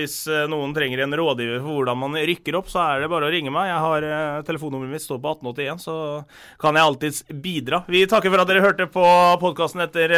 Hvis 0.00 0.16
uh, 0.30 0.44
noen 0.50 0.74
trenger 0.76 1.04
en 1.04 1.16
rådgiver 1.18 1.60
for 1.62 1.80
hvordan 1.80 2.00
man 2.02 2.18
rykker 2.18 2.58
opp, 2.58 2.70
så 2.72 2.82
er 2.84 3.04
det 3.04 3.12
bare 3.12 3.28
å 3.28 3.32
ringe 3.32 3.52
meg. 3.52 3.70
Jeg 3.70 3.84
har 3.86 4.08
uh, 4.08 4.42
Telefonnummeret 4.48 4.96
mitt 4.96 5.04
står 5.04 5.22
på 5.22 5.36
1881, 5.38 5.84
så 5.84 5.96
kan 6.62 6.76
jeg 6.76 6.88
alltids 6.88 7.22
bidra. 7.32 7.82
Vi 7.90 8.04
takker 8.10 8.32
for 8.32 8.42
at 8.42 8.50
dere 8.50 8.64
hørte 8.64 8.88
på 8.92 9.06
podkasten 9.42 9.84
etter 9.86 10.16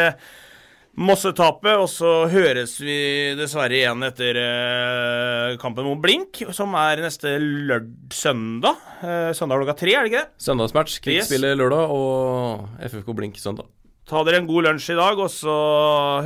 Mossetapet, 0.95 1.75
og 1.75 1.89
så 1.91 2.11
høres 2.31 2.77
vi 2.79 2.97
dessverre 3.35 3.75
igjen 3.75 4.07
etter 4.07 4.39
eh, 4.39 5.57
kampen 5.59 5.89
mot 5.89 5.99
Blink, 5.99 6.45
som 6.55 6.77
er 6.79 7.03
neste 7.03 7.33
lørd 7.43 7.89
søndag. 8.15 8.79
Eh, 9.03 9.33
søndag 9.35 9.59
klokka 9.59 9.75
tre, 9.81 9.97
er 9.97 10.07
det 10.07 10.13
ikke 10.13 10.23
det? 10.23 10.45
Søndagsmatch. 10.47 11.01
Kvikk 11.03 11.25
yes. 11.25 11.31
spiller 11.33 11.59
lørdag 11.59 11.91
og 11.91 12.69
FFK 12.93 13.11
Blink 13.19 13.43
søndag. 13.43 13.67
Ta 14.07 14.23
dere 14.23 14.43
en 14.43 14.51
god 14.51 14.69
lunsj 14.69 14.93
i 14.95 14.99
dag, 15.01 15.19
og 15.19 15.33
så 15.35 15.57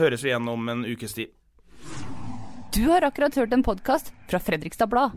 høres 0.01 0.25
vi 0.27 0.35
igjen 0.35 0.53
om 0.53 0.69
en 0.75 0.85
ukes 0.85 1.17
tid. 1.17 1.33
Du 2.77 2.85
har 2.93 3.09
akkurat 3.09 3.41
hørt 3.41 3.57
en 3.57 3.65
podkast 3.65 4.13
fra 4.29 4.43
Fredrikstad 4.43 4.93
Blad. 4.93 5.17